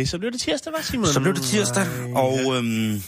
Ej, 0.00 0.06
så 0.06 0.18
blev 0.18 0.32
det 0.32 0.40
tirsdag, 0.40 0.72
var 0.72 0.82
Simon? 0.82 1.06
Så 1.06 1.20
blev 1.20 1.34
det 1.34 1.42
tirsdag, 1.42 1.82
Ej, 1.82 2.12
og 2.14 2.56
øhm, 2.56 3.02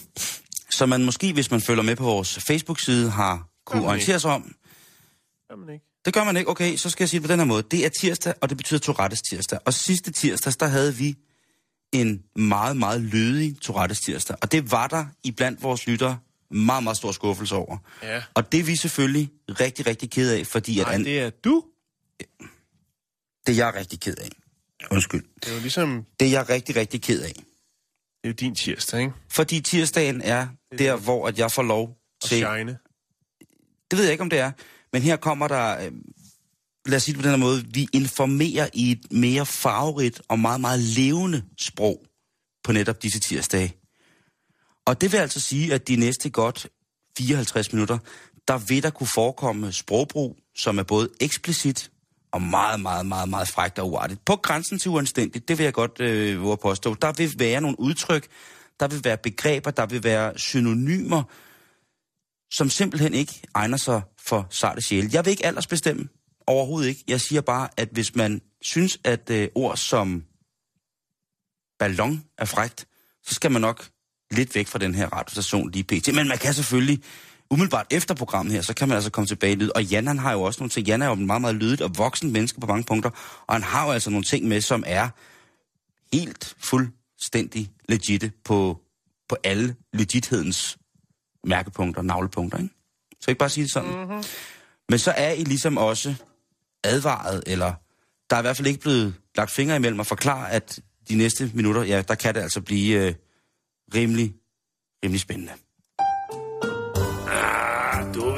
så 0.71 0.87
man 0.87 1.05
måske, 1.05 1.33
hvis 1.33 1.51
man 1.51 1.61
følger 1.61 1.83
med 1.83 1.97
på 1.97 2.05
vores 2.05 2.39
Facebook-side, 2.39 3.11
har 3.11 3.49
kunne 3.67 3.87
orientere 3.87 4.21
sig 4.21 4.31
om. 4.31 4.55
Gør 5.49 5.57
man 5.57 5.75
ikke. 5.75 5.85
Det 6.05 6.15
gør 6.15 6.25
man 6.25 6.37
ikke. 6.37 6.51
Okay, 6.51 6.77
så 6.77 6.91
skal 6.91 7.05
jeg 7.05 7.09
sige 7.09 7.21
det 7.21 7.29
på 7.29 7.33
den 7.33 7.41
her 7.41 7.47
måde. 7.47 7.63
Det 7.63 7.85
er 7.85 7.89
tirsdag, 7.89 8.35
og 8.41 8.49
det 8.49 8.57
betyder 8.57 8.81
Tourettes 8.81 9.23
tirsdag. 9.23 9.59
Og 9.65 9.75
sidste 9.75 10.13
tirsdag, 10.13 10.53
der 10.61 10.67
havde 10.67 10.95
vi 10.95 11.17
en 11.93 12.23
meget, 12.37 12.77
meget 12.77 13.01
lødig 13.01 13.61
Tourettes 13.61 14.01
tirsdag. 14.01 14.37
Og 14.43 14.53
det 14.53 14.71
var 14.71 14.87
der 14.87 15.07
i 15.25 15.31
blandt 15.31 15.63
vores 15.63 15.87
lyttere 15.87 16.19
meget, 16.51 16.83
meget 16.85 16.97
stor 16.97 17.13
skuffelse 17.13 17.55
over. 17.55 17.77
Ja. 18.03 18.23
Og 18.35 18.53
det 18.53 18.61
er 18.61 18.65
vi 18.65 18.77
selvfølgelig 18.77 19.31
rigtig, 19.49 19.87
rigtig 19.87 20.11
ked 20.11 20.33
af, 20.33 20.47
fordi 20.47 20.81
at 20.81 20.87
Nej, 20.87 20.95
an... 20.95 21.05
det 21.05 21.21
er 21.21 21.31
du. 21.31 21.65
det 23.47 23.53
er 23.53 23.57
jeg 23.57 23.75
rigtig 23.75 24.01
ked 24.01 24.17
af. 24.17 24.31
Undskyld. 24.91 25.25
Det 25.43 25.51
er 25.51 25.55
jo 25.55 25.61
ligesom, 25.61 26.05
Det 26.21 26.27
er 26.27 26.31
jeg 26.33 26.49
rigtig, 26.49 26.77
rigtig 26.77 27.03
ked 27.03 27.23
af. 27.23 27.33
det 27.35 27.45
er 28.25 28.29
jo 28.29 28.33
din 28.33 28.55
tirsdag, 28.55 29.01
ikke? 29.01 29.13
Fordi 29.31 29.61
tirsdagen 29.61 30.21
er 30.21 30.49
der, 30.79 30.97
hvor 30.97 31.29
at 31.29 31.39
jeg 31.39 31.53
får 31.53 31.63
lov 31.63 31.89
Og 32.23 32.29
til... 32.29 32.37
shine. 32.39 32.79
Det 33.91 33.99
ved 33.99 34.05
jeg 34.05 34.13
ikke, 34.13 34.23
om 34.23 34.31
det 34.31 34.39
er. 34.39 34.53
Men 34.93 35.03
her 35.03 35.17
kommer 35.17 35.49
der, 35.49 35.85
øh, 35.87 35.93
lad 36.87 36.97
os 36.97 37.03
sige 37.03 37.13
det 37.13 37.23
på 37.23 37.29
den 37.29 37.31
her 37.31 37.47
måde, 37.47 37.65
vi 37.75 37.89
informerer 37.93 38.69
i 38.75 38.91
et 38.93 39.13
mere 39.13 39.47
farverigt 39.47 40.23
og 40.29 40.39
meget, 40.39 40.61
meget 40.61 40.81
levende 40.81 41.43
sprog 41.61 42.03
på 42.65 42.73
netop 42.73 43.03
disse 43.03 43.21
tirsdage. 43.21 43.73
Og 44.87 45.01
det 45.01 45.13
vil 45.13 45.19
altså 45.19 45.41
sige, 45.41 45.75
at 45.75 45.89
de 45.89 45.97
næste 45.97 46.31
godt 46.31 46.67
54 47.19 47.73
minutter, 47.73 47.99
der 48.49 48.59
vil 48.59 48.83
der 48.83 48.91
kunne 48.91 49.09
forekomme 49.15 49.73
sprogbrug, 49.73 50.39
som 50.57 50.79
er 50.79 50.83
både 50.83 51.09
eksplicit 51.21 51.91
og 52.33 52.43
meget, 52.43 52.81
meget, 52.81 53.07
meget, 53.07 53.29
meget 53.29 53.49
frækt 53.49 53.79
og 53.79 53.91
uartigt. 53.91 54.25
På 54.25 54.37
grænsen 54.37 54.79
til 54.79 54.91
uanstændigt, 54.91 55.49
det 55.49 55.59
vil 55.59 55.65
jeg 55.65 55.73
godt 55.73 56.01
øh, 56.01 56.59
påstå. 56.63 56.95
Der 56.95 57.13
vil 57.13 57.35
være 57.39 57.61
nogle 57.61 57.81
udtryk, 57.81 58.29
der 58.81 58.89
vil 58.89 59.05
være 59.05 59.17
begreber, 59.17 59.71
der 59.71 59.87
vil 59.87 60.05
være 60.05 60.39
synonymer, 60.39 61.23
som 62.51 62.71
simpelthen 62.71 63.15
ikke 63.15 63.43
egner 63.55 63.77
sig 63.77 64.03
for 64.19 64.47
sarte 64.51 64.83
sjæle. 64.83 65.11
Jeg 65.13 65.25
vil 65.25 65.31
ikke 65.31 65.47
aldersbestemme. 65.47 66.09
Overhovedet 66.47 66.89
ikke. 66.89 67.05
Jeg 67.09 67.21
siger 67.21 67.41
bare, 67.41 67.69
at 67.77 67.89
hvis 67.93 68.15
man 68.15 68.41
synes, 68.63 68.99
at 69.05 69.31
øh, 69.31 69.49
ord 69.55 69.77
som 69.77 70.25
ballon 71.79 72.25
er 72.39 72.45
frægt, 72.45 72.87
så 73.23 73.35
skal 73.35 73.51
man 73.51 73.61
nok 73.61 73.89
lidt 74.31 74.55
væk 74.55 74.67
fra 74.67 74.79
den 74.79 74.95
her 74.95 75.07
radiostation 75.07 75.71
lige 75.71 75.85
pt. 75.85 76.15
Men 76.15 76.29
man 76.29 76.39
kan 76.39 76.55
selvfølgelig, 76.55 77.03
umiddelbart 77.53 77.87
efter 77.91 78.15
programmet 78.15 78.55
her, 78.55 78.63
så 78.63 78.75
kan 78.75 78.89
man 78.89 78.95
altså 78.95 79.11
komme 79.11 79.27
tilbage 79.27 79.53
i 79.53 79.57
lyd. 79.57 79.71
Og 79.75 79.85
Jan, 79.85 80.07
han 80.07 80.19
har 80.19 80.33
jo 80.33 80.43
også 80.43 80.61
nogle 80.61 80.71
ting. 80.71 80.87
Jan 80.87 81.03
er 81.03 81.07
jo 81.07 81.13
en 81.13 81.27
meget, 81.27 81.41
meget 81.41 81.57
lydet 81.57 81.81
og 81.81 81.91
voksen 81.99 82.33
menneske 82.33 82.61
på 82.61 82.67
mange 82.67 82.85
punkter. 82.85 83.11
Og 83.47 83.55
han 83.55 83.63
har 83.63 83.87
jo 83.87 83.93
altså 83.93 84.11
nogle 84.11 84.25
ting 84.25 84.49
med, 84.49 84.61
som 84.61 84.85
er 84.87 85.09
helt 86.13 86.55
fuldstændig 86.59 87.71
legitte 87.89 88.33
på, 88.45 88.81
på 89.29 89.37
alle 89.45 89.77
legithedens 89.93 90.79
mærkepunkter, 91.45 92.03
navlepunkter, 92.03 92.59
ikke? 92.59 92.75
Så 93.21 93.31
ikke 93.31 93.39
bare 93.39 93.49
sige 93.49 93.65
det 93.65 93.73
sådan. 93.73 93.91
Mm-hmm. 93.91 94.25
Men 94.89 94.99
så 94.99 95.11
er 95.11 95.33
I 95.33 95.45
ligesom 95.45 95.77
også 95.77 96.15
advaret, 96.85 97.43
eller 97.47 97.75
der 98.31 98.37
er 98.37 98.41
i 98.41 98.43
hvert 98.43 98.57
fald 98.57 98.69
ikke 98.69 98.81
blevet 98.81 99.15
lagt 99.37 99.51
fingre 99.51 99.77
imellem 99.77 99.99
og 99.99 100.07
forklare, 100.07 100.51
at 100.51 100.81
de 101.09 101.15
næste 101.15 101.51
minutter, 101.55 101.83
ja, 101.83 102.03
der 102.03 102.15
kan 102.15 102.35
det 102.35 102.41
altså 102.41 102.61
blive 102.61 103.07
øh, 103.07 103.15
rimelig, 103.95 104.35
rimelig 105.05 105.21
spændende. 105.21 105.53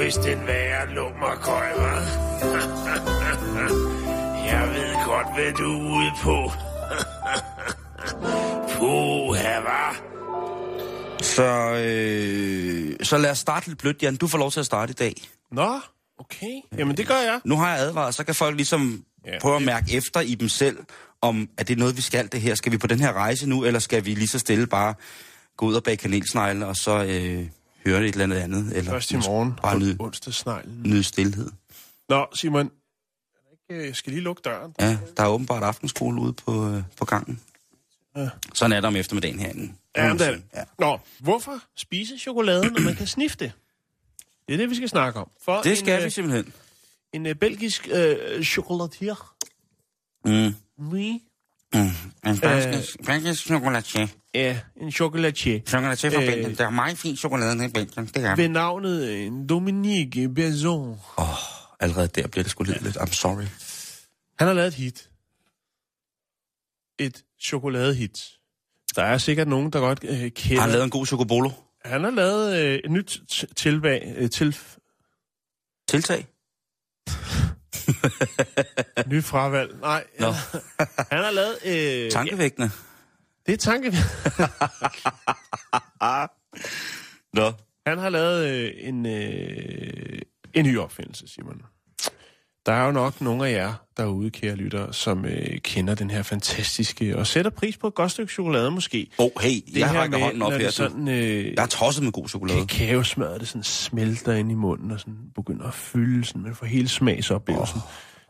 Er 0.04 0.06
vist 0.06 0.18
en 0.18 0.46
værre 0.46 0.94
lummerkøj, 0.94 1.70
hva'? 1.72 2.00
Jeg 4.50 4.68
ved 4.74 5.04
godt, 5.06 5.34
hvad 5.34 5.52
du 5.52 5.72
er 5.72 5.96
ude 5.96 6.10
på. 6.22 6.52
Puha, 8.78 9.60
hva'? 9.60 9.96
Så, 11.22 11.42
øh, 11.86 12.96
så 13.06 13.18
lad 13.18 13.30
os 13.30 13.38
starte 13.38 13.66
lidt 13.68 13.78
blødt, 13.78 14.02
Jan. 14.02 14.16
Du 14.16 14.26
får 14.28 14.38
lov 14.38 14.50
til 14.50 14.60
at 14.60 14.66
starte 14.66 14.90
i 14.90 14.94
dag. 14.94 15.14
Nå, 15.52 15.80
okay. 16.18 16.60
Jamen, 16.78 16.96
det 16.96 17.06
gør 17.06 17.14
jeg. 17.18 17.40
Nu 17.44 17.56
har 17.56 17.70
jeg 17.76 17.78
advaret, 17.80 18.14
så 18.14 18.24
kan 18.24 18.34
folk 18.34 18.56
ligesom 18.56 19.04
Ja, 19.26 19.38
prøve 19.40 19.54
at 19.56 19.60
det- 19.60 19.66
mærke 19.66 19.96
efter 19.96 20.20
i 20.20 20.34
dem 20.34 20.48
selv, 20.48 20.78
om 21.20 21.48
at 21.58 21.68
det 21.68 21.74
er 21.74 21.78
noget, 21.78 21.96
vi 21.96 22.02
skal 22.02 22.28
det 22.32 22.40
her. 22.40 22.54
Skal 22.54 22.72
vi 22.72 22.78
på 22.78 22.86
den 22.86 23.00
her 23.00 23.12
rejse 23.12 23.48
nu, 23.48 23.64
eller 23.64 23.80
skal 23.80 24.04
vi 24.04 24.14
lige 24.14 24.28
så 24.28 24.38
stille 24.38 24.66
bare 24.66 24.94
gå 25.56 25.66
ud 25.66 25.74
og 25.74 25.82
bage 25.82 25.96
kanelsnegle, 25.96 26.66
og 26.66 26.76
så 26.76 27.04
øh, 27.04 27.46
høre 27.84 28.00
et 28.06 28.12
eller 28.12 28.24
andet 28.24 28.36
andet? 28.36 28.76
Eller 28.76 28.90
Først 28.90 29.10
i 29.10 29.16
morgen 29.16 29.54
Bare 29.62 29.78
nyde, 29.78 29.96
onsdagsneglen. 30.00 30.82
nyde 30.82 31.02
stillhed. 31.04 31.50
Nå, 32.08 32.26
Simon. 32.34 32.70
Jeg 33.68 33.76
øh, 33.76 33.94
skal 33.94 34.12
lige 34.12 34.22
lukke 34.22 34.42
døren. 34.44 34.74
Ja, 34.80 34.98
der 35.16 35.22
er 35.22 35.28
åbenbart 35.28 35.62
aftenskole 35.62 36.20
ude 36.20 36.32
på, 36.32 36.70
øh, 36.70 36.82
på 36.96 37.04
gangen. 37.04 37.40
Ja. 38.16 38.28
Sådan 38.54 38.72
er 38.72 38.80
der 38.80 38.88
om 38.88 38.96
eftermiddagen 38.96 39.38
herinde. 39.38 39.72
Ja, 39.96 40.08
men 40.08 40.18
det 40.18 40.28
det. 40.34 40.42
Ja. 40.54 40.64
Nå, 40.78 40.98
hvorfor 41.20 41.60
spise 41.76 42.18
chokolade, 42.18 42.70
når 42.70 42.80
man 42.80 42.94
kan 42.94 43.06
snifte 43.06 43.44
det? 43.44 43.52
Er 44.48 44.56
det, 44.56 44.70
vi 44.70 44.74
skal 44.74 44.88
snakke 44.88 45.20
om. 45.20 45.30
For 45.44 45.62
Det 45.62 45.78
skal 45.78 45.94
en, 45.94 46.00
vi 46.00 46.04
øh, 46.04 46.10
simpelthen. 46.10 46.52
En 47.12 47.26
øh, 47.26 47.34
belgisk 47.34 47.88
øh, 47.92 48.44
chocolatier. 48.44 49.34
Mm. 50.24 50.54
Oui. 50.78 51.22
Mm. 51.74 52.30
En 52.30 52.36
fransk, 52.36 52.68
øh, 52.68 53.06
fransk 53.06 53.46
chokolatier. 53.46 54.06
Ja, 54.34 54.58
en 54.76 54.92
chocolatier. 54.92 55.60
Chokolatier 55.66 56.10
fra 56.10 56.20
Øh, 56.20 56.26
Belgien. 56.26 56.56
Der 56.56 56.66
er 56.66 56.70
meget 56.70 56.98
fin 56.98 57.16
chokolade 57.16 57.64
i 57.64 57.68
Belgien. 57.68 58.06
Det 58.06 58.24
er 58.24 58.36
Ved 58.36 58.48
navnet 58.48 59.08
øh, 59.08 59.32
Dominique 59.48 60.34
Beson. 60.34 60.88
Åh, 60.88 61.30
oh, 61.30 61.36
allerede 61.80 62.08
der 62.08 62.26
bliver 62.26 62.42
det 62.42 62.50
sgu 62.50 62.64
lidt 62.64 62.82
lidt. 62.82 62.96
I'm 62.96 63.12
sorry. 63.12 63.44
Han 64.38 64.46
har 64.46 64.54
lavet 64.54 64.68
et 64.68 64.74
hit. 64.74 65.10
Et 66.98 67.24
chokoladehit. 67.42 68.24
Der 68.96 69.02
er 69.02 69.18
sikkert 69.18 69.48
nogen, 69.48 69.72
der 69.72 69.80
godt 69.80 70.04
øh, 70.08 70.30
kender... 70.30 70.54
Har 70.54 70.60
han 70.60 70.70
lavet 70.70 70.84
en 70.84 70.90
god 70.90 71.06
chocobolo? 71.06 71.50
Han 71.84 72.04
har 72.04 72.10
lavet 72.10 72.56
øh, 72.56 72.74
et 72.84 72.90
nyt 72.90 73.22
tilbag, 73.56 74.14
øh, 74.16 74.30
til, 74.30 74.56
Tiltag? 75.88 76.26
nyt 79.10 79.24
fravalg. 79.24 79.80
Nej, 79.80 80.04
Nå. 80.18 80.26
han 81.10 81.24
har 81.24 81.30
lavet... 81.30 81.56
Øh, 82.04 82.10
Tankevækkende? 82.10 82.70
Ja, 83.46 83.52
det 83.52 83.52
er 83.52 83.56
tanke. 83.56 83.90
Nå. 87.38 87.52
Han 87.86 87.98
har 87.98 88.08
lavet 88.08 88.48
øh, 88.48 88.72
en, 88.76 89.06
øh, 89.06 90.18
en 90.54 90.64
ny 90.64 90.78
opfindelse, 90.78 91.28
Simon. 91.28 91.62
Der 92.66 92.72
er 92.72 92.86
jo 92.86 92.92
nok 92.92 93.20
nogle 93.20 93.48
af 93.48 93.52
jer 93.52 93.72
derude, 93.96 94.30
kære 94.30 94.54
lyttere, 94.54 94.92
som 94.92 95.24
øh, 95.24 95.58
kender 95.58 95.94
den 95.94 96.10
her 96.10 96.22
fantastiske, 96.22 97.18
og 97.18 97.26
sætter 97.26 97.50
pris 97.50 97.76
på 97.76 97.86
et 97.86 97.94
godt 97.94 98.10
stykke 98.10 98.32
chokolade 98.32 98.70
måske. 98.70 99.10
Åh, 99.18 99.24
oh, 99.24 99.42
hey, 99.42 99.50
Det 99.66 99.78
jeg 99.78 99.90
her 99.90 100.00
rækker 100.00 100.18
med, 100.18 100.24
hånden 100.24 100.42
op 100.42 100.52
her. 100.52 100.70
Sådan, 100.70 101.08
øh, 101.08 101.44
jeg 101.44 101.62
er 101.62 101.66
tosset 101.66 102.04
med 102.04 102.12
god 102.12 102.28
chokolade. 102.28 102.66
kakaosmør, 102.66 103.38
det 103.38 103.48
sådan 103.48 103.62
smelter 103.62 104.32
ind 104.32 104.50
i 104.50 104.54
munden, 104.54 104.90
og 104.90 105.00
sådan 105.00 105.18
begynder 105.34 105.66
at 105.66 105.74
fylde, 105.74 106.24
sådan, 106.24 106.42
man 106.42 106.54
får 106.54 106.66
hele 106.66 106.88
smagsoplevelsen. 106.88 107.80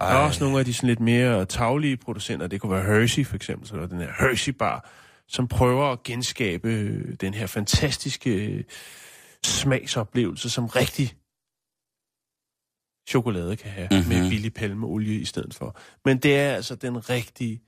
Oh, 0.00 0.08
der 0.08 0.14
er 0.14 0.18
også 0.18 0.44
nogle 0.44 0.58
af 0.58 0.64
de 0.64 0.74
sådan 0.74 0.88
lidt 0.88 1.00
mere 1.00 1.44
taglige 1.44 1.96
producenter, 1.96 2.46
det 2.46 2.60
kunne 2.60 2.72
være 2.72 2.84
Hershey 2.84 3.26
for 3.26 3.36
eksempel, 3.36 3.68
så 3.68 3.76
er 3.76 3.86
den 3.86 4.00
her 4.00 4.10
Hershey 4.18 4.52
Bar, 4.52 4.90
som 5.28 5.48
prøver 5.48 5.92
at 5.92 6.02
genskabe 6.02 6.68
øh, 6.68 7.14
den 7.20 7.34
her 7.34 7.46
fantastiske 7.46 8.30
øh, 8.30 8.64
smagsoplevelse, 9.44 10.50
som 10.50 10.66
rigtig 10.66 11.14
chokolade 13.08 13.56
kan 13.56 13.70
have, 13.70 13.88
mm-hmm. 13.90 14.08
med 14.08 14.30
billig 14.30 14.54
palmeolie 14.54 15.20
i 15.20 15.24
stedet 15.24 15.54
for. 15.54 15.76
Men 16.04 16.18
det 16.18 16.38
er 16.38 16.54
altså 16.54 16.74
den 16.74 17.10
rigtige, 17.10 17.62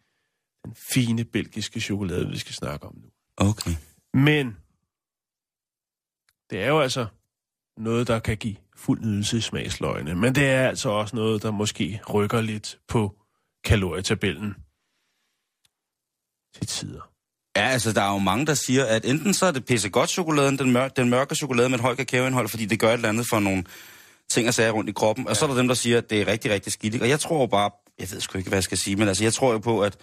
den 0.64 0.74
fine 0.74 1.24
belgiske 1.24 1.80
chokolade, 1.80 2.28
vi 2.28 2.38
skal 2.38 2.54
snakke 2.54 2.86
om 2.86 2.94
nu. 2.96 3.10
Okay. 3.36 3.70
Men 4.14 4.56
det 6.50 6.62
er 6.62 6.68
jo 6.68 6.80
altså 6.80 7.06
noget, 7.76 8.08
der 8.08 8.18
kan 8.18 8.36
give 8.36 8.56
fuld 8.76 9.00
nydelse 9.00 9.38
i 9.38 9.40
smagsløgene. 9.40 10.14
Men 10.14 10.34
det 10.34 10.46
er 10.46 10.68
altså 10.68 10.88
også 10.88 11.16
noget, 11.16 11.42
der 11.42 11.50
måske 11.50 12.00
rykker 12.14 12.40
lidt 12.40 12.78
på 12.88 13.14
kalorietabellen. 13.64 14.54
til 16.54 16.66
tider. 16.66 17.10
Ja, 17.56 17.62
altså 17.62 17.92
der 17.92 18.02
er 18.02 18.12
jo 18.12 18.18
mange, 18.18 18.46
der 18.46 18.54
siger, 18.54 18.84
at 18.84 19.04
enten 19.04 19.34
så 19.34 19.46
er 19.46 19.50
det 19.50 19.64
pissegodt 19.64 20.10
chokoladen, 20.10 20.58
den, 20.58 20.76
mør- 20.76 20.88
den 20.88 21.10
mørke 21.10 21.34
chokolade 21.34 21.68
med 21.68 21.78
et 21.78 21.82
højt 21.82 21.96
kakaoindhold, 21.96 22.48
fordi 22.48 22.66
det 22.66 22.80
gør 22.80 22.88
et 22.88 22.94
eller 22.94 23.08
andet 23.08 23.26
for 23.30 23.40
nogle 23.40 23.64
ting 24.30 24.48
og 24.48 24.54
sager 24.54 24.70
rundt 24.70 24.90
i 24.90 24.92
kroppen. 24.92 25.26
Og 25.26 25.30
ja. 25.30 25.34
så 25.34 25.44
er 25.44 25.48
der 25.48 25.56
dem, 25.56 25.68
der 25.68 25.74
siger, 25.74 25.98
at 25.98 26.10
det 26.10 26.20
er 26.20 26.26
rigtig, 26.26 26.50
rigtig 26.50 26.72
skidt. 26.72 27.02
Og 27.02 27.08
jeg 27.08 27.20
tror 27.20 27.46
bare, 27.46 27.70
jeg 27.98 28.08
ved 28.12 28.20
sgu 28.20 28.38
ikke, 28.38 28.48
hvad 28.50 28.56
jeg 28.56 28.64
skal 28.64 28.78
sige, 28.78 28.96
men 28.96 29.08
altså 29.08 29.24
jeg 29.24 29.32
tror 29.32 29.52
jo 29.52 29.58
på, 29.58 29.80
at 29.80 29.96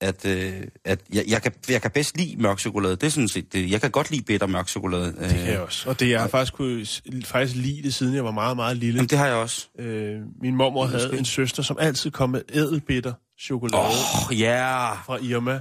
at, 0.00 0.24
øh, 0.26 0.52
at 0.84 1.00
jeg, 1.12 1.24
jeg, 1.28 1.42
kan, 1.42 1.52
jeg 1.68 1.82
kan 1.82 1.90
bedst 1.90 2.16
lide 2.16 2.36
mørk 2.42 2.58
chokolade. 2.58 2.96
Det 2.96 3.02
er 3.02 3.10
sådan 3.10 3.28
set 3.28 3.52
det. 3.52 3.70
Jeg 3.70 3.80
kan 3.80 3.90
godt 3.90 4.10
lide 4.10 4.22
bitter 4.22 4.46
mørk 4.46 4.68
chokolade. 4.68 5.04
Det 5.04 5.30
kan 5.30 5.46
jeg 5.46 5.60
også. 5.60 5.88
Og 5.88 6.00
det, 6.00 6.10
jeg 6.10 6.20
har 6.20 6.28
faktisk 6.28 6.52
kunne 6.52 6.86
faktisk 7.24 7.56
lide 7.56 7.82
det, 7.82 7.94
siden 7.94 8.14
jeg 8.14 8.24
var 8.24 8.30
meget, 8.30 8.56
meget 8.56 8.76
lille. 8.76 8.96
Jamen, 8.96 9.08
det 9.08 9.18
har 9.18 9.26
jeg 9.26 9.36
også. 9.36 9.68
Øh, 9.78 10.20
min 10.42 10.56
mormor 10.56 10.86
havde 10.86 11.18
en 11.18 11.24
søster, 11.24 11.62
som 11.62 11.76
altid 11.80 12.10
kom 12.10 12.30
med 12.30 12.42
ædelbitter 12.52 13.12
chokolade. 13.40 13.82
Åh, 13.82 14.30
oh, 14.30 14.40
ja. 14.40 14.92
fra 14.92 15.18
Irma. 15.22 15.60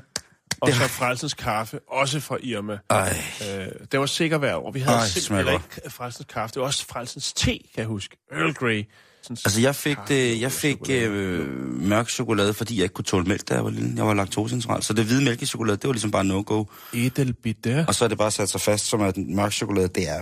Og 0.62 0.69
så 0.74 0.88
Frelsens 0.88 1.34
Kaffe, 1.34 1.80
også 1.88 2.19
fra 2.19 2.38
Irma. 2.44 2.78
Ej. 2.90 3.18
Øh, 3.42 3.68
det 3.92 4.00
var 4.00 4.06
sikkert 4.06 4.40
hver 4.40 4.56
år. 4.56 4.72
Vi 4.72 4.80
havde 4.80 4.98
Ej, 4.98 5.06
simpelthen 5.07 5.54
ikke 5.54 5.90
Frelsens 5.92 6.25
Kaffe. 6.34 6.54
Det 6.54 6.60
var 6.60 6.66
også 6.66 6.86
Frelsens 6.88 7.34
Te, 7.34 7.46
kan 7.52 7.60
jeg 7.78 7.86
huske. 7.86 8.18
Earl 8.31 8.54
Grey. 8.54 8.84
Sådan 9.24 9.38
Altså, 9.46 9.62
jeg 9.62 9.75
fik, 9.75 9.98
det, 10.07 10.42
jeg 10.42 10.52
fik 10.52 10.75
chokolade. 10.75 11.06
øh, 11.10 11.48
mørk 11.81 12.10
chokolade, 12.10 12.54
fordi 12.54 12.75
jeg 12.78 12.84
ikke 12.84 12.94
kunne 12.94 13.06
tåle 13.06 13.25
mælk, 13.25 13.50
da 13.50 13.54
jeg 13.54 13.63
var 13.63 13.69
lille. 13.69 13.94
Jeg 13.96 14.06
var 14.07 14.13
laktoseintolerant. 14.13 14.86
Så 14.86 14.94
det 14.94 15.06
hvide 15.06 15.24
mælkechokolade, 15.24 15.78
det 15.78 15.88
var 15.88 15.94
ligesom 15.94 16.12
bare 16.12 16.24
no-go. 16.25 16.63
Edelbitter. 16.94 17.86
Og 17.86 17.96
så 17.96 18.04
er 18.06 18.08
det 18.10 18.18
bare 18.18 18.31
sat 18.31 18.50
sig 18.50 18.62
fast, 18.62 18.86
som 18.86 19.01
at 19.01 19.18
mørk 19.18 19.51
chokolade, 19.51 19.88
det 19.88 20.10
er 20.10 20.22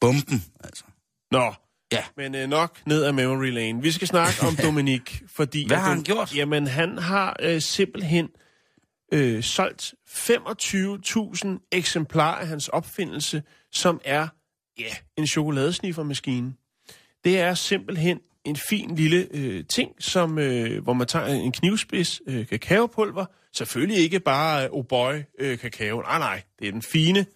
bomben, 0.00 0.44
altså. 0.64 0.84
Nå, 1.30 1.52
Ja. 1.92 2.02
men 2.16 2.34
øh, 2.34 2.48
nok 2.48 2.78
ned 2.86 3.04
ad 3.04 3.12
memory 3.12 3.50
lane. 3.50 3.82
Vi 3.82 3.90
skal 3.92 4.08
snakke 4.08 4.42
om 4.46 4.56
Dominik, 4.62 5.22
fordi... 5.36 5.66
Hvad 5.66 5.76
har 5.76 5.88
han 5.94 6.02
gjort? 6.02 6.36
Jamen, 6.36 6.66
han 6.66 6.98
har 6.98 7.36
øh, 7.42 7.60
simpelthen 7.62 8.28
øh, 9.14 9.42
solgt 9.42 9.94
25.000 10.08 11.68
eksemplarer 11.72 12.36
af 12.40 12.46
hans 12.46 12.68
opfindelse, 12.68 13.42
som 13.72 14.00
er, 14.04 14.28
ja, 14.78 14.94
en 15.16 15.26
chokoladesniffermaskine. 15.26 16.54
Det 17.24 17.40
er 17.40 17.54
simpelthen 17.54 18.20
en 18.44 18.56
fin 18.56 18.94
lille 18.96 19.26
øh, 19.30 19.64
ting, 19.74 19.90
som, 19.98 20.38
øh, 20.38 20.82
hvor 20.82 20.92
man 20.92 21.06
tager 21.06 21.26
en 21.26 21.52
knivspids 21.52 22.20
øh, 22.26 22.46
kakaopulver. 22.46 23.24
Selvfølgelig 23.52 23.98
ikke 23.98 24.20
bare 24.20 24.64
øh, 24.64 24.68
oh 24.72 24.84
boy 24.88 25.14
øh, 25.38 25.58
kakao. 25.58 26.00
Nej, 26.00 26.18
nej, 26.18 26.42
det 26.58 26.68
er 26.68 26.72
den 26.72 26.82
fine. 26.82 27.26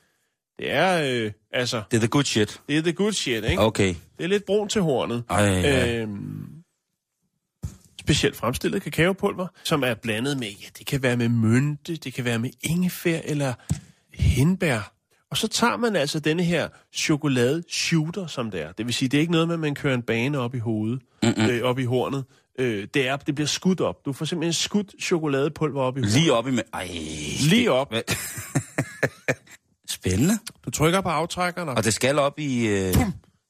Det 0.58 0.72
er, 0.72 1.02
øh, 1.24 1.32
altså, 1.52 1.82
Det 1.90 1.96
er 1.96 2.00
the 2.00 2.08
good 2.08 2.24
shit. 2.24 2.60
det 2.68 2.78
er 2.78 2.82
the 2.82 2.92
good 2.92 3.12
shit, 3.12 3.44
ikke? 3.44 3.62
Okay. 3.62 3.94
Det 4.18 4.24
er 4.24 4.28
lidt 4.28 4.44
brun 4.44 4.68
til 4.68 4.82
hornet. 4.82 5.24
Ej, 5.30 5.42
ja. 5.44 5.96
Øhm, 5.96 6.47
specielt 8.08 8.36
fremstillet 8.36 8.82
kakaopulver, 8.82 9.46
som 9.64 9.82
er 9.84 9.94
blandet 9.94 10.38
med, 10.38 10.48
ja, 10.48 10.66
det 10.78 10.86
kan 10.86 11.02
være 11.02 11.16
med 11.16 11.28
mynte, 11.28 11.96
det 11.96 12.14
kan 12.14 12.24
være 12.24 12.38
med 12.38 12.50
ingefær 12.62 13.20
eller 13.24 13.54
hindbær. 14.14 14.92
Og 15.30 15.36
så 15.36 15.48
tager 15.48 15.76
man 15.76 15.96
altså 15.96 16.20
denne 16.20 16.42
her 16.44 16.68
chokolade 16.92 17.62
shooter, 17.70 18.26
som 18.26 18.50
det 18.50 18.62
er. 18.62 18.72
Det 18.72 18.86
vil 18.86 18.94
sige, 18.94 19.08
det 19.08 19.16
er 19.16 19.20
ikke 19.20 19.32
noget 19.32 19.48
med, 19.48 19.54
at 19.54 19.60
man 19.60 19.74
kører 19.74 19.94
en 19.94 20.02
bane 20.02 20.38
op 20.38 20.54
i 20.54 20.58
hovedet, 20.58 21.00
øh, 21.38 21.62
op 21.62 21.78
i 21.78 21.84
hornet. 21.84 22.24
Øh, 22.58 22.88
det, 22.94 23.08
er, 23.08 23.16
det 23.16 23.34
bliver 23.34 23.48
skudt 23.48 23.80
op. 23.80 24.04
Du 24.04 24.12
får 24.12 24.24
simpelthen 24.24 24.52
skudt 24.52 25.02
chokoladepulver 25.02 25.82
op 25.82 25.96
i 25.96 26.00
hovedet. 26.00 26.20
Lige 26.20 26.32
op 26.32 26.48
i... 26.48 26.58
Ej. 26.74 26.88
Lige 27.40 27.72
op. 27.72 27.94
Spændende. 29.88 30.34
Du 30.64 30.70
trykker 30.70 31.00
på 31.00 31.08
aftrækkeren, 31.08 31.68
og 31.68 31.84
det 31.84 31.94
skal 31.94 32.18
op 32.18 32.38
i... 32.38 32.66
Øh, 32.66 32.94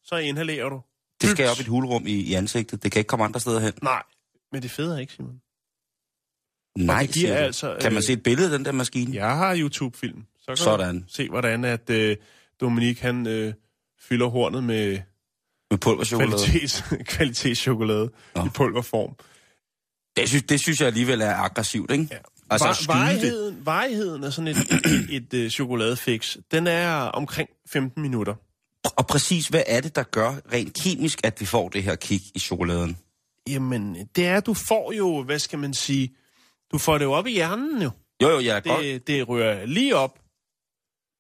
så 0.05 0.17
inhalerer 0.17 0.69
du. 0.69 0.81
det 1.21 1.31
skal 1.31 1.49
op 1.51 1.57
i 1.59 1.61
et 1.61 1.67
hulrum 1.67 2.07
i, 2.07 2.13
i 2.13 2.35
ansigtet. 2.35 2.83
Det 2.83 2.93
kan 2.93 3.01
ikke 3.01 3.09
komme 3.09 3.25
andre 3.25 3.41
steder 3.41 3.61
hen. 3.61 3.73
Nej, 3.83 4.03
men 4.53 4.63
det 4.63 4.71
fede 4.71 4.95
er 4.95 4.99
ikke, 4.99 5.13
Simon. 5.13 5.41
Nej, 6.79 7.03
det 7.03 7.15
giver 7.15 7.37
altså, 7.37 7.77
Kan 7.81 7.93
man 7.93 7.97
øh, 7.99 8.03
se 8.03 8.13
et 8.13 8.23
billede 8.23 8.53
af 8.53 8.59
den 8.59 8.65
der 8.65 8.73
maskine? 8.73 9.15
Jeg 9.15 9.37
har 9.37 9.57
YouTube-film. 9.59 10.25
Så 10.41 10.47
kan 10.47 10.57
Sådan. 10.57 11.01
du 11.01 11.05
se, 11.09 11.29
hvordan 11.29 11.65
at 11.65 11.91
øh, 11.91 12.17
Dominik 12.61 13.01
han 13.01 13.27
øh, 13.27 13.55
fylder 14.01 14.27
hornet 14.27 14.65
med 14.65 15.01
Med 15.71 15.79
pulverchokolade? 15.79 16.45
kvalitets, 16.47 16.85
kvalitetschokolade 17.15 18.11
Nå. 18.35 18.45
i 18.47 18.49
pulverform. 18.49 19.15
Det 20.17 20.29
synes, 20.29 20.43
det 20.43 20.61
synes 20.61 20.81
jeg 20.81 20.87
alligevel 20.87 21.21
er 21.21 21.35
aggressivt, 21.35 21.91
ikke? 21.91 22.09
Ja. 22.11 22.17
Altså, 22.51 22.85
Var, 22.87 22.95
varigheden, 22.95 23.67
varigheden 23.67 24.25
af 24.25 24.33
sådan 24.33 24.49
et, 24.49 24.57
et, 24.57 25.07
et, 25.11 25.35
et 25.35 25.53
chokoladefix, 25.53 26.37
den 26.51 26.67
er 26.67 26.91
omkring 26.93 27.49
15 27.71 28.03
minutter. 28.03 28.35
Og 28.97 29.07
præcis, 29.07 29.49
hvad 29.49 29.63
er 29.67 29.81
det, 29.81 29.97
der 29.97 30.03
gør 30.03 30.35
rent 30.53 30.75
kemisk, 30.83 31.21
at 31.25 31.41
vi 31.41 31.47
får 31.47 31.69
det 31.69 31.83
her 31.83 31.95
kick 31.95 32.23
i 32.35 32.39
chokoladen? 32.39 32.99
Jamen, 33.53 34.07
det 34.17 34.27
er, 34.27 34.41
du 34.41 34.55
får 34.55 34.93
jo, 34.93 35.23
hvad 35.23 35.39
skal 35.39 35.59
man 35.59 35.75
sige, 35.75 36.15
du 36.73 36.79
får 36.79 36.99
det 36.99 37.05
jo 37.05 37.13
op 37.13 37.27
i 37.27 37.31
hjernen 37.33 37.83
jo. 37.83 37.91
Jo, 38.23 38.29
jo, 38.29 38.41
jeg 38.41 38.57
er 38.57 38.61
godt. 38.61 38.83
Det, 38.83 39.07
det 39.07 39.29
rører 39.29 39.67
lige 39.67 39.97
op. 39.97 40.19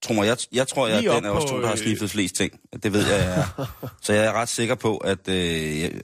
Tror 0.02 0.14
mig, 0.14 0.26
jeg, 0.26 0.36
jeg 0.52 0.68
tror, 0.68 0.86
jeg 0.88 1.00
Lige 1.00 1.10
er 1.12 1.16
den 1.20 1.24
os 1.24 1.44
på, 1.44 1.48
to, 1.50 1.56
der 1.60 1.66
har 1.66 1.72
øh, 1.72 1.78
skiftet 1.78 2.10
flest 2.10 2.34
ting. 2.34 2.60
Det 2.82 2.92
ved 2.92 3.06
jeg, 3.06 3.18
jeg 3.18 3.38
er. 3.38 3.66
Så 4.04 4.12
jeg 4.12 4.24
er 4.24 4.32
ret 4.32 4.48
sikker 4.48 4.74
på, 4.74 4.96
at... 4.96 5.28
Øh, 5.28 5.84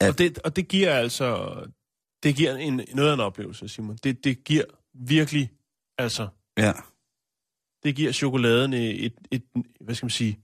At- 0.00 0.08
Og 0.08 0.18
det, 0.18 0.38
og 0.38 0.56
det 0.56 0.68
giver 0.68 0.94
altså, 0.94 1.54
det 2.22 2.36
giver 2.36 2.56
en, 2.56 2.80
noget 2.94 3.10
af 3.10 3.14
en 3.14 3.20
oplevelse, 3.20 3.68
Simon. 3.68 3.96
Det, 4.04 4.24
det 4.24 4.44
giver 4.44 4.64
virkelig, 4.94 5.50
altså, 5.98 6.28
ja. 6.58 6.72
det 7.82 7.96
giver 7.96 8.12
chokoladen 8.12 8.72
et, 8.72 9.04
et, 9.06 9.12
et, 9.30 9.42
hvad 9.80 9.94
skal 9.94 10.04
man 10.04 10.10
sige, 10.10 10.40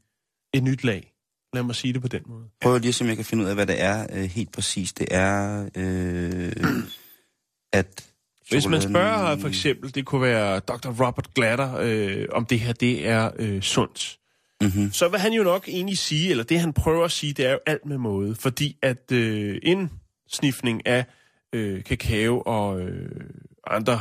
et 0.54 0.62
nyt 0.62 0.84
lag. 0.84 1.09
Lad 1.52 1.62
mig 1.62 1.74
sige 1.74 1.92
det 1.92 2.02
på 2.02 2.08
den 2.08 2.22
måde. 2.26 2.44
Prøv 2.60 2.78
lige 2.78 2.88
at 2.88 2.94
se, 2.94 3.04
om 3.04 3.08
jeg 3.08 3.16
kan 3.16 3.24
finde 3.24 3.44
ud 3.44 3.48
af, 3.48 3.54
hvad 3.54 3.66
det 3.66 3.82
er 3.82 4.06
øh, 4.12 4.22
helt 4.24 4.52
præcis. 4.52 4.92
Det 4.92 5.08
er, 5.10 5.64
øh, 5.76 6.52
at... 7.72 8.04
Hvis 8.50 8.66
man 8.66 8.82
spørger 8.82 9.36
for 9.38 9.48
eksempel, 9.48 9.94
det 9.94 10.04
kunne 10.06 10.22
være 10.22 10.58
Dr. 10.60 10.88
Robert 11.06 11.34
Glatter, 11.34 11.76
øh, 11.80 12.26
om 12.32 12.46
det 12.46 12.60
her 12.60 12.72
det 12.72 13.08
er 13.08 13.30
øh, 13.38 13.62
sundt, 13.62 14.16
Mhm. 14.62 14.92
så 14.92 15.08
vil 15.08 15.20
han 15.20 15.32
jo 15.32 15.42
nok 15.42 15.68
egentlig 15.68 15.98
sige, 15.98 16.30
eller 16.30 16.44
det 16.44 16.60
han 16.60 16.72
prøver 16.72 17.04
at 17.04 17.10
sige, 17.10 17.32
det 17.32 17.46
er 17.46 17.50
jo 17.52 17.58
alt 17.66 17.86
med 17.86 17.98
måde. 17.98 18.34
Fordi 18.34 18.76
at 18.82 19.12
øh, 19.12 19.58
indsnifning 19.62 20.86
af 20.86 21.04
øh, 21.52 21.84
kakao 21.84 22.42
og 22.46 22.80
øh, 22.80 23.10
andre, 23.66 24.00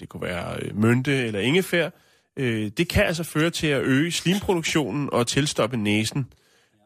det 0.00 0.08
kunne 0.08 0.22
være 0.22 0.56
øh, 0.62 0.76
mynte 0.82 1.26
eller 1.26 1.40
ingefær, 1.40 1.90
øh, 2.36 2.70
det 2.76 2.88
kan 2.88 3.04
altså 3.04 3.22
føre 3.24 3.50
til 3.50 3.66
at 3.66 3.82
øge 3.82 4.12
slimproduktionen 4.12 5.08
og 5.12 5.26
tilstoppe 5.26 5.76
næsen. 5.76 6.26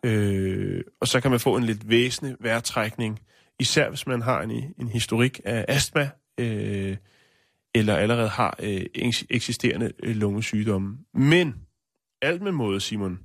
Øh, 0.05 0.85
og 1.01 1.09
så 1.09 1.21
kan 1.21 1.31
man 1.31 1.41
få 1.41 1.57
en 1.57 1.65
lidt 1.65 1.89
væsentlig 1.89 2.37
vejrtrækning, 2.41 3.21
især 3.61 3.89
hvis 3.89 4.07
man 4.07 4.23
har 4.23 4.43
en, 4.43 4.51
en 4.79 4.89
historik 4.89 5.41
af 5.45 5.65
astma, 5.69 6.11
øh, 6.41 6.97
eller 7.75 7.97
allerede 7.97 8.29
har 8.29 8.57
øh, 8.63 8.85
eks- 8.99 9.27
eksisterende 9.31 9.93
øh, 10.03 10.17
lungesygdomme. 10.17 10.99
Men 11.15 11.55
alt 12.23 12.43
med 12.43 12.53
måde, 12.53 12.81
Simon. 12.81 13.19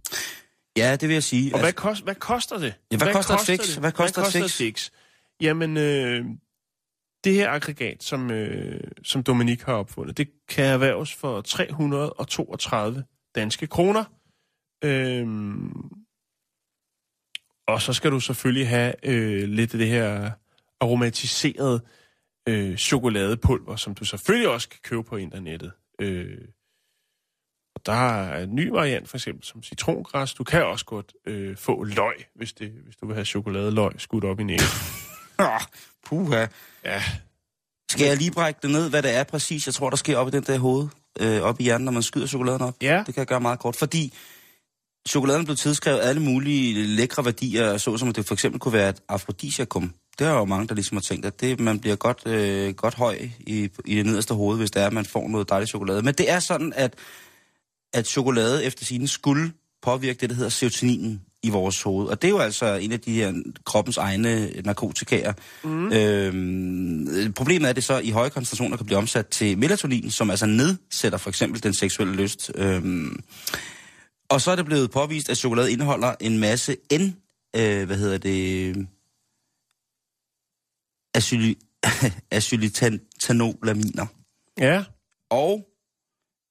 Ja, 0.78 0.96
det 0.96 1.10
vil 1.10 1.14
jeg 1.14 1.24
sige. 1.24 1.54
Og 1.54 1.60
hvad, 1.60 1.74
kost, 1.74 2.04
hvad 2.04 2.16
koster 2.16 2.58
det? 2.58 2.74
Ja, 2.92 2.98
hvad 2.98 3.14
koster 3.14 3.34
et 3.34 3.40
fix? 3.40 3.68
det? 3.68 3.80
Hvad 3.80 3.92
koster 3.92 4.22
et 4.22 4.34
fix? 4.34 4.58
fix? 4.58 4.90
Jamen, 5.42 5.78
øh, 5.78 6.26
det 7.24 7.34
her 7.34 7.50
aggregat, 7.50 8.04
som, 8.04 8.32
øh, 8.32 8.82
som 9.04 9.24
Dominik 9.24 9.62
har 9.62 9.74
opfundet, 9.74 10.18
det 10.18 10.30
kan 10.50 10.66
erhverves 10.66 11.14
for 11.14 11.42
332 11.42 13.04
danske 13.36 13.68
kroner. 13.68 14.04
Øhm, 14.84 15.99
og 17.74 17.82
så 17.82 17.94
skal 17.94 18.12
du 18.12 18.20
selvfølgelig 18.20 18.68
have 18.70 18.94
øh, 19.04 19.50
lidt 19.50 19.74
af 19.74 19.78
det 19.78 19.88
her 19.88 20.32
aromatiserede 20.80 21.82
øh, 22.50 22.78
chokoladepulver, 22.78 23.76
som 23.76 23.96
du 23.96 24.06
selvfølgelig 24.06 24.50
også 24.50 24.70
kan 24.70 24.80
købe 24.84 25.04
på 25.04 25.16
internettet. 25.16 25.72
Øh, 26.02 26.38
og 27.76 27.86
der 27.86 28.20
er 28.20 28.44
en 28.44 28.56
ny 28.56 28.70
variant, 28.70 29.10
for 29.10 29.18
eksempel 29.18 29.46
som 29.46 29.64
citrongræs. 29.64 30.34
Du 30.34 30.44
kan 30.44 30.66
også 30.66 30.86
godt 30.86 31.14
øh, 31.26 31.58
få 31.58 31.84
løg, 31.84 32.26
hvis, 32.36 32.54
det, 32.54 32.72
hvis 32.86 32.96
du 32.96 33.06
vil 33.06 33.16
have 33.16 33.26
chokoladeløg 33.26 33.92
skudt 33.98 34.24
op 34.24 34.40
i 34.40 34.44
næsen. 34.44 34.80
Ah, 35.42 35.62
puha. 36.06 36.46
Ja, 36.86 37.04
Skal 37.92 38.08
jeg 38.08 38.18
lige 38.18 38.32
brække 38.32 38.60
det 38.62 38.72
ned, 38.72 38.90
hvad 38.90 39.04
det 39.04 39.16
er 39.16 39.24
præcis, 39.24 39.66
jeg 39.68 39.74
tror, 39.74 39.90
der 39.90 39.98
sker 39.98 40.18
op 40.18 40.28
i 40.28 40.32
den 40.32 40.44
der 40.44 40.58
hoved, 40.58 40.88
øh, 41.20 41.42
op 41.42 41.60
i 41.60 41.64
hjernen, 41.64 41.86
når 41.86 41.92
man 41.92 42.04
skyder 42.04 42.28
chokoladen 42.28 42.62
op? 42.62 42.76
Ja. 42.82 42.98
Det 43.06 43.14
kan 43.14 43.18
jeg 43.18 43.28
gøre 43.28 43.40
meget 43.40 43.60
kort, 43.60 43.76
fordi 43.76 44.14
chokoladen 45.10 45.46
blev 45.46 45.58
tilskrevet 45.58 46.00
alle 46.00 46.22
mulige 46.22 46.84
lækre 46.84 47.26
værdier, 47.26 47.78
såsom 47.78 48.10
at 48.10 48.16
det 48.16 48.26
for 48.26 48.34
eksempel 48.34 48.60
kunne 48.60 48.74
være 48.74 48.90
et 48.90 49.02
afrodisiakum. 49.10 49.94
Det 50.20 50.28
er 50.28 50.32
jo 50.32 50.46
mange, 50.46 50.68
der 50.68 50.76
ligesom 50.76 50.98
har 50.98 51.02
tænkt, 51.02 51.26
at 51.26 51.42
det, 51.42 51.60
man 51.60 51.80
bliver 51.80 51.96
godt, 51.96 52.22
øh, 52.26 52.74
godt 52.74 52.94
høj 52.94 53.18
i, 53.40 53.70
i 53.86 53.96
det 53.96 54.06
nederste 54.06 54.34
hoved, 54.34 54.58
hvis 54.58 54.72
det 54.72 54.82
er, 54.82 54.88
at 54.88 54.94
man 54.94 55.06
får 55.06 55.28
noget 55.28 55.50
dejligt 55.50 55.70
chokolade. 55.70 56.02
Men 56.02 56.14
det 56.14 56.32
er 56.32 56.40
sådan, 56.40 56.74
at, 56.76 56.94
at 57.94 58.08
chokolade 58.08 58.66
efter 58.66 58.86
sine 58.86 59.08
skulle 59.08 59.52
påvirke 59.82 60.20
det, 60.22 60.30
der 60.30 60.36
hedder 60.36 60.50
serotoninen 60.50 61.22
i 61.44 61.50
vores 61.50 61.82
hoved. 61.82 62.08
Og 62.08 62.22
det 62.22 62.28
er 62.28 62.32
jo 62.32 62.40
altså 62.40 62.76
en 62.76 62.92
af 62.92 63.00
de 63.00 63.14
her 63.14 63.34
kroppens 63.66 63.98
egne 63.98 64.52
narkotikaer. 64.66 65.34
Mm. 65.64 65.92
Øhm, 65.94 67.34
problemet 67.34 67.66
er, 67.66 67.70
at 67.70 67.76
det 67.76 67.84
så 67.84 67.98
i 67.98 68.10
høje 68.10 68.30
koncentrationer 68.30 68.78
kan 68.78 68.86
blive 68.86 68.98
omsat 68.98 69.28
til 69.28 69.58
melatonin, 69.58 70.12
som 70.12 70.30
altså 70.30 70.46
nedsætter 70.46 71.18
for 71.18 71.30
eksempel 71.30 71.64
den 71.64 71.74
seksuelle 71.74 72.16
lyst. 72.16 72.52
Øhm, 72.56 73.20
og 74.30 74.42
så 74.42 74.52
er 74.52 74.56
det 74.56 74.66
blevet 74.66 74.92
påvist, 74.92 75.30
at 75.30 75.38
chokolade 75.38 75.72
indeholder 75.72 76.16
en 76.20 76.38
masse 76.38 76.78
N, 76.94 77.04
øh, 77.56 77.86
hvad 77.86 77.98
hedder 77.98 78.18
det, 78.18 78.88
acyli, 81.14 81.58
acylitantaminer. 82.32 84.06
Ja. 84.60 84.84
Og 85.30 85.68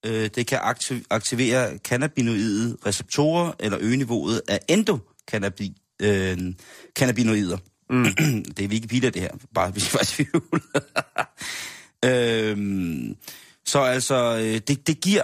øh, 0.07 0.31
det 0.35 0.47
kan 0.47 0.59
aktiv- 0.59 1.05
aktivere 1.11 1.79
cannabinoide 1.79 2.77
receptorer 2.87 3.53
eller 3.61 3.79
øge 3.81 3.97
niveauet 3.97 4.43
af 4.49 4.61
endocannabinoider. 4.69 5.75
Øh, 6.03 6.55
cannabinoider. 6.99 7.59
Mm. 7.91 8.05
det 8.57 8.65
er 8.65 8.69
Wikipedia, 8.69 9.11
det 9.11 9.23
her. 9.23 9.37
Bare 9.55 9.71
hvis 9.71 9.95
I 9.95 9.95
var 9.95 10.05
tvivl. 10.05 10.63
øhm, 12.11 13.17
så 13.67 13.79
altså, 13.79 14.37
øh, 14.37 14.61
det, 14.69 14.87
det 14.87 15.01
giver... 15.01 15.23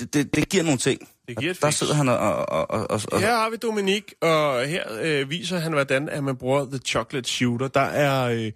Det, 0.00 0.14
det, 0.14 0.34
det 0.34 0.48
giver 0.48 0.62
nogle 0.62 0.78
ting. 0.78 1.08
Det 1.28 1.38
giver 1.38 1.50
et 1.50 1.60
Der 1.62 1.66
fix. 1.70 1.78
sidder 1.78 1.94
han 1.94 2.08
og... 2.08 2.18
og, 2.18 2.46
og, 2.70 2.90
og, 2.90 3.00
og 3.12 3.20
Her 3.20 3.36
har 3.36 3.50
vi 3.50 3.56
Dominik, 3.56 4.14
og 4.20 4.66
her 4.66 4.84
øh, 5.02 5.30
viser 5.30 5.58
han, 5.58 5.72
hvordan 5.72 6.08
at 6.08 6.24
man 6.24 6.36
bruger 6.36 6.64
The 6.64 6.78
Chocolate 6.78 7.28
Shooter. 7.28 7.68
Der 7.68 7.80
er, 7.80 8.28
øh, 8.30 8.52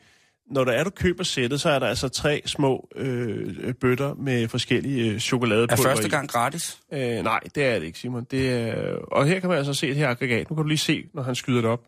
når 0.50 0.65
der 0.65 0.73
er, 0.73 0.85
du 0.85 0.91
køber 0.91 1.25
sættet, 1.25 1.61
så 1.61 1.71
er 1.71 1.79
der 1.79 1.87
altså 1.87 2.09
tre 2.09 2.43
små 2.47 2.89
øh, 2.97 3.75
bøtter 3.75 4.15
med 4.15 4.49
forskellige 4.49 5.09
øh, 5.11 5.15
er 5.15 5.19
chokoladepulver 5.19 5.83
første 5.91 6.07
i. 6.07 6.11
gang 6.11 6.29
gratis? 6.31 6.79
Øh, 6.93 7.00
nej, 7.00 7.41
det 7.55 7.65
er 7.65 7.79
det 7.79 7.87
ikke, 7.87 7.99
Simon. 7.99 8.25
Det 8.31 8.50
er, 8.53 8.95
og 9.12 9.27
her 9.27 9.41
kan 9.41 9.49
man 9.49 9.59
altså 9.59 9.75
se 9.75 9.89
et 9.89 9.97
her 9.97 10.09
aggregat. 10.09 10.50
Nu 10.50 10.57
kan 10.57 10.62
du 10.62 10.69
lige 10.69 10.79
se, 10.79 11.05
når 11.15 11.23
han 11.23 11.35
skyder 11.35 11.61
det 11.61 11.71
op. 11.71 11.81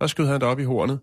Der 0.00 0.06
skyder 0.06 0.28
han 0.32 0.40
det 0.40 0.48
op 0.48 0.58
i 0.60 0.64
hornet. 0.64 1.00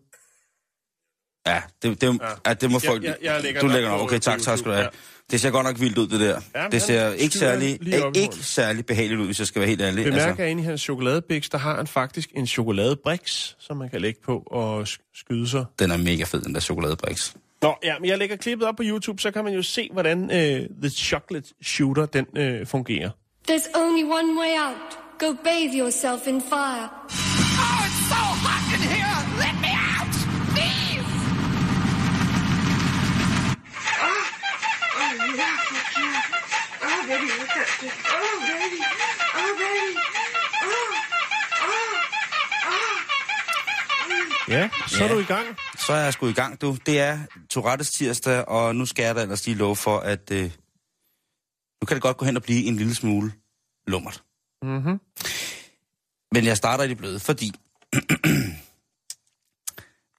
Ja, 1.48 1.62
det, 1.82 2.02
det, 2.02 2.08
ja. 2.22 2.28
ja, 2.48 2.54
det 2.54 2.72
må 2.72 2.80
Jeg- 2.84 2.90
folk... 2.90 3.04
jeg- 3.04 3.18
jeg 3.22 3.42
lægger 3.42 3.62
du 3.62 3.68
op 3.68 3.74
lægger 3.74 3.90
nok. 3.90 4.00
på- 4.00 4.04
Okay, 4.04 4.20
tak, 4.20 4.40
tak 4.42 4.58
skal 4.58 4.72
du 4.72 4.76
have. 4.76 4.84
YouTube, 4.86 4.98
Det 5.32 5.41
ser 5.41 5.50
godt 5.51 5.65
nok 5.65 5.79
vildt 5.79 5.98
ud, 5.98 6.08
det 6.08 6.20
der. 6.20 6.41
Jamen, 6.55 6.72
det 6.72 6.82
ser 6.82 7.12
ikke 7.13 7.38
særlig, 7.38 7.79
ikke 8.15 8.36
særlig 8.41 8.86
behageligt 8.86 9.20
ud, 9.22 9.25
hvis 9.25 9.39
jeg 9.39 9.48
skal 9.48 9.60
være 9.60 9.70
helt 9.70 9.82
ærlig. 9.82 10.03
Bemærk, 10.05 10.27
altså. 10.27 10.44
at 10.44 10.50
inde 10.50 10.62
i 10.63 10.65
hans 10.65 10.82
chokoladebiks, 10.82 11.50
der 11.50 11.58
har 11.58 11.75
han 11.75 11.88
faktisk 11.88 12.29
en 12.36 12.48
chokoladebriks, 12.48 13.55
som 13.60 13.77
man 13.77 13.89
kan 13.89 14.01
lægge 14.01 14.20
på 14.25 14.44
og 14.51 14.82
sk- 14.82 15.12
skyde 15.15 15.50
sig. 15.50 15.65
den 15.79 15.91
er 15.91 15.98
mega 15.98 16.24
fed, 16.24 16.41
den 16.41 16.53
der 16.53 16.60
chokoladebriks. 16.62 17.34
Nå, 17.62 17.75
ja, 17.84 17.94
men 18.00 18.10
jeg 18.10 18.17
lægger 18.17 18.36
klippet 18.36 18.67
op 18.67 18.75
på 18.75 18.84
YouTube, 18.86 19.22
så 19.22 19.32
kan 19.32 19.44
man 19.44 19.53
jo 19.53 19.62
se, 19.62 19.89
hvordan 19.94 20.32
øh, 20.32 20.70
The 20.82 20.89
Chocolate 20.89 21.48
Shooter, 21.63 22.05
den 22.05 22.25
øh, 22.38 22.67
fungerer. 22.67 23.10
There's 23.51 23.79
only 23.82 24.03
one 24.03 24.39
way 24.39 24.67
out. 24.67 24.98
Go 25.20 25.34
bathe 25.44 25.79
yourself 25.79 26.27
in 26.27 26.41
fire. 26.41 27.35
Oh, 37.88 37.92
baby. 38.50 38.80
Oh, 39.39 39.51
baby. 39.62 39.92
Oh, 40.62 40.68
oh, 41.62 41.84
Ja, 44.50 44.70
så 44.88 45.04
er 45.04 45.08
Ja. 45.08 45.13
du 45.13 45.20
i 45.20 45.24
gang. 45.24 45.48
Så 45.86 45.94
er 45.94 46.04
jeg 46.04 46.13
sgu 46.13 46.27
i 46.27 46.34
gang, 46.34 46.62
du. 46.62 46.77
Det 46.86 47.00
er 47.00 47.20
Tourettes 47.50 47.89
tirsdag, 47.89 48.48
og 48.48 48.75
nu 48.75 48.86
skal 48.86 49.04
jeg 49.04 49.15
da 49.15 49.22
ellers 49.22 49.46
lige 49.46 49.58
love 49.58 49.75
for, 49.75 50.00
at 50.00 50.32
øh, 50.32 50.44
nu 51.82 51.86
kan 51.88 51.96
det 51.96 52.01
godt 52.01 52.18
gå 52.18 52.25
hen 52.25 52.38
og 52.38 52.44
blive 52.44 52.63
en 52.65 52.75
lille 52.75 52.96
smule 52.96 53.34
lummert. 53.88 54.24
Mhm. 54.62 55.00
Men 56.32 56.46
jeg 56.46 56.58
starter 56.58 56.84
i 56.84 56.88
det 56.88 56.98
bløde, 56.98 57.20
fordi 57.20 57.51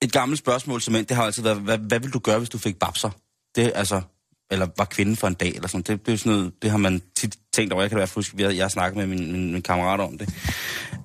et 0.05 0.11
gammelt 0.11 0.39
spørgsmål 0.39 0.81
som 0.81 0.93
det 0.93 1.11
har 1.11 1.23
altid 1.23 1.43
været, 1.43 1.59
hvad, 1.61 1.77
hvad 1.77 1.99
vil 1.99 2.13
du 2.13 2.19
gøre, 2.19 2.37
hvis 2.37 2.49
du 2.49 2.57
fik 2.57 2.79
babser? 2.79 3.09
Det 3.55 3.71
altså, 3.75 4.01
eller 4.51 4.67
var 4.77 4.85
kvinde 4.85 5.15
for 5.15 5.27
en 5.27 5.33
dag, 5.33 5.55
eller 5.55 5.67
sådan. 5.67 5.81
Det, 5.81 6.05
det, 6.05 6.13
er 6.13 6.17
sådan 6.17 6.31
noget, 6.31 6.53
det 6.61 6.71
har 6.71 6.77
man 6.77 7.01
tit 7.15 7.37
tænkt 7.53 7.73
over. 7.73 7.81
Jeg 7.81 7.89
kan 7.89 7.95
da 7.95 7.99
i 7.99 8.01
hvert 8.01 8.09
fald 8.09 8.15
huske, 8.15 8.45
at 8.45 8.55
jeg 8.55 8.63
har 8.63 8.69
snakket 8.69 8.97
med 8.97 9.07
min, 9.07 9.31
min, 9.31 9.51
min 9.51 9.61
kammerat 9.61 9.99
om 9.99 10.17
det. 10.17 10.29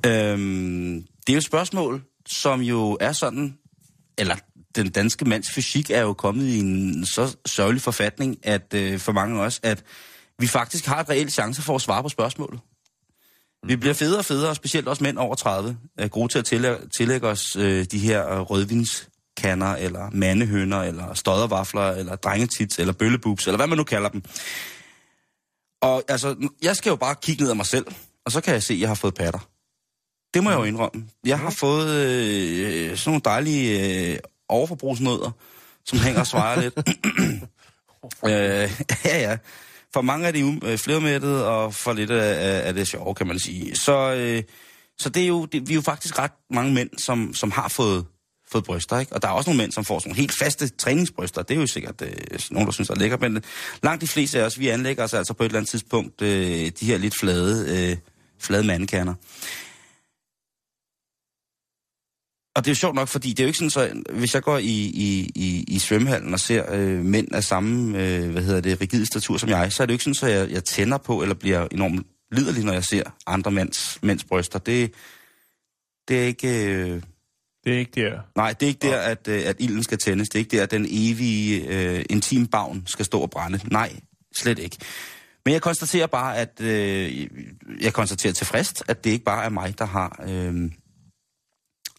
Øhm, 0.06 1.04
det 1.26 1.32
er 1.32 1.34
jo 1.34 1.38
et 1.38 1.44
spørgsmål, 1.44 2.02
som 2.26 2.60
jo 2.60 2.96
er 3.00 3.12
sådan, 3.12 3.58
eller 4.18 4.36
den 4.74 4.90
danske 4.90 5.24
mands 5.24 5.50
fysik 5.50 5.90
er 5.90 6.00
jo 6.00 6.12
kommet 6.12 6.46
i 6.46 6.58
en 6.58 7.06
så 7.06 7.36
sørgelig 7.46 7.82
forfatning, 7.82 8.38
at 8.42 8.74
øh, 8.74 8.98
for 8.98 9.12
mange 9.12 9.40
af 9.40 9.44
os, 9.44 9.60
at 9.62 9.84
vi 10.38 10.46
faktisk 10.46 10.86
har 10.86 11.00
et 11.00 11.08
reelt 11.08 11.32
chance 11.32 11.62
for 11.62 11.74
at 11.74 11.80
svare 11.80 12.02
på 12.02 12.08
spørgsmålet. 12.08 12.60
Vi 13.66 13.76
bliver 13.76 13.94
federe 13.94 14.18
og 14.18 14.24
federe, 14.24 14.50
og 14.50 14.56
specielt 14.56 14.88
også 14.88 15.04
mænd 15.04 15.18
over 15.18 15.34
30, 15.34 15.76
er 15.98 16.08
gode 16.08 16.32
til 16.32 16.38
at 16.38 16.44
tillægge, 16.44 16.78
tillægge 16.96 17.28
os 17.28 17.56
øh, 17.56 17.84
de 17.84 17.98
her 17.98 18.28
øh, 18.28 18.40
rødvins 18.40 19.08
rødvinskanner, 19.42 19.76
eller 19.76 20.10
mandehøner, 20.12 20.82
eller 20.82 21.14
stoddervafler, 21.14 21.90
eller 21.90 22.16
drengetits, 22.16 22.78
eller 22.78 22.92
bøllebubs, 22.92 23.46
eller 23.46 23.56
hvad 23.56 23.66
man 23.66 23.78
nu 23.78 23.84
kalder 23.84 24.08
dem. 24.08 24.22
Og 25.82 26.04
altså, 26.08 26.48
jeg 26.62 26.76
skal 26.76 26.90
jo 26.90 26.96
bare 26.96 27.14
kigge 27.22 27.42
ned 27.42 27.50
af 27.50 27.56
mig 27.56 27.66
selv, 27.66 27.86
og 28.24 28.32
så 28.32 28.40
kan 28.40 28.54
jeg 28.54 28.62
se, 28.62 28.74
at 28.74 28.80
jeg 28.80 28.88
har 28.88 28.94
fået 28.94 29.14
patter. 29.14 29.48
Det 30.34 30.42
må 30.42 30.50
jeg 30.50 30.58
jo 30.58 30.64
indrømme. 30.64 31.04
Jeg 31.26 31.38
har 31.38 31.50
fået 31.50 31.90
øh, 31.90 32.96
sådan 32.96 33.10
nogle 33.10 33.20
dejlige 33.24 34.12
øh, 34.12 34.18
overforbrugsnødder, 34.48 35.30
som 35.86 35.98
hænger 35.98 36.20
og 36.20 36.26
svejer 36.26 36.60
lidt. 36.60 36.74
øh, 38.30 38.86
ja, 39.04 39.18
ja. 39.20 39.36
For 39.92 40.02
mange 40.02 40.26
er 40.26 40.32
de 40.32 40.40
jo 40.40 40.54
øh, 40.64 40.78
flermættede, 40.78 41.48
og 41.48 41.74
for 41.74 41.92
lidt 41.92 42.10
af, 42.10 42.34
af, 42.48 42.68
af 42.68 42.74
det 42.74 42.88
sjove, 42.88 43.14
kan 43.14 43.26
man 43.26 43.38
sige. 43.38 43.76
Så, 43.76 44.14
øh, 44.14 44.42
så 44.98 45.08
det 45.08 45.22
er 45.22 45.26
jo, 45.26 45.44
det, 45.44 45.68
vi 45.68 45.72
er 45.72 45.76
jo 45.76 45.82
faktisk 45.82 46.18
ret 46.18 46.32
mange 46.50 46.72
mænd, 46.72 46.90
som, 46.98 47.34
som 47.34 47.50
har 47.50 47.68
fået, 47.68 48.06
fået 48.52 48.64
bryster, 48.64 48.98
ikke? 48.98 49.12
Og 49.12 49.22
der 49.22 49.28
er 49.28 49.32
også 49.32 49.50
nogle 49.50 49.62
mænd, 49.62 49.72
som 49.72 49.84
får 49.84 49.98
sådan 49.98 50.10
nogle 50.10 50.20
helt 50.20 50.32
faste 50.32 50.68
træningsbryster. 50.68 51.42
Det 51.42 51.56
er 51.56 51.60
jo 51.60 51.66
sikkert 51.66 52.02
øh, 52.02 52.40
nogen, 52.50 52.66
der 52.66 52.72
synes 52.72 52.90
er 52.90 52.94
lækker, 52.94 53.16
Men 53.16 53.36
øh, 53.36 53.42
langt 53.82 54.00
de 54.00 54.08
fleste 54.08 54.40
af 54.40 54.44
os, 54.44 54.58
vi 54.58 54.68
anlægger 54.68 55.04
os 55.04 55.14
altså 55.14 55.32
på 55.34 55.42
et 55.42 55.46
eller 55.46 55.58
andet 55.58 55.70
tidspunkt 55.70 56.22
øh, 56.22 56.72
de 56.80 56.86
her 56.86 56.98
lidt 56.98 57.18
flade, 57.18 57.90
øh, 57.90 57.96
flade 58.40 58.66
mandekerner. 58.66 59.14
Og 62.56 62.64
det 62.64 62.70
er 62.70 62.72
jo 62.72 62.76
sjovt 62.76 62.94
nok, 62.94 63.08
fordi 63.08 63.30
det 63.30 63.40
er 63.40 63.44
jo 63.44 63.46
ikke 63.46 63.58
sådan, 63.58 63.70
så 63.70 64.02
hvis 64.10 64.34
jeg 64.34 64.42
går 64.42 64.58
i, 64.58 64.84
i, 64.94 65.30
i, 65.34 65.64
i 65.68 65.78
svømmehallen 65.78 66.34
og 66.34 66.40
ser 66.40 66.72
øh, 66.72 67.04
mænd 67.04 67.34
af 67.34 67.44
samme, 67.44 67.98
øh, 67.98 68.30
hvad 68.30 68.42
hedder 68.42 68.60
det, 68.60 68.80
rigide 68.80 69.06
statur 69.06 69.36
som 69.36 69.48
jeg, 69.48 69.72
så 69.72 69.82
er 69.82 69.86
det 69.86 69.92
jo 69.92 69.94
ikke 69.94 70.04
sådan, 70.04 70.14
så 70.14 70.26
jeg, 70.26 70.50
jeg 70.50 70.64
tænder 70.64 70.98
på, 70.98 71.22
eller 71.22 71.34
bliver 71.34 71.68
enormt 71.70 72.06
liderlig, 72.32 72.64
når 72.64 72.72
jeg 72.72 72.84
ser 72.84 73.02
andre 73.26 73.50
mænds, 73.50 73.98
mænds 74.02 74.24
bryster. 74.24 74.58
Det, 74.58 74.92
det 76.08 76.22
er 76.22 76.26
ikke... 76.26 76.64
Øh, 76.64 77.02
det 77.64 77.74
er 77.74 77.78
ikke 77.78 78.00
der. 78.00 78.20
nej, 78.36 78.52
det 78.52 78.66
er 78.66 78.68
ikke 78.68 78.88
der, 78.88 78.98
at, 78.98 79.28
øh, 79.28 79.42
at 79.46 79.56
ilden 79.58 79.82
skal 79.82 79.98
tændes. 79.98 80.28
Det 80.28 80.34
er 80.34 80.38
ikke 80.38 80.56
der, 80.56 80.62
at 80.62 80.70
den 80.70 80.86
evige 80.90 81.66
øh, 81.68 82.04
intimbavn 82.10 82.82
skal 82.86 83.04
stå 83.04 83.20
og 83.20 83.30
brænde. 83.30 83.60
Nej, 83.70 83.96
slet 84.34 84.58
ikke. 84.58 84.76
Men 85.44 85.54
jeg 85.54 85.62
konstaterer 85.62 86.06
bare, 86.06 86.36
at 86.36 86.60
øh, 86.60 87.28
jeg 87.80 87.92
konstaterer 87.92 88.32
tilfredst, 88.32 88.82
at 88.88 89.04
det 89.04 89.10
ikke 89.10 89.24
bare 89.24 89.44
er 89.44 89.48
mig, 89.48 89.78
der 89.78 89.84
har, 89.84 90.24
øh, 90.28 90.70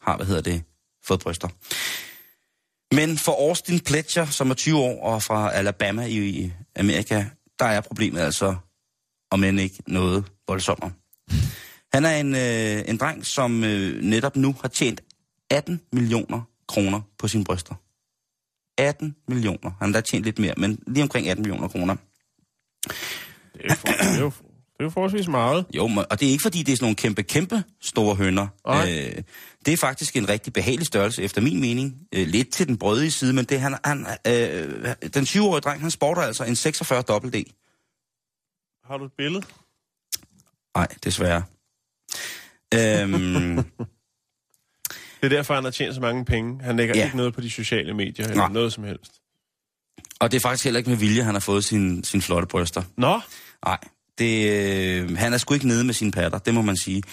har 0.02 0.16
hvad 0.16 0.26
hedder 0.26 0.42
det, 0.42 0.64
fået 1.06 1.20
bryster. 1.20 1.48
Men 2.96 3.18
for 3.18 3.48
Austin 3.48 3.80
Pletcher, 3.80 4.26
som 4.26 4.50
er 4.50 4.54
20 4.54 4.78
år 4.78 5.04
og 5.14 5.24
fra 5.24 5.54
Alabama 5.54 6.06
i, 6.06 6.18
i 6.18 6.54
Amerika, 6.76 7.26
der 7.60 7.66
er 7.66 7.82
problemet 7.82 8.22
altså, 8.22 8.56
om 9.32 9.44
end 9.44 9.60
ikke 9.60 9.84
noget 9.88 10.26
voldsommere. 10.48 10.92
Han 11.94 12.06
er 12.06 12.16
en, 12.16 12.36
øh, 12.36 12.90
en 12.90 12.98
dreng, 12.98 13.26
som 13.26 13.64
øh, 13.64 14.02
netop 14.02 14.36
nu 14.36 14.56
har 14.62 14.68
tjent 14.68 15.02
18 15.54 15.82
millioner 15.94 16.42
kroner 16.68 17.02
på 17.18 17.28
sine 17.28 17.44
bryster. 17.44 17.76
18 18.78 19.16
millioner. 19.28 19.72
Han 19.80 19.94
har 19.94 19.94
da 19.94 20.02
tjent 20.02 20.26
lidt 20.26 20.40
mere, 20.40 20.54
men 20.58 20.80
lige 20.88 21.04
omkring 21.04 21.28
18 21.30 21.42
millioner 21.42 21.68
kroner. 21.68 21.96
Det 23.54 23.62
er 23.64 23.70
jo, 23.70 23.76
for, 23.76 23.88
det 23.88 24.16
er 24.16 24.20
jo, 24.20 24.32
det 24.74 24.80
er 24.80 24.84
jo 24.84 24.90
forholdsvis 24.90 25.28
meget. 25.28 25.66
Jo, 25.76 25.90
og 26.10 26.20
det 26.20 26.28
er 26.28 26.32
ikke 26.32 26.42
fordi, 26.42 26.64
det 26.64 26.72
er 26.72 26.76
sådan 26.76 26.86
nogle 26.86 26.96
kæmpe, 26.96 27.24
kæmpe 27.24 27.64
store 27.82 28.16
hønder. 28.16 28.48
Nej. 28.68 28.92
Øh, 28.92 29.24
det 29.66 29.74
er 29.74 29.78
faktisk 29.78 30.16
en 30.16 30.30
rigtig 30.30 30.54
behagelig 30.54 30.88
størrelse, 30.88 31.24
efter 31.24 31.42
min 31.42 31.62
mening. 31.62 31.96
Øh, 32.16 32.28
lidt 32.28 32.50
til 32.50 32.68
den 32.68 32.78
brødige 32.78 33.12
side, 33.12 33.34
men 33.34 33.46
det 33.46 33.60
han, 33.60 33.76
han 33.86 34.06
øh, 34.28 34.96
den 35.14 35.24
20-årige 35.24 35.62
dreng, 35.62 35.82
han 35.82 35.92
sporter 35.92 36.22
altså 36.22 36.44
en 36.44 36.56
46 36.56 37.02
dobbelt 37.02 37.34
D. 37.34 37.38
Har 38.86 38.98
du 38.98 39.06
et 39.06 39.12
billede? 39.18 39.46
Nej, 40.76 40.88
desværre. 41.04 41.44
øhm, 42.74 43.58
Det 45.24 45.32
er 45.34 45.38
derfor, 45.38 45.54
han 45.54 45.64
har 45.64 45.72
tjent 45.72 45.96
så 45.96 46.02
mange 46.02 46.26
penge. 46.26 46.64
Han 46.64 46.78
lægger 46.78 46.98
Ja. 46.98 47.06
ikke 47.06 47.18
noget 47.18 47.34
på 47.34 47.42
de 47.42 47.50
sociale 47.50 47.94
medier 47.94 48.26
eller 48.26 48.38
Nej. 48.38 48.52
noget 48.52 48.74
som 48.74 48.84
helst. 48.84 49.12
og 50.20 50.32
det 50.32 50.38
er 50.38 50.42
faktisk 50.42 50.64
heller 50.64 50.78
ikke 50.78 50.90
med 50.90 50.98
vilje, 50.98 51.24
han 51.24 51.36
har 51.36 51.40
fået 51.40 51.64
sin, 51.64 52.04
sin 52.04 52.22
flotte 52.22 52.48
bryster. 52.48 52.82
Nå, 52.98 53.20
Nej, 53.66 53.78
det, 54.18 54.50
øh, 55.02 55.18
han 55.18 55.34
er 55.34 55.38
sgu 55.38 55.54
ikke 55.54 55.68
nede 55.68 55.84
med 55.84 55.94
sine 55.94 56.12
patter, 56.12 56.38
det 56.38 56.54
må 56.54 56.62
man 56.62 56.78
sige. 56.78 57.04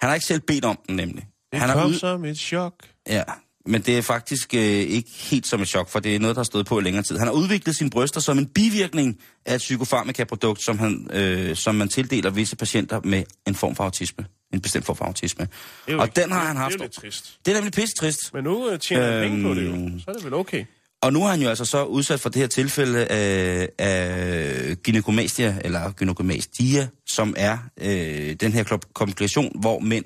Han 0.00 0.08
har 0.08 0.14
ikke 0.14 0.26
selv 0.26 0.40
bedt 0.40 0.64
om 0.64 0.78
den, 0.88 0.96
nemlig. 0.96 1.26
det 1.52 1.60
han 1.60 1.68
kom 1.70 1.78
er 1.80 1.84
ud, 1.86 1.94
som 1.94 2.24
et 2.24 2.38
chok. 2.38 2.74
Ja, 3.08 3.22
men 3.66 3.82
det 3.82 3.98
er 3.98 4.02
faktisk 4.02 4.54
øh, 4.54 4.60
ikke 4.62 5.10
helt 5.10 5.46
som 5.46 5.62
et 5.62 5.68
chok, 5.68 5.88
for 5.88 6.00
det 6.00 6.14
er 6.14 6.18
noget, 6.18 6.36
der 6.36 6.40
har 6.40 6.44
stået 6.44 6.66
på 6.66 6.78
i 6.78 6.82
længere 6.82 7.02
tid. 7.02 7.18
Han 7.18 7.26
har 7.26 7.34
udviklet 7.34 7.76
sine 7.76 7.90
bryster 7.90 8.20
som 8.20 8.38
en 8.38 8.46
bivirkning 8.46 9.18
af 9.46 9.54
et 9.54 9.58
psykofarmaka-produkt, 9.58 10.64
som, 10.64 10.78
han, 10.78 11.08
øh, 11.12 11.56
som 11.56 11.74
man 11.74 11.88
tildeler 11.88 12.30
visse 12.30 12.56
patienter 12.56 13.00
med 13.04 13.24
en 13.46 13.54
form 13.54 13.74
for 13.74 13.84
autisme. 13.84 14.24
En 14.54 14.60
bestemt 14.60 14.84
form 14.86 14.96
for 14.96 15.04
autisme. 15.04 15.48
Og 15.88 16.04
ikke- 16.06 16.20
den 16.20 16.32
har 16.32 16.44
han 16.46 16.56
haft. 16.56 16.72
Det 16.72 16.80
er 16.80 16.84
lidt 16.84 16.92
trist. 16.92 17.38
Det 17.46 17.50
er 17.50 17.54
nemlig 17.56 17.72
pisse 17.72 17.94
trist. 17.96 18.18
Men 18.34 18.44
nu 18.44 18.70
øh, 18.70 18.78
tjener 18.78 19.12
han 19.12 19.22
penge 19.30 19.42
på 19.42 19.54
det 19.54 19.66
jo. 19.66 19.72
Øhm. 19.74 20.00
Så 20.00 20.04
er 20.08 20.14
det 20.14 20.24
vel 20.24 20.34
okay. 20.34 20.64
Og 21.02 21.12
nu 21.12 21.22
er 21.24 21.28
han 21.28 21.40
jo 21.42 21.48
altså 21.48 21.64
så 21.64 21.84
udsat 21.84 22.20
for 22.20 22.28
det 22.28 22.40
her 22.40 22.46
tilfælde 22.46 23.06
af, 23.06 23.68
af 23.78 24.76
gynekomastia, 24.82 25.58
eller 25.64 25.92
gynekomastia, 25.92 26.88
som 27.06 27.34
er 27.36 27.58
øh, 27.80 28.32
den 28.34 28.52
her 28.52 28.78
komplikation, 28.94 29.60
hvor 29.60 29.78
mænd 29.78 30.04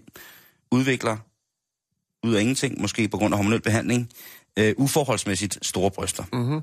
udvikler 0.73 1.17
ud 2.27 2.35
af 2.35 2.41
ingenting, 2.41 2.81
måske 2.81 3.09
på 3.09 3.17
grund 3.17 3.35
af 3.35 3.39
hormonel 3.39 3.61
behandling, 3.61 4.09
øh, 4.59 4.75
uforholdsmæssigt 4.77 5.59
store 5.67 5.91
bryster. 5.91 6.25
Mhm. 6.33 6.61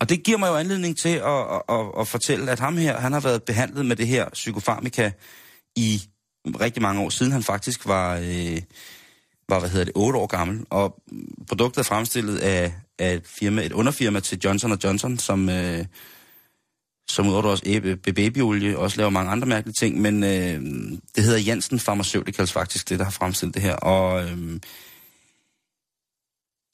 Og 0.00 0.08
det 0.08 0.22
giver 0.22 0.38
mig 0.38 0.48
jo 0.48 0.54
anledning 0.56 0.98
til 0.98 1.08
at, 1.08 1.24
at, 1.24 1.62
at, 1.68 1.86
at 2.00 2.08
fortælle, 2.08 2.50
at 2.50 2.58
ham 2.60 2.76
her, 2.76 3.00
han 3.00 3.12
har 3.12 3.20
været 3.20 3.42
behandlet 3.42 3.86
med 3.86 3.96
det 3.96 4.06
her 4.06 4.28
psykofarmika 4.32 5.10
i 5.76 6.02
rigtig 6.46 6.82
mange 6.82 7.02
år 7.02 7.08
siden. 7.08 7.32
Han 7.32 7.42
faktisk 7.42 7.86
var, 7.86 8.16
øh, 8.16 8.62
var 9.48 9.60
hvad 9.60 9.70
hedder 9.70 9.84
det, 9.84 9.92
8 9.96 10.18
år 10.18 10.26
gammel. 10.26 10.66
Og 10.70 11.02
produktet 11.48 11.78
er 11.78 11.82
fremstillet 11.84 12.38
af, 12.38 12.74
af 12.98 13.14
et, 13.14 13.26
firma, 13.26 13.62
et 13.62 13.72
underfirma 13.72 14.20
til 14.20 14.38
Johnson 14.44 14.78
Johnson, 14.84 15.18
som, 15.18 15.48
øh, 15.48 15.84
som 17.08 17.28
udover 17.28 17.42
også 17.42 17.64
æbe- 17.66 17.96
babyolie 18.12 18.78
også 18.78 18.96
laver 18.96 19.10
mange 19.10 19.30
andre 19.30 19.46
mærkelige 19.48 19.74
ting. 19.74 20.00
Men 20.00 20.24
øh, 20.24 20.60
det 21.16 21.24
hedder 21.24 21.38
Janssen 21.38 21.78
Pharmaceuticals 21.78 22.52
faktisk, 22.52 22.88
det 22.88 22.98
der 22.98 23.04
har 23.04 23.12
fremstillet 23.12 23.54
det 23.54 23.62
her. 23.62 23.74
Og 23.76 24.24
øh, 24.24 24.60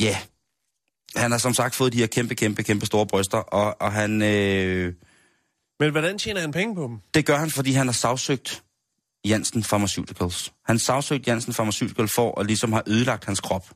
ja, 0.00 0.16
han 1.16 1.30
har 1.30 1.38
som 1.38 1.54
sagt 1.54 1.74
fået 1.74 1.92
de 1.92 1.98
her 1.98 2.06
kæmpe, 2.06 2.34
kæmpe, 2.34 2.62
kæmpe 2.62 2.86
store 2.86 3.06
bryster, 3.06 3.38
og, 3.38 3.76
og 3.80 3.92
han, 3.92 4.22
øh, 4.22 4.94
Men 5.80 5.90
hvordan 5.90 6.18
tjener 6.18 6.40
han 6.40 6.52
penge 6.52 6.74
på 6.74 6.82
dem? 6.82 6.98
det 7.14 7.26
gør 7.26 7.36
han, 7.36 7.50
fordi 7.50 7.72
han 7.72 7.86
har 7.86 7.92
sagsøgt 7.92 8.62
Janssen 9.28 9.62
Pharmaceuticals. 9.62 10.52
Han 10.66 10.78
sagsøgte 10.78 11.30
Janssen 11.30 11.52
Pharmaceuticals 11.52 12.12
for 12.14 12.40
at 12.40 12.46
ligesom 12.46 12.72
have 12.72 12.82
ødelagt 12.86 13.24
hans 13.24 13.40
krop. 13.40 13.66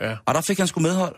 Ja. 0.00 0.16
Og 0.26 0.34
der 0.34 0.40
fik 0.40 0.58
han 0.58 0.66
sgu 0.66 0.80
medhold. 0.80 1.16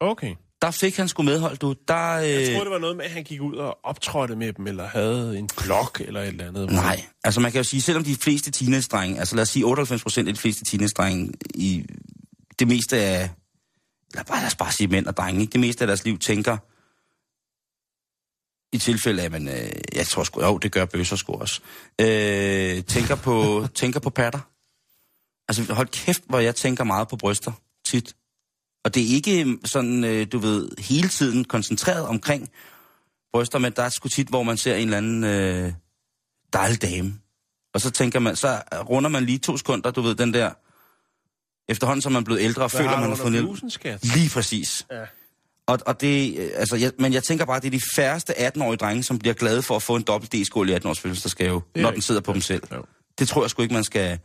Okay. 0.00 0.34
Der 0.62 0.70
fik 0.70 0.96
han 0.96 1.08
sgu 1.08 1.22
medhold, 1.22 1.56
du. 1.56 1.74
Der, 1.88 2.12
øh... 2.12 2.30
Jeg 2.30 2.46
troede, 2.46 2.64
det 2.64 2.70
var 2.70 2.78
noget 2.78 2.96
med, 2.96 3.04
at 3.04 3.10
han 3.10 3.24
gik 3.24 3.40
ud 3.40 3.54
og 3.54 3.78
optrådte 3.84 4.36
med 4.36 4.52
dem, 4.52 4.66
eller 4.66 4.86
havde 4.86 5.38
en 5.38 5.48
blog 5.64 5.90
eller 6.00 6.20
et 6.20 6.28
eller 6.28 6.48
andet. 6.48 6.70
Nej, 6.70 7.04
altså 7.24 7.40
man 7.40 7.52
kan 7.52 7.58
jo 7.58 7.64
sige, 7.64 7.80
selvom 7.80 8.04
de 8.04 8.14
fleste 8.14 8.50
teenage-drenge, 8.50 9.18
altså 9.18 9.36
lad 9.36 9.42
os 9.42 9.48
sige 9.48 9.64
98 9.64 10.02
procent 10.02 10.28
af 10.28 10.34
de 10.34 10.40
fleste 10.40 10.64
teenage-drenge, 10.64 11.32
i 11.54 11.84
det 12.58 12.68
meste 12.68 12.96
af, 12.96 13.30
lad, 14.14 14.24
bare, 14.24 14.38
lad 14.38 14.46
os 14.46 14.54
bare 14.54 14.72
sige 14.72 14.88
mænd 14.88 15.06
og 15.06 15.16
drenge, 15.16 15.40
ikke? 15.40 15.52
det 15.52 15.60
meste 15.60 15.82
af 15.82 15.86
deres 15.86 16.04
liv 16.04 16.18
tænker, 16.18 16.56
i 18.72 18.78
tilfælde 18.78 19.22
af, 19.22 19.30
men 19.30 19.48
øh, 19.48 19.70
jeg 19.94 20.06
tror 20.06 20.24
sgu, 20.24 20.44
jo, 20.44 20.58
det 20.58 20.72
gør 20.72 20.84
bøsser 20.84 21.16
sgu 21.16 21.32
også, 21.32 21.60
øh, 22.00 22.84
tænker, 22.84 23.14
på, 23.14 23.66
tænker 23.74 24.00
på 24.00 24.10
patter. 24.10 24.40
Altså 25.48 25.74
hold 25.74 25.88
kæft, 25.88 26.22
hvor 26.26 26.38
jeg 26.38 26.54
tænker 26.54 26.84
meget 26.84 27.08
på 27.08 27.16
bryster, 27.16 27.52
tit. 27.84 28.16
Og 28.84 28.94
det 28.94 29.02
er 29.02 29.14
ikke 29.14 29.58
sådan, 29.64 30.04
øh, 30.04 30.26
du 30.32 30.38
ved, 30.38 30.68
hele 30.78 31.08
tiden 31.08 31.44
koncentreret 31.44 32.06
omkring 32.06 32.50
bryster, 33.32 33.58
men 33.58 33.72
der 33.76 33.82
er 33.82 33.88
sgu 33.88 34.08
tit, 34.08 34.28
hvor 34.28 34.42
man 34.42 34.56
ser 34.56 34.74
en 34.74 34.82
eller 34.82 34.96
anden 34.98 35.24
øh, 35.24 35.72
dejlig 36.52 36.82
dame. 36.82 37.14
Og 37.74 37.80
så 37.80 37.90
tænker 37.90 38.18
man, 38.18 38.36
så 38.36 38.62
runder 38.88 39.10
man 39.10 39.24
lige 39.24 39.38
to 39.38 39.56
sekunder, 39.56 39.90
du 39.90 40.00
ved, 40.00 40.14
den 40.14 40.34
der, 40.34 40.50
efterhånden 41.68 42.02
som 42.02 42.12
man 42.12 42.20
er 42.20 42.24
blevet 42.24 42.40
ældre, 42.40 42.62
og 42.62 42.70
føler, 42.70 42.90
man 43.00 43.08
har 43.08 43.16
fået? 43.16 43.32
Lige 44.02 44.30
præcis. 44.30 44.86
Ja. 44.90 45.04
Og, 45.66 45.78
og 45.86 46.00
det, 46.00 46.38
øh, 46.38 46.50
altså, 46.56 46.76
jeg, 46.76 46.92
men 46.98 47.12
jeg 47.12 47.22
tænker 47.22 47.44
bare, 47.44 47.56
at 47.56 47.62
det 47.62 47.68
er 47.74 47.78
de 47.78 47.84
færreste 47.96 48.32
18-årige 48.46 48.76
drenge, 48.76 49.02
som 49.02 49.18
bliver 49.18 49.34
glade 49.34 49.62
for 49.62 49.76
at 49.76 49.82
få 49.82 49.96
en 49.96 50.02
dobbelt 50.02 50.32
D-skål 50.32 50.70
i 50.70 50.74
18-års 50.74 51.00
fødselsdagsgave, 51.00 51.62
når 51.76 51.90
den 51.90 52.00
sidder 52.02 52.20
på 52.20 52.32
dem 52.32 52.40
selv. 52.40 52.62
Jo. 52.74 52.84
Det 53.18 53.28
tror 53.28 53.42
jeg 53.42 53.50
sgu 53.50 53.62
ikke, 53.62 53.74
man 53.74 53.84
skal... 53.84 54.18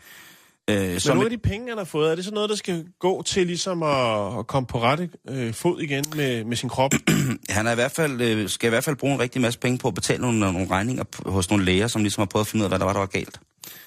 Øh, 0.69 0.99
Så 0.99 1.09
nogle 1.13 1.25
af 1.25 1.29
de 1.29 1.37
penge, 1.37 1.69
han 1.69 1.77
har 1.77 1.85
fået, 1.85 2.11
er 2.11 2.15
det 2.15 2.25
så 2.25 2.31
noget, 2.31 2.49
der 2.49 2.55
skal 2.55 2.85
gå 2.99 3.21
til 3.23 3.47
ligesom 3.47 3.83
at, 3.83 4.39
at 4.39 4.47
komme 4.47 4.67
på 4.67 4.81
rette 4.81 5.09
øh, 5.29 5.53
fod 5.53 5.81
igen 5.81 6.05
med, 6.15 6.43
med 6.43 6.57
sin 6.57 6.69
krop? 6.69 6.91
han 7.49 7.67
er 7.67 7.71
i 7.71 7.75
hvert 7.75 7.91
fald, 7.91 8.21
øh, 8.21 8.49
skal 8.49 8.67
i 8.67 8.69
hvert 8.69 8.83
fald 8.83 8.95
bruge 8.95 9.13
en 9.13 9.19
rigtig 9.19 9.41
masse 9.41 9.59
penge 9.59 9.77
på 9.77 9.87
at 9.87 9.93
betale 9.93 10.21
nogle, 10.21 10.39
nogle 10.39 10.67
regninger 10.71 11.03
hos 11.29 11.49
nogle 11.49 11.65
læger, 11.65 11.87
som 11.87 12.01
ligesom 12.03 12.21
har 12.21 12.25
prøvet 12.25 12.43
at 12.45 12.47
finde 12.49 12.61
ud 12.61 12.65
af, 12.65 12.69
hvad 12.69 12.79
der 12.79 12.85
var, 12.85 12.93
der 12.93 12.99
var 12.99 13.05
galt. 13.07 13.39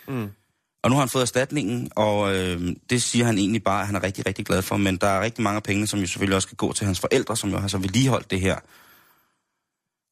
Mm. 0.08 0.28
Og 0.82 0.90
nu 0.90 0.96
har 0.96 1.00
han 1.00 1.08
fået 1.08 1.22
erstatningen, 1.22 1.90
og 1.96 2.34
øh, 2.36 2.76
det 2.90 3.02
siger 3.02 3.24
han 3.24 3.38
egentlig 3.38 3.62
bare, 3.64 3.80
at 3.80 3.86
han 3.86 3.96
er 3.96 4.02
rigtig, 4.02 4.26
rigtig 4.26 4.46
glad 4.46 4.62
for. 4.62 4.76
Men 4.76 4.96
der 4.96 5.06
er 5.06 5.20
rigtig 5.20 5.42
mange 5.42 5.56
af 5.56 5.62
pengene, 5.62 5.86
som 5.86 6.00
jo 6.00 6.06
selvfølgelig 6.06 6.36
også 6.36 6.46
skal 6.46 6.56
gå 6.56 6.72
til 6.72 6.86
hans 6.86 7.00
forældre, 7.00 7.36
som 7.36 7.50
jo 7.50 7.58
har 7.58 7.68
så 7.68 7.78
vedligeholdt 7.78 8.30
det 8.30 8.40
her. 8.40 8.56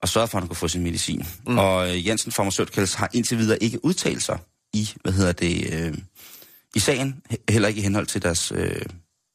Og 0.03 0.09
sørget 0.09 0.31
for, 0.31 0.39
at 0.39 0.43
han 0.43 0.49
kunne 0.49 0.57
få 0.57 0.69
sin 0.69 0.83
medicin. 0.83 1.27
Mm. 1.47 1.59
Og 1.59 1.91
øh, 1.91 2.07
Jensen 2.07 2.33
Pharmaceuticals 2.33 2.95
har 2.95 3.11
indtil 3.13 3.39
videre 3.39 3.63
ikke 3.63 3.85
udtalt 3.85 4.23
sig 4.23 4.39
i, 4.73 4.91
hvad 5.03 5.13
hedder 5.13 5.33
det, 5.33 5.75
øh, 5.75 5.99
i 6.75 6.79
sagen. 6.79 7.23
He- 7.33 7.45
Heller 7.49 7.69
ikke 7.69 7.79
i 7.79 7.83
henhold 7.83 8.07
til 8.07 8.23
deres, 8.23 8.53
øh, 8.53 8.83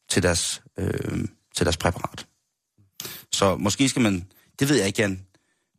til 0.09 0.23
deres, 0.23 0.61
øh, 0.77 1.25
til 1.55 1.65
deres 1.65 1.77
præparat. 1.77 2.25
Så 3.31 3.55
måske 3.55 3.89
skal 3.89 4.01
man, 4.01 4.25
det 4.59 4.69
ved 4.69 4.75
jeg 4.75 4.87
ikke, 4.87 5.01
Jan. 5.01 5.21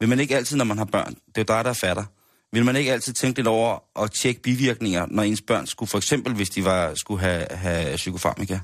Vil 0.01 0.09
man 0.09 0.21
ikke 0.21 0.37
altid, 0.37 0.57
når 0.57 0.65
man 0.65 0.79
har 0.79 0.85
børn, 0.85 1.15
det 1.15 1.39
er 1.51 1.55
jo 1.55 1.57
dig, 1.57 1.65
der 1.65 1.71
er 1.71 1.75
fatter, 1.75 2.05
vil 2.55 2.65
man 2.65 2.77
ikke 2.77 2.93
altid 2.93 3.13
tænke 3.13 3.39
lidt 3.39 3.47
over 3.47 4.03
at 4.03 4.11
tjekke 4.11 4.43
bivirkninger, 4.43 5.07
når 5.11 5.23
ens 5.23 5.43
børn 5.43 5.67
skulle, 5.67 5.89
for 5.89 5.99
eksempel 5.99 6.35
hvis 6.35 6.51
de 6.51 6.65
var, 6.65 6.95
skulle 6.95 7.21
have, 7.21 7.47
have 7.51 7.97
psykofarmika? 7.97 8.59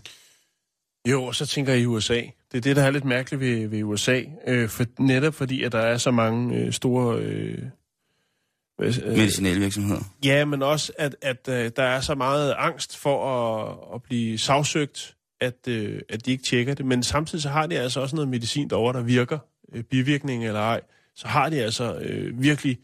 Jo, 1.08 1.24
og 1.24 1.34
så 1.34 1.46
tænker 1.46 1.72
jeg 1.72 1.82
i 1.82 1.86
USA. 1.86 2.22
Det 2.52 2.58
er 2.58 2.60
det, 2.60 2.76
der 2.76 2.82
er 2.82 2.90
lidt 2.90 3.04
mærkeligt 3.04 3.40
ved, 3.40 3.66
ved 3.68 3.82
USA. 3.82 4.22
Øh, 4.46 4.68
for, 4.68 4.84
netop 4.98 5.34
fordi, 5.34 5.62
at 5.62 5.72
der 5.72 5.78
er 5.78 5.98
så 5.98 6.10
mange 6.10 6.56
øh, 6.56 6.72
store... 6.72 7.18
Øh, 7.18 7.58
øh, 8.80 8.94
Medicinale 9.06 9.60
virksomheder. 9.60 10.00
Ja, 10.24 10.44
men 10.44 10.62
også, 10.62 10.92
at, 10.98 11.16
at 11.22 11.48
øh, 11.48 11.70
der 11.76 11.82
er 11.82 12.00
så 12.00 12.14
meget 12.14 12.54
angst 12.58 12.96
for 12.96 13.26
at, 13.26 13.78
at 13.94 14.02
blive 14.02 14.38
sagsøgt, 14.38 15.16
at, 15.40 15.68
øh, 15.68 16.00
at 16.08 16.26
de 16.26 16.30
ikke 16.30 16.44
tjekker 16.44 16.74
det. 16.74 16.86
Men 16.86 17.02
samtidig 17.02 17.42
så 17.42 17.48
har 17.48 17.66
de 17.66 17.78
altså 17.78 18.00
også 18.00 18.16
noget 18.16 18.28
medicin 18.28 18.70
derovre, 18.70 18.98
der 18.98 19.02
virker, 19.04 19.38
øh, 19.72 19.82
bivirkning 19.82 20.46
eller 20.46 20.60
ej. 20.60 20.80
Så 21.14 21.28
har 21.28 21.48
de 21.48 21.62
altså 21.62 21.94
øh, 21.94 22.42
virkelig 22.42 22.78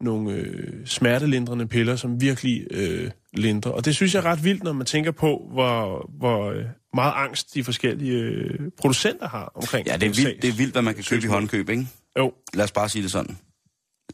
nogle 0.00 0.32
øh, 0.32 0.86
smertelindrende 0.86 1.66
piller, 1.66 1.96
som 1.96 2.20
virkelig 2.20 2.66
øh, 2.70 3.10
lindrer. 3.34 3.72
Og 3.72 3.84
det 3.84 3.94
synes 3.94 4.14
jeg 4.14 4.20
er 4.20 4.24
ret 4.24 4.44
vildt, 4.44 4.62
når 4.62 4.72
man 4.72 4.86
tænker 4.86 5.10
på, 5.10 5.48
hvor, 5.52 6.10
hvor 6.18 6.50
øh, 6.50 6.64
meget 6.94 7.12
angst 7.16 7.54
de 7.54 7.64
forskellige 7.64 8.18
øh, 8.18 8.58
producenter 8.78 9.28
har 9.28 9.52
omkring 9.54 9.86
Ja, 9.86 9.96
det 9.96 10.02
er, 10.06 10.24
vildt, 10.24 10.42
det 10.42 10.48
er 10.48 10.52
vildt, 10.52 10.72
hvad 10.72 10.82
man 10.82 10.94
kan 10.94 11.04
købe 11.04 11.24
i 11.24 11.28
håndkøb, 11.28 11.68
ikke? 11.68 11.86
Jo, 12.18 12.32
Lad 12.54 12.64
os 12.64 12.72
bare 12.72 12.88
sige 12.88 13.02
det 13.02 13.10
sådan. 13.10 13.36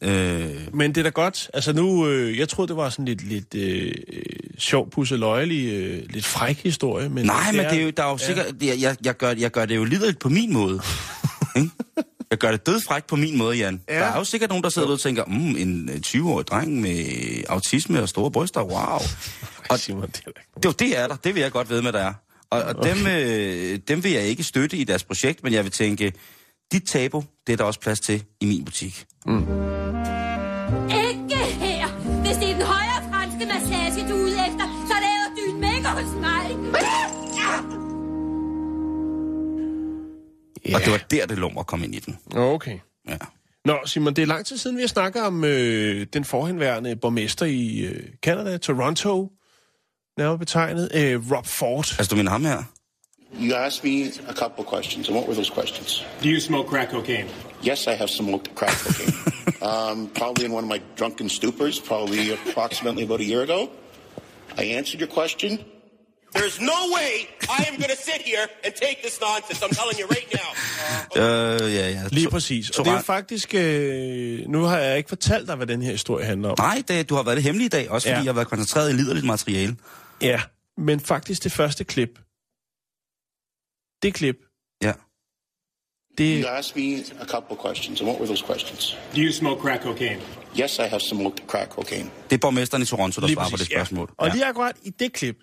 Øh, 0.02 0.74
Men 0.74 0.94
det 0.94 0.98
er 0.98 1.02
da 1.02 1.08
godt. 1.08 1.50
Altså 1.54 1.72
nu, 1.72 2.08
øh, 2.08 2.38
jeg 2.38 2.48
troede, 2.48 2.68
det 2.68 2.76
var 2.76 2.88
sådan 2.88 3.04
lidt, 3.04 3.28
lidt 3.28 3.54
øh, 3.54 3.94
øh, 4.12 4.22
sjov, 4.58 4.90
pusseløjelig, 4.90 5.72
øh, 5.72 6.02
lidt 6.10 6.24
fræk 6.26 6.62
historie. 6.62 7.08
Men 7.08 7.26
nej, 7.26 7.52
men 7.52 7.64
det 7.64 7.72
er 7.72 7.82
jo, 7.82 7.90
der 7.90 8.02
er 8.02 8.10
jo 8.10 8.18
sikkert, 8.18 8.46
jeg, 8.62 8.80
jeg, 8.80 8.96
jeg, 9.04 9.16
gør, 9.16 9.34
jeg 9.38 9.50
gør 9.50 9.66
det 9.66 9.76
jo 9.76 9.84
liderligt 9.84 10.18
på 10.18 10.28
min 10.28 10.52
måde. 10.52 10.80
Jeg 12.30 12.38
gør 12.38 12.50
det 12.50 12.66
dødfrækt 12.66 13.06
på 13.06 13.16
min 13.16 13.38
måde, 13.38 13.56
Jan. 13.56 13.82
Ja. 13.88 13.94
Der 13.94 14.04
er 14.04 14.18
jo 14.18 14.24
sikkert 14.24 14.50
nogen, 14.50 14.64
der 14.64 14.68
sidder 14.70 14.88
og 14.88 15.00
tænker, 15.00 15.24
mm, 15.24 15.56
en 15.56 15.88
øh, 15.88 16.00
20-årig 16.06 16.46
dreng 16.46 16.80
med 16.80 17.04
autisme 17.48 18.02
og 18.02 18.08
store 18.08 18.30
bryster, 18.30 18.62
wow. 18.62 18.98
Og, 19.70 19.78
Simon, 19.78 20.02
det 20.06 20.22
er 20.26 20.30
Det, 20.30 20.64
er 20.64 20.68
jo 20.68 20.72
det 20.72 20.98
er 20.98 21.08
der, 21.08 21.16
det 21.16 21.34
vil 21.34 21.40
jeg 21.40 21.52
godt 21.52 21.70
ved 21.70 21.82
med, 21.82 21.92
der 21.92 22.00
er. 22.00 22.14
Og, 22.50 22.62
og 22.62 22.84
dem, 22.84 23.06
øh, 23.06 23.78
dem 23.88 24.04
vil 24.04 24.12
jeg 24.12 24.22
ikke 24.22 24.42
støtte 24.42 24.76
i 24.76 24.84
deres 24.84 25.04
projekt, 25.04 25.42
men 25.42 25.52
jeg 25.52 25.64
vil 25.64 25.72
tænke, 25.72 26.12
dit 26.72 26.82
tabu, 26.82 27.24
det 27.46 27.52
er 27.52 27.56
der 27.56 27.64
også 27.64 27.80
plads 27.80 28.00
til 28.00 28.24
i 28.40 28.46
min 28.46 28.64
butik. 28.64 29.04
Ikke 29.26 31.05
Ja. 40.68 40.74
Og 40.74 40.80
det 40.80 40.92
var 40.92 40.98
der, 41.10 41.26
det 41.26 41.38
lummer 41.38 41.62
kom 41.62 41.82
ind 41.82 41.94
i 41.94 41.98
den. 41.98 42.18
Okay. 42.36 42.78
Ja. 43.08 43.16
Nå, 43.64 43.78
Simon, 43.86 44.14
det 44.14 44.22
er 44.22 44.26
lang 44.26 44.46
tid 44.46 44.56
siden, 44.56 44.76
vi 44.76 44.82
har 44.82 44.88
snakket 44.88 45.22
om 45.22 45.44
øh, 45.44 46.06
den 46.12 46.24
forhenværende 46.24 46.96
borgmester 46.96 47.46
i 47.46 47.78
øh, 47.80 48.02
Canada, 48.22 48.56
Toronto, 48.56 49.32
nærmere 50.18 50.38
betegnet, 50.38 50.90
øh, 50.94 51.32
Rob 51.32 51.46
Ford. 51.46 51.94
Altså, 51.98 52.06
du 52.10 52.16
mener 52.16 52.30
ham 52.30 52.44
her? 52.44 52.62
You 53.40 53.54
asked 53.54 53.84
me 53.84 54.12
a 54.28 54.32
couple 54.32 54.64
questions, 54.64 55.08
and 55.08 55.16
what 55.16 55.26
were 55.28 55.34
those 55.34 55.50
questions? 55.50 56.06
Do 56.22 56.28
you 56.28 56.40
smoke 56.40 56.68
crack 56.68 56.90
cocaine? 56.90 57.28
Yes, 57.66 57.86
I 57.86 57.90
have 57.90 58.08
smoked 58.08 58.54
crack 58.54 58.76
cocaine. 58.84 59.14
um, 59.70 60.08
probably 60.14 60.44
in 60.44 60.52
one 60.52 60.64
of 60.64 60.70
my 60.70 60.80
drunken 60.98 61.28
stupors, 61.28 61.84
probably 61.84 62.32
approximately 62.32 63.04
about 63.04 63.20
a 63.20 63.24
year 63.24 63.42
ago. 63.42 63.68
I 64.58 64.62
answered 64.78 65.00
your 65.00 65.10
question. 65.10 65.58
There's 66.40 66.60
no 66.60 66.80
way 66.96 67.10
I 67.58 67.60
am 67.68 67.74
going 67.82 67.92
to 67.96 68.00
sit 68.10 68.22
here 68.30 68.46
and 68.64 68.72
take 68.84 68.96
this 69.04 69.16
nonsense. 69.26 69.58
I'm 69.64 69.74
telling 69.80 69.96
you 70.02 70.06
right 70.16 70.30
now. 70.40 70.50
Øh, 71.22 71.74
ja, 71.74 71.90
ja. 71.90 72.02
Lige 72.12 72.30
præcis. 72.30 72.70
Og 72.70 72.84
det 72.84 72.90
er 72.90 72.94
jo 72.96 73.02
faktisk... 73.02 73.54
Øh, 73.54 74.48
nu 74.48 74.62
har 74.62 74.78
jeg 74.78 74.96
ikke 74.96 75.08
fortalt 75.08 75.48
dig, 75.48 75.56
hvad 75.56 75.66
den 75.66 75.82
her 75.82 75.90
historie 75.90 76.24
handler 76.26 76.48
om. 76.48 76.54
Nej, 76.58 76.82
det, 76.88 77.08
du 77.08 77.14
har 77.14 77.22
været 77.22 77.36
det 77.36 77.44
hemmelige 77.44 77.66
i 77.66 77.68
dag, 77.68 77.90
også 77.90 78.08
fordi 78.08 78.12
Ja. 78.18 78.24
jeg 78.24 78.28
har 78.28 78.32
været 78.34 78.48
koncentreret 78.48 78.90
i 78.90 78.92
liderligt 78.92 79.26
materiale. 79.26 79.76
Ja, 80.20 80.40
men 80.78 81.00
faktisk 81.00 81.44
det 81.44 81.52
første 81.52 81.84
klip. 81.84 82.10
Det 84.02 84.14
klip, 84.14 84.36
Ja. 84.82 84.92
det... 86.18 86.42
You 86.44 86.48
asked 86.48 86.76
me 86.82 87.04
a 87.20 87.24
couple 87.26 87.50
of 87.58 87.64
questions, 87.66 88.00
and 88.00 88.08
what 88.08 88.20
were 88.20 88.26
those 88.26 88.44
questions? 88.46 88.96
Do 89.16 89.20
you 89.20 89.32
smoke 89.32 89.60
crack 89.62 89.82
cocaine? 89.82 90.20
Yes, 90.60 90.78
I 90.78 90.82
have 90.82 91.00
smoked 91.00 91.46
crack 91.48 91.70
cocaine. 91.70 92.10
Det 92.30 92.36
er 92.36 92.38
borgmesteren 92.40 92.82
i 92.82 92.86
Toronto, 92.86 93.20
der 93.20 93.26
Lige 93.26 93.34
svarer 93.34 93.46
på 93.50 93.50
det 93.50 93.58
præcis, 93.58 93.72
spørgsmål. 93.74 94.08
Ja. 94.20 94.24
Og 94.24 94.30
lige 94.30 94.44
akkurat 94.44 94.76
i 94.82 94.90
det 94.90 95.12
klip, 95.12 95.36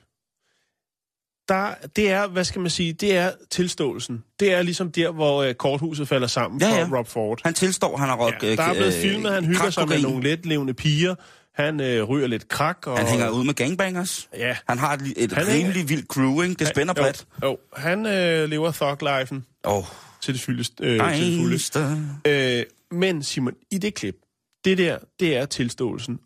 der, 1.53 1.75
det 1.95 2.11
er, 2.11 2.27
hvad 2.27 2.43
skal 2.43 2.61
man 2.61 2.69
sige, 2.69 2.93
det 2.93 3.17
er 3.17 3.31
tilståelsen. 3.49 4.23
Det 4.39 4.53
er 4.53 4.61
ligesom 4.61 4.91
der, 4.91 5.11
hvor 5.11 5.43
øh, 5.43 5.53
korthuset 5.53 6.07
falder 6.07 6.27
sammen 6.27 6.61
Ja, 6.61 6.71
for 6.71 6.75
ja. 6.75 6.97
Rob 6.97 7.07
Ford. 7.07 7.39
Han 7.43 7.53
tilstår, 7.53 7.97
han 7.97 8.09
har 8.09 8.15
rådt... 8.15 8.43
Ja, 8.43 8.55
der 8.55 8.63
er 8.63 8.73
blevet 8.73 8.93
filmet, 8.93 9.31
han 9.33 9.45
hygger 9.45 9.69
sig 9.69 9.87
med 9.87 10.01
nogle 10.01 10.23
letlevende 10.23 10.73
piger. 10.73 11.15
Han 11.55 11.81
øh, 11.81 12.03
ryger 12.03 12.27
lidt 12.27 12.47
krak. 12.47 12.87
Og... 12.87 12.97
Han 12.97 13.07
hænger 13.07 13.29
ud 13.29 13.43
med 13.43 13.53
gangbangers. 13.53 14.29
Ja. 14.37 14.57
Han 14.69 14.77
har 14.77 14.93
et, 14.93 15.13
et 15.17 15.31
Han 15.31 15.47
rimelig 15.47 15.89
vildt 15.89 16.07
crew, 16.07 16.41
ikke? 16.41 16.55
Det 16.55 16.67
spænder 16.67 16.93
jo, 16.97 17.03
bredt. 17.03 17.27
Jo, 17.43 17.57
han 17.75 18.05
øh, 18.05 18.49
lever 18.49 18.71
thug-lifen 18.71 19.45
Åh, 19.65 19.77
oh, 19.77 19.83
til 20.21 20.33
det 20.33 20.41
fyldest. 20.41 20.73
Øh, 20.81 21.15
til 21.15 21.25
det 21.25 21.39
fulde. 21.39 21.51
Einstein. 21.51 22.09
Øh, 22.27 22.63
men 22.91 23.23
Simon, 23.23 23.53
i 23.71 23.77
det 23.77 23.93
klip, 23.93 24.15
det 24.65 24.77
der, 24.77 24.97
det 25.19 25.37
er 25.37 25.45
tilståelsen. 25.45 26.19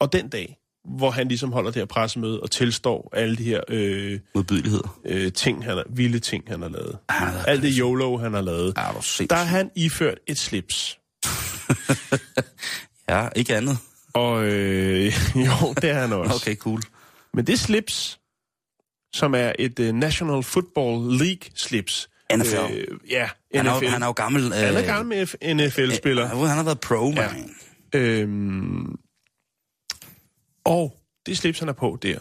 Og 0.00 0.12
den 0.12 0.28
dag, 0.28 0.56
hvor 0.88 1.10
han 1.10 1.28
ligesom 1.28 1.52
holder 1.52 1.70
det 1.70 1.80
her 1.80 1.86
pressemøde 1.86 2.40
og 2.40 2.50
tilstår 2.50 3.10
alle 3.12 3.36
de 3.36 3.44
her 3.44 3.60
øh, 3.68 4.18
Modbydeligheder. 4.34 5.00
øh, 5.04 5.32
ting, 5.32 5.64
han 5.64 5.76
har, 5.76 5.84
vilde 5.90 6.18
ting, 6.18 6.44
han 6.48 6.62
har 6.62 6.68
lavet. 6.68 6.98
Er- 7.08 7.44
Alt 7.44 7.62
det 7.62 7.74
YOLO, 7.78 8.16
han 8.18 8.34
har 8.34 8.40
lavet. 8.40 8.74
Ja, 8.76 8.92
sindssygt. 8.92 9.30
Der 9.30 9.36
er 9.36 9.44
han 9.44 9.70
iført 9.76 10.18
et 10.26 10.38
slips. 10.38 10.98
Ja, 13.08 13.28
ikke 13.36 13.56
andet. 13.56 13.78
Og 14.14 14.44
øh, 14.44 15.04
jo, 15.46 15.74
det 15.82 15.90
er 15.90 15.94
han 16.00 16.12
også. 16.12 16.34
Okay, 16.34 16.56
cool. 16.56 16.82
Men 17.34 17.46
det 17.46 17.58
slips, 17.58 18.18
som 19.14 19.34
er 19.34 19.52
et 19.58 19.78
uh, 19.78 19.86
National 19.86 20.42
Football 20.42 21.16
League 21.18 21.40
slips. 21.54 22.08
NFL. 22.36 22.56
Øh, 22.72 22.86
ja, 23.10 23.28
Han 23.54 23.66
er, 23.66 23.74
NFL. 23.76 23.84
jo, 23.84 23.90
han 23.90 24.02
er 24.02 24.06
jo 24.06 24.12
gammel. 24.12 24.44
Øh, 24.46 24.52
han 24.52 24.76
er 24.76 24.82
gammel 24.86 25.22
F- 25.22 25.52
NFL-spiller. 25.54 26.24
Øh, 26.24 26.38
han 26.40 26.56
har 26.56 26.62
været 26.64 26.80
pro, 26.80 27.10
Ja. 27.16 27.28
man. 27.32 27.54
Øhm, 27.94 28.96
og 30.66 30.96
det 31.26 31.38
slips, 31.38 31.58
han 31.58 31.68
er 31.68 31.72
på 31.72 31.98
der, 32.02 32.18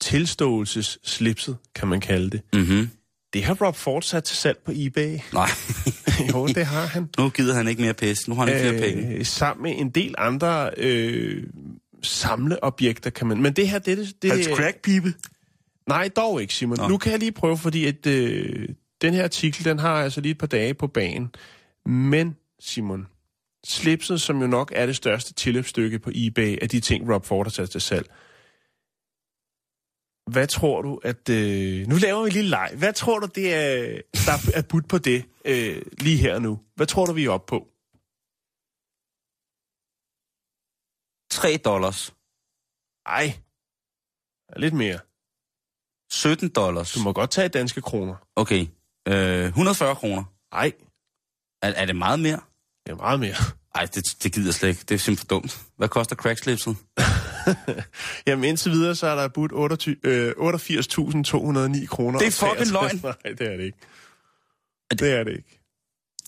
tilståelsesslipset, 0.00 1.56
kan 1.74 1.88
man 1.88 2.00
kalde 2.00 2.30
det, 2.30 2.40
Mm-hmm. 2.54 2.90
det 3.32 3.44
har 3.44 3.54
Rob 3.66 3.76
Ford 3.76 4.02
sat 4.02 4.24
til 4.24 4.36
salg 4.36 4.58
på 4.64 4.72
eBay. 4.74 5.18
Nej, 5.32 5.48
jo, 6.32 6.46
det 6.46 6.66
har 6.66 6.86
han. 6.86 7.08
nu 7.18 7.28
gider 7.28 7.54
han 7.54 7.68
ikke 7.68 7.82
mere 7.82 7.94
pis. 7.94 8.28
Nu 8.28 8.34
har 8.34 8.46
han 8.46 8.54
ikke 8.54 8.68
flere 8.68 8.92
penge. 8.92 9.14
Øh, 9.18 9.24
sammen 9.26 9.62
med 9.62 9.80
en 9.80 9.90
del 9.90 10.14
andre 10.18 10.70
øh, 10.76 11.46
samleobjekter, 12.02 13.10
kan 13.10 13.26
man... 13.26 13.42
Men 13.42 13.52
det 13.52 13.68
her, 13.68 13.78
det... 13.78 13.98
det, 13.98 14.22
det 14.22 14.30
Hans 14.30 14.48
crackpipe. 14.54 15.12
Nej, 15.88 16.10
dog 16.16 16.42
ikke, 16.42 16.54
Simon. 16.54 16.76
Nå. 16.78 16.88
Nu 16.88 16.96
kan 16.98 17.12
jeg 17.12 17.18
lige 17.20 17.32
prøve, 17.32 17.58
fordi 17.58 17.84
at, 17.86 18.06
øh, 18.06 18.68
den 19.02 19.14
her 19.14 19.24
artikel, 19.24 19.64
den 19.64 19.78
har 19.78 19.94
altså 19.94 20.20
lige 20.20 20.30
et 20.30 20.38
par 20.38 20.46
dage 20.46 20.74
på 20.74 20.86
banen. 20.86 21.34
Men, 21.86 22.36
Simon, 22.60 23.06
slipset, 23.64 24.20
som 24.20 24.40
jo 24.40 24.46
nok 24.46 24.72
er 24.74 24.86
det 24.86 24.96
største 24.96 25.34
tilløbsstykke 25.34 25.98
på 25.98 26.10
eBay 26.14 26.58
af 26.62 26.68
de 26.68 26.80
ting, 26.80 27.14
Rob 27.14 27.24
Ford 27.24 27.46
har 27.46 27.50
sat 27.50 27.70
til 27.70 27.80
salg. 27.80 28.06
Hvad 30.32 30.46
tror 30.46 30.82
du, 30.82 31.00
at... 31.04 31.28
Øh, 31.28 31.86
nu 31.86 31.96
laver 31.96 32.22
vi 32.22 32.26
en 32.26 32.32
lille 32.32 32.50
leg. 32.50 32.70
Hvad 32.78 32.92
tror 32.92 33.18
du, 33.18 33.26
det 33.34 33.54
er, 33.54 34.00
der 34.28 34.36
er 34.58 34.62
budt 34.70 34.88
på 34.88 34.98
det 34.98 35.24
øh, 35.44 35.82
lige 35.98 36.16
her 36.18 36.38
nu? 36.38 36.60
Hvad 36.76 36.86
tror 36.86 37.06
du, 37.06 37.12
vi 37.12 37.24
er 37.24 37.30
oppe 37.30 37.46
på? 37.46 37.58
3 41.30 41.56
dollars. 41.64 42.14
Ej, 43.06 43.26
lidt 44.56 44.74
mere. 44.74 45.00
17 46.12 46.48
dollars. 46.48 46.92
Du 46.92 47.00
må 47.00 47.12
godt 47.12 47.30
tage 47.30 47.48
danske 47.48 47.80
kroner. 47.80 48.16
Okay. 48.36 48.66
Øh, 49.08 49.46
140 49.46 49.96
kroner. 49.96 50.24
Ej, 50.52 50.72
Er, 51.62 51.70
er 51.82 51.86
det 51.86 51.96
meget 51.96 52.20
mere? 52.20 52.40
Det 52.86 52.92
er 52.92 52.96
meget 52.96 53.20
mere. 53.20 53.34
Ej, 53.74 53.84
det, 53.94 54.04
det 54.22 54.32
gider 54.32 54.46
jeg 54.46 54.54
slet 54.54 54.68
ikke. 54.68 54.80
Det 54.88 54.94
er 54.94 54.98
simpelthen 54.98 55.16
for 55.28 55.40
dumt. 55.40 55.60
Hvad 55.76 55.88
koster 55.88 56.16
crackslipset? 56.16 56.76
Jamen 58.26 58.44
indtil 58.44 58.72
videre, 58.72 58.94
så 58.94 59.06
er 59.06 59.14
der 59.14 59.28
budt 59.28 59.52
28 59.52 59.96
øh, 60.04 60.30
88.209 60.30 60.36
kroner. 61.86 62.18
Det 62.18 62.26
er 62.26 62.30
fucking 62.30 62.70
63 62.70 62.72
løgn. 62.72 63.00
Nej, 63.02 63.32
det 63.38 63.52
er 63.52 63.56
det 63.56 63.64
ikke. 63.64 63.78
Det 64.90 65.12
er 65.12 65.24
det 65.24 65.30
ikke. 65.30 65.60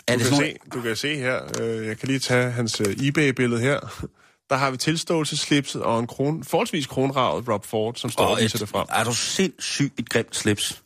Er 0.09 0.17
Du 0.17 0.19
det 0.19 0.29
kan, 0.29 0.39
se, 0.39 0.57
du 0.75 0.81
kan 0.81 0.97
se 0.97 1.17
her, 1.17 1.61
øh, 1.61 1.87
jeg 1.87 1.99
kan 1.99 2.09
lige 2.09 2.19
tage 2.19 2.51
hans 2.51 2.81
øh, 2.81 3.07
eBay-billede 3.09 3.61
her. 3.61 3.81
Der 4.51 4.57
har 4.57 4.71
vi 4.71 4.77
tilståelseslipset 4.77 5.83
og 5.83 6.01
en 6.01 6.07
kron, 6.07 6.45
forholdsvis 6.45 6.87
kronravet 6.87 7.49
Rob 7.49 7.67
Ford, 7.67 7.95
som 7.95 8.11
står 8.11 8.25
og 8.25 8.45
et, 8.45 8.53
det 8.53 8.69
frem. 8.69 8.87
er 8.91 9.05
du 9.05 9.15
sindssygt 9.15 10.01
et 10.01 10.09
grimt 10.09 10.37
slips? 10.37 10.83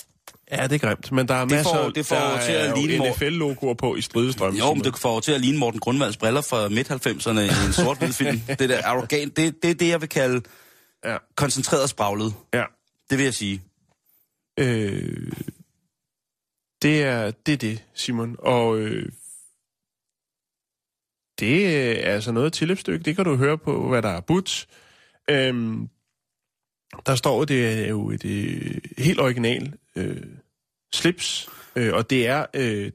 Ja, 0.52 0.66
det 0.66 0.72
er 0.72 0.78
grimt, 0.88 1.12
men 1.12 1.28
der 1.28 1.34
er 1.34 1.40
Det 1.40 1.50
masser 1.50 1.74
får- 1.74 1.90
det 1.90 2.06
får 2.06 2.16
der 2.16 2.40
til 2.46 2.52
at 2.52 2.78
ligne 2.78 3.10
NFL-logoer 3.10 3.74
på 3.74 3.96
i 3.96 4.00
stridestrøm. 4.00 4.54
Jo, 4.54 4.74
men 4.74 4.84
det 4.84 4.98
får 4.98 5.20
til 5.20 5.32
at 5.32 5.40
ligne 5.40 5.58
Morten 5.58 5.80
Grundvalds 5.80 6.16
briller 6.16 6.40
fra 6.40 6.68
midt-90'erne 6.68 7.40
i 7.40 7.66
en 7.66 7.72
sort 7.72 7.98
film. 8.14 8.40
Det 8.58 8.68
der 8.68 8.84
arrogant, 8.86 9.36
det, 9.36 9.62
det 9.62 9.70
er 9.70 9.74
det, 9.74 9.88
jeg 9.88 10.00
vil 10.00 10.08
kalde 10.08 10.42
Ja, 11.04 11.16
koncentreret 11.34 11.90
spraglet. 11.90 12.34
ja. 12.54 12.64
Det 13.10 13.18
vil 13.18 13.24
jeg 13.24 13.34
sige. 13.34 13.62
Øh, 14.58 15.32
det 16.82 17.02
er 17.02 17.30
det, 17.30 17.52
er 17.52 17.56
det 17.56 17.84
Simon. 17.94 18.36
Og 18.38 18.78
øh, 18.78 19.12
det 21.40 21.66
er 22.06 22.12
altså 22.14 22.32
noget 22.32 22.52
tilløbsstykke. 22.52 23.04
Det 23.04 23.16
kan 23.16 23.24
du 23.24 23.36
høre 23.36 23.58
på, 23.58 23.88
hvad 23.88 24.02
der 24.02 24.08
er 24.08 24.20
budt. 24.20 24.66
Øhm, 25.30 25.88
der 27.06 27.14
står, 27.14 27.44
det 27.44 27.84
er 27.84 27.88
jo 27.88 28.10
et 28.10 28.24
øh, 28.24 28.80
helt 28.98 29.20
original 29.20 29.72
øh, 30.00 30.22
slips, 30.94 31.48
øh, 31.76 31.94
og 31.94 32.10
det 32.10 32.26
er 32.26 32.46
øh, 32.54 32.92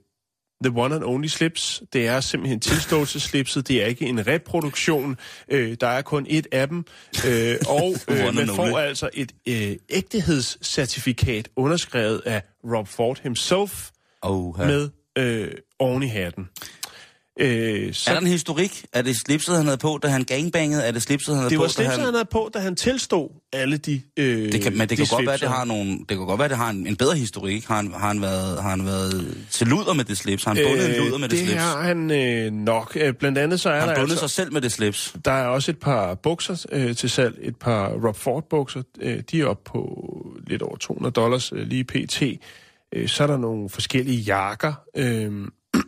the 0.64 0.82
one 0.82 0.96
and 0.96 1.04
only 1.04 1.28
slips. 1.28 1.84
Det 1.94 2.08
er 2.08 2.20
simpelthen 2.20 2.60
tilståelseslipset. 2.60 3.68
Det 3.68 3.84
er 3.84 3.86
ikke 3.86 4.06
en 4.06 4.28
reproduktion. 4.28 5.18
Øh, 5.50 5.78
der 5.82 5.88
er 5.88 6.02
kun 6.02 6.26
et 6.30 6.48
af 6.52 6.68
dem. 6.68 6.86
Øh, 7.28 7.56
og 7.80 7.96
øh, 8.10 8.36
man 8.36 8.48
får 8.48 8.80
altså 8.80 9.10
et 9.14 9.32
øh, 9.48 9.76
ægthedscertifikat 9.90 11.50
underskrevet 11.56 12.22
af 12.26 12.42
Rob 12.64 12.88
Ford 12.88 13.20
himself 13.24 13.90
Oh, 14.22 14.58
med 14.58 14.90
øh, 15.18 15.52
oven 15.80 16.04
i 16.04 16.08
hatten. 16.08 16.50
Øh, 17.40 17.94
så 17.94 18.10
Er 18.10 18.14
der 18.14 18.22
en 18.22 18.28
historik? 18.28 18.86
Er 18.94 19.02
det 19.02 19.16
slipset, 19.18 19.56
han 19.56 19.66
havde 19.66 19.78
på, 19.78 20.00
da 20.04 20.08
han 20.08 20.24
gangbangede? 20.24 20.84
Er 20.84 20.92
det 20.92 21.02
slipset, 21.02 21.36
han 21.36 21.38
havde 21.38 21.50
det 21.50 21.58
på, 21.58 21.62
var 21.62 21.68
da 21.68 21.74
slipset, 21.74 21.96
han... 21.96 22.06
han 22.06 22.14
havde 22.14 22.28
på, 22.32 22.50
da 22.54 22.60
han 22.60 22.76
tilstod 22.76 23.30
alle 23.54 23.78
de 23.78 24.02
øh, 24.18 24.52
Det 24.52 24.62
kan, 24.62 24.72
men 24.78 24.82
det 24.82 24.90
de 24.90 24.96
kan 24.96 25.06
godt 25.10 25.28
være, 25.28 25.38
det 25.38 25.50
har 25.50 25.66
nogle, 25.66 25.92
det 25.92 26.08
kan 26.08 26.18
godt 26.18 26.40
være, 26.40 26.50
det 26.50 26.58
har 26.58 26.70
en, 26.70 26.88
en 26.88 26.96
bedre 26.96 27.16
historik. 27.16 27.66
Har 27.66 27.76
han, 27.76 27.92
har 27.92 28.08
han 28.08 28.22
været, 28.22 28.62
har 28.62 28.70
han 28.70 28.86
været 28.86 29.38
til 29.52 29.68
luder 29.68 29.94
med 29.94 30.04
det 30.04 30.18
slips? 30.18 30.44
Har 30.44 30.54
han 30.54 30.64
bundet 30.68 30.90
en 30.90 31.04
luder 31.06 31.18
med 31.18 31.30
det, 31.30 31.38
det 31.38 31.48
slips? 31.48 31.62
har 31.62 31.82
han 31.82 32.12
øh, 32.12 32.52
nok. 32.52 32.98
Øh, 33.02 33.14
Blandt 33.14 33.38
andet 33.38 33.60
så 33.60 33.70
er 33.70 33.74
Har 33.74 33.80
der 33.80 33.88
han 33.88 33.96
bundet 33.96 34.12
altså, 34.12 34.28
sig 34.28 34.30
selv 34.30 34.54
med 34.54 34.62
det 34.62 34.72
slips? 34.72 35.16
der 35.26 35.32
er 35.32 35.48
også 35.48 35.72
et 35.72 35.80
par 35.80 36.14
bukser 36.14 36.66
øh, 36.72 36.96
til 36.96 37.10
salg. 37.10 37.36
Et 37.42 37.56
par 37.56 37.90
Rob 37.90 38.18
Ford 38.18 38.50
bukser. 38.50 38.82
Øh, 39.02 39.22
de 39.32 39.42
er 39.42 39.46
oppe 39.46 39.72
på 39.72 40.06
lidt 40.48 40.62
over 40.62 40.78
200 40.78 41.14
dollars 41.14 41.52
øh, 41.56 41.68
lige 41.68 41.84
pt. 41.84 42.22
Øh, 42.96 43.08
så 43.08 43.24
er 43.24 43.28
der 43.28 43.38
nogle 43.38 43.70
forskellige 43.70 44.18
jakker. 44.18 44.74
Øh, 44.98 45.32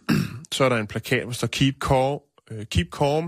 så 0.51 0.63
er 0.63 0.69
der 0.69 0.75
en 0.77 0.88
plakat, 0.88 1.23
hvor 1.23 1.33
står 1.33 1.47
Keep 1.47 1.75
Calm, 1.79 2.19
øh, 2.51 2.65
keep 2.65 2.88
calm 2.91 3.25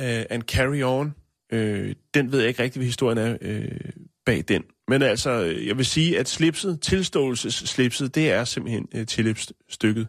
øh, 0.00 0.24
and 0.30 0.42
Carry 0.42 0.82
On. 0.82 1.14
Øh, 1.52 1.94
den 2.14 2.32
ved 2.32 2.38
jeg 2.38 2.48
ikke 2.48 2.62
rigtig, 2.62 2.78
hvad 2.78 2.86
historien 2.86 3.18
er 3.18 3.36
øh, 3.40 3.90
bag 4.26 4.44
den. 4.48 4.62
Men 4.88 5.02
altså, 5.02 5.30
øh, 5.30 5.66
jeg 5.66 5.76
vil 5.76 5.86
sige, 5.86 6.18
at 6.18 6.28
slipset, 6.28 6.80
tilståelsesslipset, 6.80 8.14
det 8.14 8.30
er 8.30 8.44
simpelthen 8.44 8.88
øh, 8.94 9.06
tillipsstykket. 9.06 10.08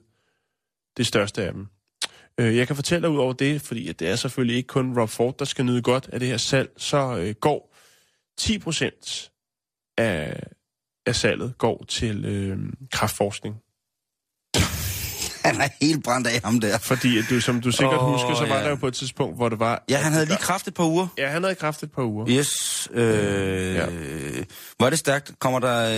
Det 0.98 1.08
største 1.08 1.44
af 1.44 1.54
dem. 1.54 1.68
Øh, 2.40 2.58
jeg 2.58 2.68
kan 2.68 2.76
fortælle 2.76 3.08
dig 3.08 3.16
ud 3.16 3.20
over 3.20 3.34
det, 3.34 3.62
fordi 3.62 3.88
at 3.88 4.00
det 4.00 4.10
er 4.10 4.16
selvfølgelig 4.16 4.56
ikke 4.56 4.68
kun 4.68 5.00
Rob 5.00 5.10
Ford, 5.10 5.38
der 5.40 5.46
skal 5.46 5.66
nyde 5.66 5.82
godt 5.82 6.10
af 6.14 6.20
det 6.20 6.30
her 6.30 6.38
salg, 6.38 6.70
så 6.78 7.18
øh, 7.18 7.36
går 7.42 7.76
10% 8.42 9.30
af, 9.98 10.44
af 11.06 11.16
salget 11.16 11.58
går 11.58 11.86
til 11.88 12.26
øh, 12.26 12.60
kraftforskning. 12.92 13.56
Han 15.46 15.62
er 15.62 15.68
helt 15.82 16.04
brændt 16.04 16.28
af 16.28 16.42
ham 16.44 16.60
der. 16.60 16.78
Fordi 16.78 17.18
at 17.18 17.26
du, 17.30 17.40
som 17.42 17.62
du 17.62 17.72
sikkert 17.72 18.02
oh, 18.02 18.12
husker, 18.12 18.36
så 18.36 18.46
var 18.46 18.56
ja. 18.58 18.64
der 18.64 18.70
jo 18.70 18.76
på 18.76 18.88
et 18.88 18.94
tidspunkt, 18.94 19.36
hvor 19.36 19.50
det 19.50 19.60
var... 19.60 19.84
Ja, 19.90 19.98
han 19.98 20.14
havde 20.14 20.26
lige 20.26 20.38
kraft 20.38 20.68
et 20.68 20.74
par 20.74 20.84
uger. 20.84 21.08
Ja, 21.18 21.30
han 21.30 21.44
havde 21.44 21.56
kraft 21.56 21.84
et 21.84 21.92
par 21.92 22.04
uger. 22.04 22.26
Yes. 22.30 22.88
Øh, 22.94 23.76
Ja. 23.76 23.86
er 24.80 24.90
det 24.90 25.00
stærkt? 25.00 25.40
Kommer 25.40 25.60
der, 25.60 25.90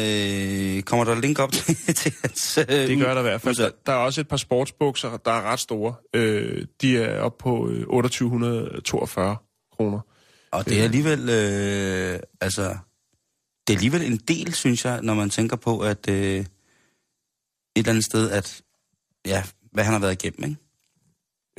øh, 0.78 0.82
kommer 0.84 1.04
der 1.06 1.16
link 1.22 1.40
op 1.40 1.52
til, 1.58 1.76
til 1.96 2.14
hans... 2.22 2.58
Øh, 2.58 2.66
Det 2.68 3.00
gør 3.00 3.14
der 3.14 3.20
i 3.20 3.24
hvert 3.24 3.42
fald. 3.42 3.56
Der, 3.86 3.92
er 3.92 3.98
også 3.98 4.22
et 4.22 4.28
par 4.28 4.38
sportsbukser, 4.38 5.18
der 5.26 5.32
er 5.32 5.42
ret 5.42 5.60
store. 5.60 5.94
Øh, 6.14 6.66
de 6.82 6.98
er 6.98 7.20
op 7.20 7.38
på 7.38 7.70
øh, 7.70 7.86
2842 7.88 9.36
kroner. 9.78 10.00
Og 10.52 10.66
det 10.66 10.80
er 10.80 10.84
alligevel... 10.84 11.30
Øh, 11.30 12.20
altså, 12.42 12.62
det 13.68 13.74
er 13.74 13.78
alligevel 13.78 14.02
en 14.12 14.18
del, 14.18 14.54
synes 14.54 14.86
jeg, 14.86 15.00
når 15.02 15.14
man 15.14 15.30
tænker 15.30 15.56
på, 15.56 15.80
at... 15.80 16.10
Øh, 16.10 16.16
et 16.36 16.48
eller 17.76 17.90
andet 17.90 18.06
sted, 18.06 18.30
at... 18.32 18.62
Ja, 19.28 19.44
hvad 19.72 19.84
han 19.84 19.94
har 19.94 20.00
været 20.00 20.24
igennem, 20.24 20.50
ikke? 20.50 20.62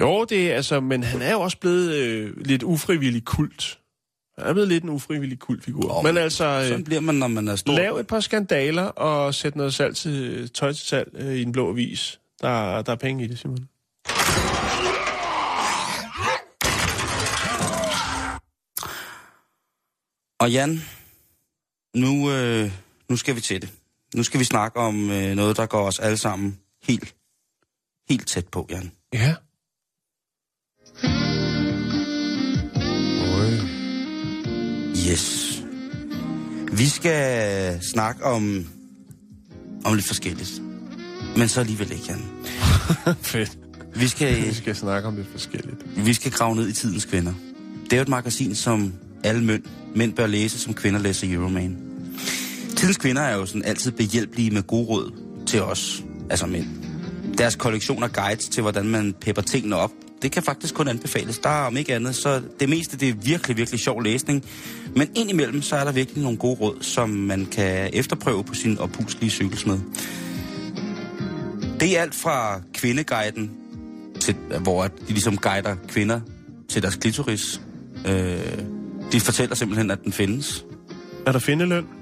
Jo, 0.00 0.24
det 0.24 0.50
er 0.52 0.56
altså, 0.56 0.80
men 0.80 1.02
han 1.02 1.22
er 1.22 1.32
jo 1.32 1.40
også 1.40 1.58
blevet 1.58 1.92
øh, 1.94 2.36
lidt 2.36 2.62
ufrivillig 2.62 3.24
kult. 3.24 3.78
Han 4.38 4.46
er 4.46 4.52
blevet 4.52 4.68
lidt 4.68 4.84
en 4.84 4.90
ufrivillig 4.90 5.38
kultfigur. 5.38 5.98
Åh, 5.98 6.04
men 6.04 6.16
altså, 6.16 6.60
Sådan 6.62 6.78
øh, 6.78 6.84
bliver 6.84 7.00
man, 7.00 7.14
når 7.14 7.26
man 7.28 7.48
er 7.48 7.56
stor. 7.56 7.72
lav 7.72 7.96
et 7.96 8.06
par 8.06 8.20
skandaler 8.20 8.82
og 8.84 9.34
sæt 9.34 9.56
noget 9.56 9.74
salg 9.74 9.96
til, 9.96 10.48
tøj 10.50 10.72
til 10.72 10.86
salg 10.86 11.10
øh, 11.14 11.34
i 11.34 11.42
en 11.42 11.52
blå 11.52 11.70
avis. 11.70 12.20
Der, 12.42 12.82
der 12.82 12.92
er 12.92 12.96
penge 12.96 13.24
i 13.24 13.26
det, 13.26 13.38
Simon. 13.38 13.68
Og 20.40 20.50
Jan, 20.52 20.80
nu, 21.94 22.30
øh, 22.32 22.72
nu 23.08 23.16
skal 23.16 23.36
vi 23.36 23.40
til 23.40 23.62
det. 23.62 23.70
Nu 24.14 24.22
skal 24.22 24.40
vi 24.40 24.44
snakke 24.44 24.78
om 24.80 25.10
øh, 25.10 25.34
noget, 25.36 25.56
der 25.56 25.66
går 25.66 25.86
os 25.86 25.98
alle 25.98 26.16
sammen 26.16 26.58
helt, 26.82 27.14
helt 28.10 28.26
tæt 28.26 28.48
på, 28.48 28.66
Jan. 28.70 28.92
Ja. 29.12 29.34
Yes. 35.10 35.62
Vi 36.72 36.88
skal 36.88 37.78
snakke 37.92 38.24
om, 38.24 38.66
om 39.84 39.94
lidt 39.94 40.06
forskelligt. 40.06 40.62
Men 41.36 41.48
så 41.48 41.60
alligevel 41.60 41.92
ikke, 41.92 42.04
Jan. 42.08 42.24
Fedt. 43.22 43.58
Vi 43.94 44.08
skal, 44.08 44.36
Vi 44.46 44.54
skal 44.54 44.76
snakke 44.76 45.08
om 45.08 45.16
lidt 45.16 45.28
forskelligt. 45.32 46.06
vi 46.06 46.14
skal 46.14 46.32
grave 46.32 46.56
ned 46.56 46.68
i 46.68 46.72
tidens 46.72 47.04
kvinder. 47.04 47.34
Det 47.84 47.92
er 47.92 47.96
jo 47.96 48.02
et 48.02 48.08
magasin, 48.08 48.54
som 48.54 48.92
alle 49.24 49.44
mænd, 49.44 49.62
mænd 49.94 50.12
bør 50.12 50.26
læse, 50.26 50.58
som 50.58 50.74
kvinder 50.74 51.00
læser 51.00 51.34
Euroman. 51.34 51.76
Tidens 52.76 52.96
kvinder 52.96 53.22
er 53.22 53.36
jo 53.36 53.46
sådan 53.46 53.64
altid 53.64 53.92
behjælpelige 53.92 54.50
med 54.50 54.62
gode 54.62 54.86
råd 54.86 55.12
til 55.46 55.62
os, 55.62 56.04
altså 56.30 56.46
mænd. 56.46 56.87
Deres 57.38 57.56
kollektion 57.56 58.02
af 58.02 58.12
guides 58.12 58.48
til, 58.48 58.60
hvordan 58.60 58.86
man 58.86 59.14
pepper 59.20 59.42
tingene 59.42 59.76
op, 59.76 59.90
det 60.22 60.32
kan 60.32 60.42
faktisk 60.42 60.74
kun 60.74 60.88
anbefales. 60.88 61.38
Der 61.38 61.48
er 61.48 61.66
om 61.66 61.76
ikke 61.76 61.94
andet, 61.94 62.14
så 62.14 62.42
det 62.60 62.68
meste 62.68 62.96
det 62.96 63.08
er 63.08 63.12
virkelig, 63.12 63.56
virkelig 63.56 63.80
sjov 63.80 64.02
læsning. 64.02 64.44
Men 64.96 65.08
indimellem, 65.14 65.62
så 65.62 65.76
er 65.76 65.84
der 65.84 65.92
virkelig 65.92 66.22
nogle 66.22 66.38
gode 66.38 66.60
råd, 66.60 66.76
som 66.80 67.10
man 67.10 67.46
kan 67.46 67.90
efterprøve 67.92 68.44
på 68.44 68.54
sin 68.54 68.78
opuslige 68.78 69.30
cykelsmed. 69.30 69.78
Det 71.80 71.98
er 71.98 72.02
alt 72.02 72.14
fra 72.14 72.60
kvindeguiden, 72.74 73.50
til, 74.20 74.34
hvor 74.62 74.86
de 74.86 75.08
ligesom 75.08 75.36
guider 75.36 75.76
kvinder 75.88 76.20
til 76.68 76.82
deres 76.82 76.96
klitoris. 76.96 77.60
Øh, 78.06 78.38
de 79.12 79.20
fortæller 79.20 79.54
simpelthen, 79.54 79.90
at 79.90 80.04
den 80.04 80.12
findes. 80.12 80.64
Er 81.26 81.32
der 81.32 81.38
findeløn? 81.38 81.97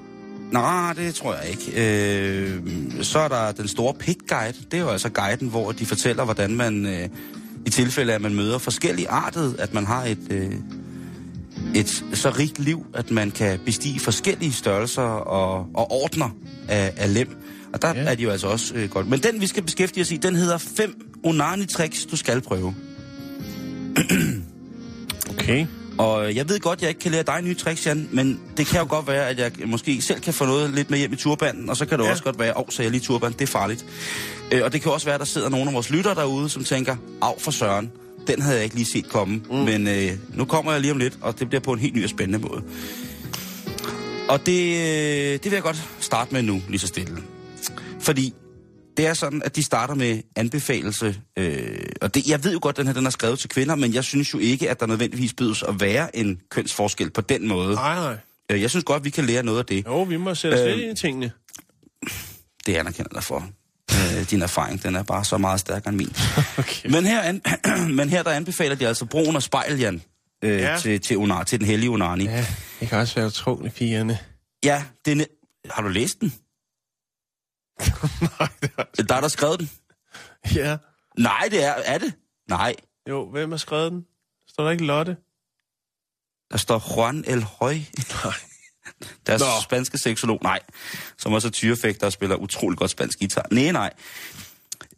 Nej, 0.53 0.93
det 0.93 1.15
tror 1.15 1.35
jeg 1.35 1.51
ikke. 1.51 1.73
Øh, 1.77 2.61
så 3.03 3.19
er 3.19 3.29
der 3.29 3.53
den 3.53 3.69
store 3.69 3.95
pit 3.95 4.19
guide. 4.29 4.53
Det 4.71 4.77
er 4.77 4.81
jo 4.83 4.89
altså 4.89 5.09
guiden, 5.09 5.49
hvor 5.49 5.73
de 5.73 5.87
fortæller, 5.87 6.25
hvordan 6.25 6.57
man 6.57 6.87
øh, 6.87 7.09
i 7.67 7.71
tilfælde 7.71 8.13
af, 8.13 8.17
at 8.17 8.23
man 8.23 8.35
møder 8.35 8.59
forskellige 8.59 9.09
artet, 9.09 9.57
at 9.59 9.75
man 9.75 9.87
har 9.87 10.05
et, 10.05 10.19
øh, 10.31 10.53
et 11.75 12.05
så 12.13 12.31
rigt 12.31 12.59
liv, 12.59 12.87
at 12.95 13.11
man 13.11 13.31
kan 13.31 13.59
bestige 13.65 14.01
forskellige 14.01 14.53
størrelser 14.53 15.03
og, 15.03 15.67
og 15.75 15.91
ordner 15.91 16.31
af, 16.69 16.93
af 16.97 17.15
lem. 17.15 17.37
Og 17.73 17.83
der 17.83 17.89
Ja. 17.95 18.01
er 18.11 18.15
de 18.15 18.23
jo 18.23 18.31
altså 18.31 18.47
også 18.47 18.75
øh, 18.75 18.91
godt. 18.91 19.09
Men 19.09 19.21
den, 19.21 19.41
vi 19.41 19.47
skal 19.47 19.63
beskæftige 19.63 20.03
os 20.03 20.11
i, 20.11 20.17
den 20.17 20.37
hedder 20.37 20.59
5 20.59 20.95
onani-tricks, 21.25 22.07
du 22.11 22.17
skal 22.17 22.41
prøve. 22.41 22.75
Okay. 25.31 25.67
Og 25.99 26.35
jeg 26.35 26.49
ved 26.49 26.61
godt, 26.61 26.81
jeg 26.83 26.89
ikke 26.89 27.01
kan 27.01 27.11
lære 27.13 27.23
dig 27.23 27.43
nye 27.43 27.55
tricks, 27.55 27.87
Jan, 27.87 28.09
men 28.13 28.41
det 28.57 28.67
kan 28.67 28.81
jo 28.81 28.87
godt 28.89 29.07
være, 29.07 29.29
at 29.29 29.39
jeg 29.39 29.53
måske 29.67 30.03
selv 30.03 30.21
kan 30.21 30.35
få 30.35 30.45
noget 30.47 30.71
lidt 30.75 30.91
med 30.91 30.99
hjem 30.99 31.13
i 31.13 31.17
turbanden, 31.17 31.71
og 31.71 31.77
så 31.77 31.87
kan 31.87 31.99
det 31.99 32.05
Ja. 32.05 32.11
også 32.11 32.25
godt 32.25 32.39
være, 32.39 32.57
åh, 32.57 32.65
så 32.69 32.83
er 32.83 32.85
jeg 32.85 32.91
lige 32.91 33.01
turban, 33.01 33.33
det 33.33 33.41
er 33.43 33.47
farligt. 33.47 33.85
Øh, 34.53 34.65
og 34.65 34.73
det 34.73 34.83
kan 34.83 34.93
også 34.93 35.07
være, 35.07 35.15
at 35.15 35.21
der 35.21 35.27
sidder 35.27 35.49
nogle 35.49 35.67
af 35.67 35.75
vores 35.75 35.91
lyttere 35.91 36.15
derude, 36.15 36.49
som 36.49 36.65
tænker, 36.65 36.97
af 37.23 37.35
for 37.39 37.51
søren, 37.51 37.91
den 38.27 38.43
havde 38.43 38.57
jeg 38.57 38.65
ikke 38.65 38.77
lige 38.77 38.87
set 38.93 39.09
komme, 39.09 39.35
mm. 39.51 39.57
men 39.57 39.89
øh, 39.89 40.11
nu 40.35 40.45
kommer 40.45 40.73
jeg 40.73 40.81
lige 40.81 40.91
om 40.93 40.99
lidt, 40.99 41.19
og 41.21 41.39
det 41.39 41.49
bliver 41.49 41.61
på 41.61 41.73
en 41.73 41.79
helt 41.79 41.95
ny 41.95 42.05
og 42.05 42.11
spændende 42.11 42.39
måde. 42.49 42.63
Og 44.29 44.47
det, 44.47 44.77
øh, 44.77 45.33
det 45.33 45.45
vil 45.45 45.53
jeg 45.53 45.63
godt 45.63 45.83
starte 46.01 46.35
med 46.35 46.43
nu, 46.43 46.63
lige 46.69 46.79
så 46.79 46.87
stille. 46.87 47.17
Fordi 48.01 48.35
det 48.97 49.07
er 49.07 49.15
sådan, 49.15 49.43
at 49.45 49.57
de 49.57 49.63
starter 49.63 49.95
med 49.95 50.23
anbefalelse. 50.37 51.21
Øh, 51.39 51.79
og 52.01 52.15
det, 52.15 52.27
jeg 52.29 52.45
ved 52.45 52.53
jo 52.53 52.59
godt, 52.63 52.75
at 52.75 52.79
den 52.79 52.87
her 52.87 52.95
den 52.95 53.07
er 53.07 53.11
skrevet 53.11 53.39
til 53.39 53.51
kvinder, 53.51 53.75
men 53.75 53.95
jeg 53.95 54.05
synes 54.05 54.35
jo 54.35 54.39
ikke, 54.39 54.71
at 54.71 54.81
der 54.81 54.87
nødvendigvis 54.87 55.33
bydes 55.35 55.63
at 55.63 55.81
være 55.81 56.17
en 56.17 56.41
kønsforskel 56.51 57.11
på 57.11 57.21
den 57.21 57.49
måde. 57.49 57.75
Nej, 57.75 57.95
nej. 57.95 58.17
Øh, 58.51 58.63
jeg 58.63 58.71
synes 58.71 58.85
godt, 58.85 59.05
vi 59.05 59.11
kan 59.11 59.25
lære 59.27 59.43
noget 59.43 59.59
af 59.59 59.67
det. 59.67 59.87
Jo, 59.87 60.03
vi 60.03 60.17
må 60.17 60.35
sætte 60.35 60.55
os 60.55 60.61
Øh, 60.61 60.77
lidt 60.79 60.99
i 60.99 61.03
tingene. 61.03 61.31
Det 62.67 62.75
anerkender 62.77 63.09
jeg 63.13 63.15
dig 63.15 63.23
for. 63.25 63.49
Øh, 63.93 64.31
din 64.31 64.43
erfaring, 64.43 64.83
den 64.83 64.97
er 64.97 65.03
bare 65.03 65.25
så 65.25 65.39
meget 65.39 65.61
stærkere 65.61 65.89
end 65.89 65.97
min. 65.97 66.13
Okay. 66.59 66.91
Men 66.91 67.07
her, 67.07 67.21
an, 67.21 67.43
men 67.99 68.09
her 68.11 68.23
der 68.23 68.31
anbefaler 68.31 68.75
de 68.75 68.89
altså 68.89 69.05
brugen 69.05 69.37
af 69.37 69.43
spejl, 69.43 69.79
Jan, 69.79 70.03
øh, 70.45 70.61
Ja. 70.61 70.79
til, 70.81 71.01
til, 71.01 71.17
unar, 71.17 71.45
til 71.45 71.59
den 71.59 71.67
hellige 71.67 71.91
Unani. 71.91 72.25
Ja, 72.25 72.47
det 72.81 72.89
kan 72.89 72.99
også 72.99 73.15
være 73.15 73.27
utroligt, 73.27 73.75
pigerne. 73.75 74.19
ja 74.65 74.83
den, 75.07 75.21
er- 75.21 75.25
har 75.71 75.83
du 75.83 75.89
læst 75.89 76.21
den? 76.21 76.33
Nej, 78.39 78.49
det 78.63 78.71
er... 78.99 79.03
Der 79.03 79.15
er 79.15 79.21
der 79.21 79.29
skrevet 79.29 79.61
den. 79.61 79.71
Ja. 80.55 80.77
Nej, 81.19 81.49
det 81.51 81.65
er, 81.65 81.73
er 81.73 81.99
det? 81.99 82.15
Nej, 82.49 82.75
Jo, 83.09 83.31
hvem 83.31 83.51
har 83.51 83.59
skrevet 83.59 83.93
den? 83.93 84.07
Står 84.49 84.65
der 84.65 84.71
ikke 84.71 84.85
Lotte? 84.85 85.17
der 86.51 86.57
står 86.57 86.95
Juan 86.97 87.25
El 87.27 87.43
Høj. 87.43 87.75
Nej. 88.25 88.35
Deres. 89.27 89.41
Nå. 89.41 89.47
spanske 89.63 89.99
seksolog, 89.99 90.39
nej. 90.43 90.61
Som 91.19 91.33
også 91.33 91.49
er 91.49 91.53
tyrefægter 91.53 92.07
og 92.07 92.13
spiller 92.13 92.37
utrolig 92.37 92.79
godt 92.79 92.91
spansk 92.91 93.19
guitar. 93.19 93.47
Nej, 93.51 93.73
nej. 93.73 93.93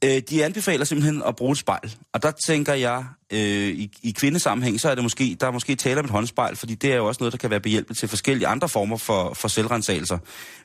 Øh, 0.04 0.22
de 0.30 0.44
anbefaler 0.44 0.84
simpelthen 0.84 1.22
at 1.26 1.36
bruge 1.36 1.52
et 1.52 1.58
spejl. 1.58 1.94
Og 2.12 2.22
der 2.22 2.30
tænker 2.30 2.74
jeg, 2.74 3.04
øh, 3.32 3.38
i, 3.68 3.90
i 4.02 4.10
kvindesammenhæng, 4.10 4.80
så 4.80 4.90
er 4.90 4.94
det 4.94 5.04
måske, 5.04 5.36
der 5.40 5.46
er 5.46 5.50
måske 5.50 5.74
tale 5.74 5.98
om 5.98 6.04
et 6.04 6.10
håndspejl, 6.10 6.56
fordi 6.56 6.74
det 6.74 6.92
er 6.92 6.96
jo 6.96 7.06
også 7.06 7.18
noget, 7.20 7.32
der 7.32 7.38
kan 7.38 7.50
være 7.50 7.60
behjælpeligt 7.60 7.98
til 7.98 8.08
forskellige 8.08 8.46
andre 8.46 8.68
former 8.68 8.96
for, 8.96 9.34
for 9.34 9.48
selvrensagelser. 9.48 10.18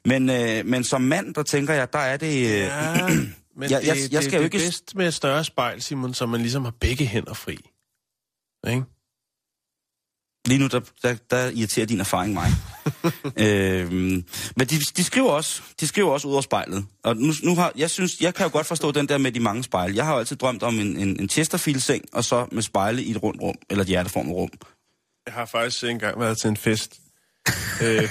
Men, 0.05 0.29
øh, 0.29 0.65
men 0.65 0.83
som 0.83 1.01
mand, 1.01 1.33
der 1.33 1.43
tænker 1.43 1.73
jeg, 1.73 1.93
der 1.93 1.99
er 1.99 2.17
det... 2.17 2.27
Øh, 2.45 2.51
Ja, 2.51 3.07
men 3.57 3.71
Jeg- 3.71 3.81
det, 3.81 3.87
jeg- 3.87 3.97
jeg 3.97 3.97
det, 3.97 4.01
skal 4.11 4.23
det 4.23 4.31
jo 4.33 4.39
er 4.39 4.43
ikke- 4.43 4.57
bedst 4.57 4.95
med 4.95 5.07
et 5.07 5.13
større 5.13 5.43
spejl, 5.43 5.81
Simon, 5.81 6.13
så 6.13 6.25
man 6.25 6.41
ligesom 6.41 6.63
har 6.63 6.73
begge 6.79 7.05
hænder 7.05 7.33
fri. 7.33 7.57
Ikke? 8.67 8.83
Lige 10.47 10.59
nu, 10.59 10.67
der, 10.67 10.79
der, 11.01 11.15
der 11.29 11.49
irriterer 11.49 11.85
din 11.85 11.99
erfaring 11.99 12.33
mig. 12.33 12.47
øhm, 13.45 14.25
men 14.55 14.67
de, 14.67 14.79
de, 14.97 15.03
skriver 15.03 15.31
også, 15.31 15.61
de 15.79 15.87
skriver 15.87 16.11
også 16.11 16.27
ud 16.27 16.33
over 16.33 16.41
spejlet. 16.41 16.85
Og 17.03 17.17
nu, 17.17 17.33
nu 17.43 17.55
har, 17.55 17.71
jeg 17.75 17.89
synes, 17.89 18.21
jeg 18.21 18.33
kan 18.33 18.45
jo 18.45 18.51
godt 18.51 18.67
forstå 18.67 18.91
den 18.91 19.07
der 19.07 19.17
med 19.17 19.31
de 19.31 19.39
mange 19.39 19.63
spejle. 19.63 19.95
Jeg 19.95 20.05
har 20.05 20.13
jo 20.13 20.19
altid 20.19 20.35
drømt 20.35 20.63
om 20.63 20.79
en, 20.79 20.97
en, 20.97 21.19
en 21.19 21.29
Chesterfield-seng, 21.29 22.05
og 22.13 22.23
så 22.23 22.47
med 22.51 22.61
spejle 22.61 23.03
i 23.03 23.11
et 23.11 23.23
rundt 23.23 23.41
rum, 23.41 23.55
eller 23.69 23.83
et 23.83 23.87
hjerteformet 23.87 24.35
rum. 24.35 24.49
Jeg 25.25 25.33
har 25.33 25.45
faktisk 25.45 25.83
engang 25.83 26.19
været 26.19 26.37
til 26.37 26.47
en 26.47 26.57
fest. 26.57 26.99
Øh, 27.83 28.03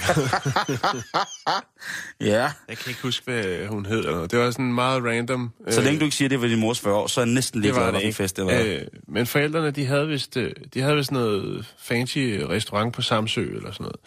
Ja. 2.21 2.41
jeg 2.69 2.77
kan 2.77 2.89
ikke 2.89 3.01
huske, 3.01 3.23
hvad 3.31 3.67
hun 3.67 3.85
hed. 3.85 3.97
Eller 3.97 4.11
noget. 4.11 4.31
Det 4.31 4.39
var 4.39 4.51
sådan 4.51 4.73
meget 4.73 5.03
random. 5.03 5.51
Så 5.69 5.81
længe 5.81 5.99
du 5.99 6.05
ikke 6.05 6.15
siger, 6.17 6.29
det 6.29 6.41
var 6.41 6.47
din 6.47 6.59
mors 6.59 6.79
40 6.79 6.93
år, 6.95 7.07
så 7.07 7.21
er 7.21 7.25
næsten 7.25 7.61
lige 7.61 7.73
glad, 7.73 7.91
hvilken 7.91 8.13
fest 8.13 8.37
det 8.37 8.45
var. 8.45 8.51
Øh, 8.51 8.59
Øh, 8.73 8.81
men 9.07 9.27
forældrene, 9.27 9.71
de 9.71 9.85
havde 9.85 10.07
vist, 10.07 10.37
øh, 10.37 10.51
de 10.73 10.81
havde 10.81 10.95
vist 10.95 11.11
noget 11.11 11.73
fancy 11.79 12.17
restaurant 12.49 12.93
på 12.95 13.01
Samsø 13.01 13.41
eller 13.55 13.71
sådan 13.71 13.83
noget. 13.83 13.99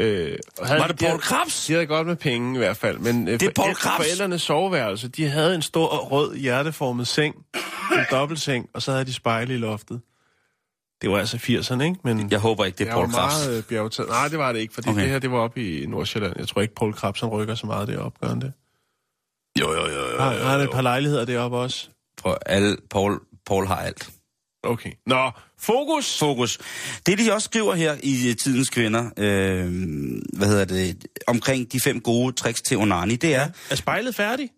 Øh, 0.00 0.38
og 0.58 0.66
havde, 0.66 0.80
Var 0.80 0.86
det 0.86 0.98
Paul 0.98 1.20
Krabs? 1.20 1.66
De 1.66 1.72
havde 1.72 1.86
godt 1.86 2.06
med 2.06 2.16
penge 2.16 2.54
i 2.54 2.58
hvert 2.58 2.76
fald. 2.76 2.98
Men 2.98 3.28
øh, 3.28 3.40
Det 3.40 3.46
er 3.48 3.50
Paul 3.56 3.74
Krabs. 3.74 3.96
forældrenes 3.96 4.42
soveværelse, 4.42 5.08
de 5.08 5.28
havde 5.28 5.54
en 5.54 5.62
stor 5.62 5.96
rød 5.96 6.36
hjerteformet 6.36 7.08
seng. 7.08 7.34
En 7.92 7.98
dobbeltseng, 8.10 8.66
og 8.74 8.82
så 8.82 8.92
havde 8.92 9.04
de 9.04 9.12
spejle 9.12 9.54
i 9.54 9.56
loftet. 9.56 10.00
Det 11.04 11.12
var 11.12 11.18
altså 11.18 11.36
80'erne, 11.36 11.82
ikke? 11.82 11.96
Men 12.04 12.30
Jeg 12.30 12.38
håber 12.40 12.64
ikke, 12.64 12.76
det 12.78 12.84
er 12.84 12.88
jeg 12.88 12.94
Paul 12.94 13.10
Krabs. 13.12 13.34
meget 13.46 13.56
øh, 13.58 13.62
bjergtaget. 13.62 14.08
Nej, 14.10 14.28
det 14.28 14.38
var 14.38 14.52
det 14.52 14.60
ikke, 14.60 14.74
fordi 14.74 14.88
Okay. 14.88 15.00
det 15.02 15.10
her, 15.10 15.18
det 15.18 15.30
var 15.30 15.38
oppe 15.38 15.82
i 15.82 15.86
Nordsjælland. 15.86 16.32
Jeg 16.38 16.48
tror 16.48 16.62
ikke, 16.62 16.74
Paul 16.74 16.92
Krabs, 16.94 17.20
han 17.20 17.28
rykker 17.28 17.54
så 17.54 17.66
meget 17.66 17.88
deroppe, 17.88 18.18
gør 18.22 18.28
han 18.28 18.40
det? 18.40 18.52
Jo, 19.60 19.72
jo, 19.72 19.86
jo, 19.88 20.10
jo. 20.12 20.18
Har, 20.18 20.30
har 20.38 20.50
han 20.50 20.60
et 20.60 20.70
par 20.72 20.82
lejligheder 20.82 21.24
deroppe 21.24 21.56
også? 21.56 21.88
Prøv, 22.22 22.36
alle, 22.46 22.76
Paul, 22.90 23.20
Paul 23.46 23.66
har 23.66 23.76
alt. 23.76 24.10
Okay. 24.62 24.90
Nå, 25.06 25.30
fokus! 25.60 26.18
Fokus. 26.18 26.58
Det, 27.06 27.18
de 27.18 27.32
også 27.32 27.44
skriver 27.44 27.74
her 27.74 27.96
i 28.02 28.28
øh, 28.30 28.36
Tidens 28.36 28.70
Kvinder, 28.70 29.04
øh, 29.16 29.72
hvad 30.38 30.48
hedder 30.48 30.64
det, 30.64 31.06
omkring 31.26 31.72
de 31.72 31.80
fem 31.80 32.00
gode 32.00 32.32
tricks 32.32 32.62
til 32.62 32.76
Onani, 32.76 33.16
det 33.16 33.34
er, 33.34 33.48
Er 33.70 33.74
spejlet 33.74 34.14
færdig? 34.14 34.50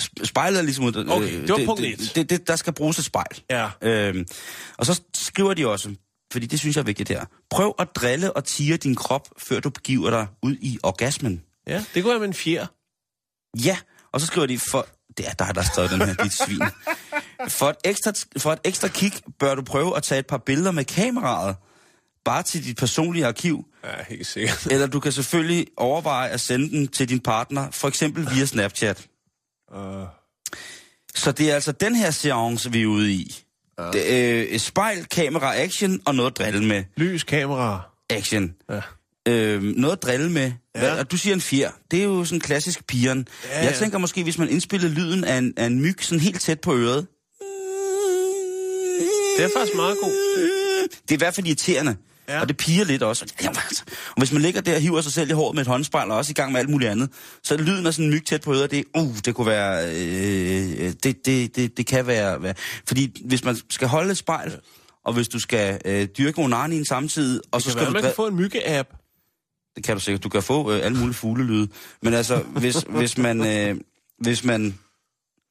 Sp- 0.00 0.24
spejlet 0.24 0.58
er 0.58 0.62
ligesom... 0.62 0.84
Øh, 0.86 1.08
Okay, 1.08 1.40
det 1.42 1.48
var 1.50 1.64
punkt 1.66 1.80
det, 1.82 1.92
et. 1.92 2.12
det, 2.14 2.30
det, 2.30 2.48
der 2.48 2.56
skal 2.56 2.72
bruges 2.72 2.98
et 2.98 3.04
spejl. 3.04 3.42
Ja. 3.50 3.68
Øhm, 3.82 4.26
og 4.76 4.86
så 4.86 5.00
skriver 5.16 5.54
de 5.54 5.66
også, 5.66 5.94
fordi 6.32 6.46
det 6.46 6.58
synes 6.58 6.76
jeg 6.76 6.82
er 6.82 6.86
vigtigt 6.86 7.08
her, 7.08 7.24
prøv 7.50 7.74
at 7.78 7.88
drille 7.94 8.32
og 8.32 8.44
tire 8.44 8.76
din 8.76 8.94
krop, 8.94 9.28
før 9.38 9.60
du 9.60 9.70
begiver 9.70 10.10
dig 10.10 10.26
ud 10.42 10.56
i 10.60 10.78
orgasmen. 10.82 11.42
Ja, 11.66 11.84
det 11.94 12.02
kunne 12.02 12.12
jeg 12.12 12.20
med 12.20 12.28
en 12.28 12.34
fjer. 12.34 12.66
Ja, 13.64 13.78
og 14.12 14.20
så 14.20 14.26
skriver 14.26 14.46
de, 14.46 14.58
for... 14.70 14.86
Det 15.18 15.26
er 15.28 15.32
dig, 15.32 15.54
der 15.54 15.62
har 15.62 15.70
skrevet 15.72 15.90
den 15.90 16.02
her, 16.02 16.14
dit 16.14 16.32
svin. 16.32 16.60
For 17.48 17.68
et, 17.70 17.76
ekstra, 17.84 18.12
for 18.38 18.52
et 18.52 18.58
ekstra 18.64 18.88
kig 18.88 19.12
bør 19.38 19.54
du 19.54 19.62
prøve 19.62 19.96
at 19.96 20.02
tage 20.02 20.18
et 20.18 20.26
par 20.26 20.38
billeder 20.46 20.70
med 20.70 20.84
kameraet, 20.84 21.56
bare 22.24 22.42
til 22.42 22.64
dit 22.64 22.76
personlige 22.76 23.26
arkiv, 23.26 23.64
Ja, 23.84 23.90
helt 24.08 24.26
sikkert. 24.26 24.66
eller 24.70 24.86
du 24.86 25.00
kan 25.00 25.12
selvfølgelig 25.12 25.66
overveje 25.76 26.28
at 26.28 26.40
sende 26.40 26.70
den 26.70 26.88
til 26.88 27.08
din 27.08 27.20
partner, 27.20 27.70
for 27.70 27.88
eksempel 27.88 28.28
via 28.34 28.44
Snapchat. 28.46 29.06
Uh, 29.76 30.06
Så 31.14 31.32
det 31.32 31.50
er 31.50 31.54
altså 31.54 31.72
den 31.72 31.94
her 31.96 32.10
seance, 32.10 32.72
vi 32.72 32.82
er 32.82 32.86
ude 32.86 33.12
i. 33.12 33.42
Ja. 33.78 33.90
Det, 33.90 34.46
øh, 34.52 34.58
spejl, 34.58 35.04
kamera, 35.04 35.56
action 35.56 36.00
og 36.04 36.14
noget 36.14 36.30
at 36.30 36.38
drille 36.38 36.64
med. 36.64 36.84
lys, 36.96 37.24
kamera. 37.24 37.80
Action. 38.10 38.54
Ja. 38.70 38.80
Øh, 39.28 39.62
noget 39.62 39.92
at 39.96 40.02
drille 40.02 40.30
med. 40.32 40.52
Ja. 40.76 40.98
Og 40.98 41.10
du 41.10 41.16
siger 41.16 41.34
en 41.34 41.40
fjer. 41.40 41.70
Det 41.90 41.98
er 41.98 42.04
jo 42.04 42.24
sådan 42.24 42.36
en 42.36 42.40
klassisk 42.40 42.86
pigeren. 42.86 43.26
Ja, 43.44 43.58
Ja, 43.58 43.64
Jeg 43.64 43.74
tænker 43.78 43.98
måske, 43.98 44.22
hvis 44.22 44.38
man 44.38 44.48
indspillede 44.48 44.94
lyden 44.94 45.24
af 45.24 45.36
en, 45.38 45.54
af 45.56 45.66
en 45.66 45.80
myg 45.80 45.96
sådan 46.00 46.20
helt 46.20 46.40
tæt 46.40 46.60
på 46.60 46.74
øret. 46.76 47.06
Det 49.38 49.44
er 49.44 49.48
faktisk 49.56 49.76
meget 49.76 49.96
god. 50.02 50.10
Det 51.02 51.10
er 51.10 51.14
i 51.14 51.16
hvert 51.16 51.34
fald 51.34 51.46
irriterende. 51.46 51.96
Ja. 52.28 52.40
Og 52.40 52.48
det 52.48 52.56
piger 52.56 52.84
lidt 52.84 53.02
også. 53.02 53.26
Og 54.08 54.14
hvis 54.16 54.32
man 54.32 54.42
ligger 54.42 54.60
der 54.60 54.74
og 54.74 54.80
hiver 54.80 55.00
sig 55.00 55.12
selv 55.12 55.30
i 55.30 55.32
håret 55.32 55.54
med 55.54 55.62
et 55.62 55.68
håndspejl, 55.68 56.10
og 56.10 56.16
også 56.16 56.30
i 56.30 56.34
gang 56.34 56.52
med 56.52 56.60
alt 56.60 56.68
muligt 56.68 56.90
andet, 56.90 57.10
så 57.42 57.54
er 57.54 57.58
lyden 57.58 57.86
af 57.86 57.94
sådan 57.94 58.04
en 58.04 58.10
myg 58.10 58.26
tæt 58.26 58.40
på 58.40 58.54
øret, 58.54 58.70
det, 58.70 58.84
uh, 58.98 59.16
det 59.24 59.34
kunne 59.34 59.46
være... 59.46 59.88
Øh, 59.88 60.92
det, 61.02 61.26
det, 61.26 61.56
det, 61.56 61.76
det 61.76 61.86
kan 61.86 62.06
være, 62.06 62.42
være... 62.42 62.54
Fordi 62.88 63.22
hvis 63.26 63.44
man 63.44 63.56
skal 63.70 63.88
holde 63.88 64.10
et 64.10 64.16
spejl, 64.16 64.60
og 65.04 65.12
hvis 65.12 65.28
du 65.28 65.38
skal 65.40 65.80
øh, 65.84 66.08
dyrke 66.18 66.38
onanien 66.38 66.84
samtidig, 66.86 67.40
og 67.50 67.62
så 67.62 67.66
Det 67.66 67.72
skal 67.72 67.84
kan 67.84 67.94
være, 67.94 68.00
du... 68.00 68.04
man 68.06 68.10
kan 68.12 68.16
få 68.16 68.26
en 68.26 68.36
mygge-app. 68.36 68.88
det 69.76 69.84
kan 69.84 69.96
du 69.96 70.00
sikkert. 70.00 70.22
Du 70.24 70.28
kan 70.28 70.42
få 70.42 70.72
øh, 70.72 70.84
alle 70.84 70.98
mulige 70.98 71.14
fuglelyde. 71.14 71.68
Men 72.02 72.14
altså, 72.14 72.36
hvis, 72.36 72.76
hvis 72.88 73.18
man, 73.18 73.46
øh, 73.46 73.80
hvis 74.18 74.44
man 74.44 74.78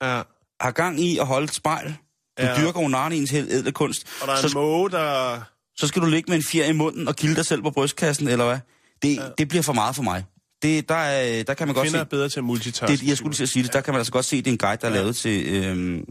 Ja. 0.04 0.22
har 0.62 0.72
gang 0.72 1.00
i 1.00 1.18
at 1.18 1.26
holde 1.28 1.46
et 1.46 1.54
spejl, 1.54 1.88
du 1.88 2.44
ja. 2.44 2.62
dyrker 2.62 2.80
onaniens 2.80 3.30
helt 3.32 3.52
ædle 3.52 3.72
kunst, 3.72 4.08
Og 4.22 4.28
der 4.28 4.34
er 4.34 4.42
så, 4.42 4.48
en 4.48 4.54
måge, 4.54 4.90
der... 4.90 5.40
så 5.80 5.88
skal 5.88 6.02
du 6.02 6.08
ligge 6.08 6.30
med 6.32 6.38
en 6.38 6.44
fjer 6.44 6.66
i 6.66 6.72
munden 6.72 7.08
og 7.08 7.16
kilde 7.16 7.36
dig 7.36 7.46
selv 7.46 7.62
på 7.62 7.70
brystkassen, 7.72 8.28
eller 8.28 8.46
hvad? 8.46 8.60
Det, 9.02 9.16
ja. 9.16 9.22
det 9.38 9.48
bliver 9.48 9.62
for 9.64 9.74
meget 9.74 9.96
for 9.96 10.04
mig. 10.04 10.26
Det, 10.62 10.90
der, 10.90 10.96
er, 10.96 11.44
der 11.44 11.54
kan 11.54 11.68
man 11.68 11.76
godt 11.76 11.92
se... 11.92 11.98
er 11.98 12.04
bedre 12.04 12.30
til 12.30 12.40
at 12.40 12.44
multitaske. 12.44 12.98
Det, 12.98 13.08
jeg 13.08 13.18
skulle 13.18 13.36
til 13.36 13.44
at 13.44 13.50
sige 13.50 13.64
det. 13.64 13.74
Der 13.74 13.82
kan 13.82 13.94
man 13.94 14.00
altså 14.00 14.12
godt 14.14 14.26
se, 14.26 14.38
det 14.38 14.48
er 14.48 14.52
en 14.52 14.58
guide, 14.58 14.78
der 14.82 14.88
er 14.88 14.92
Ja. 14.92 14.98
lavet 15.00 15.16
til... 15.16 15.48
Øhm, 15.66 16.06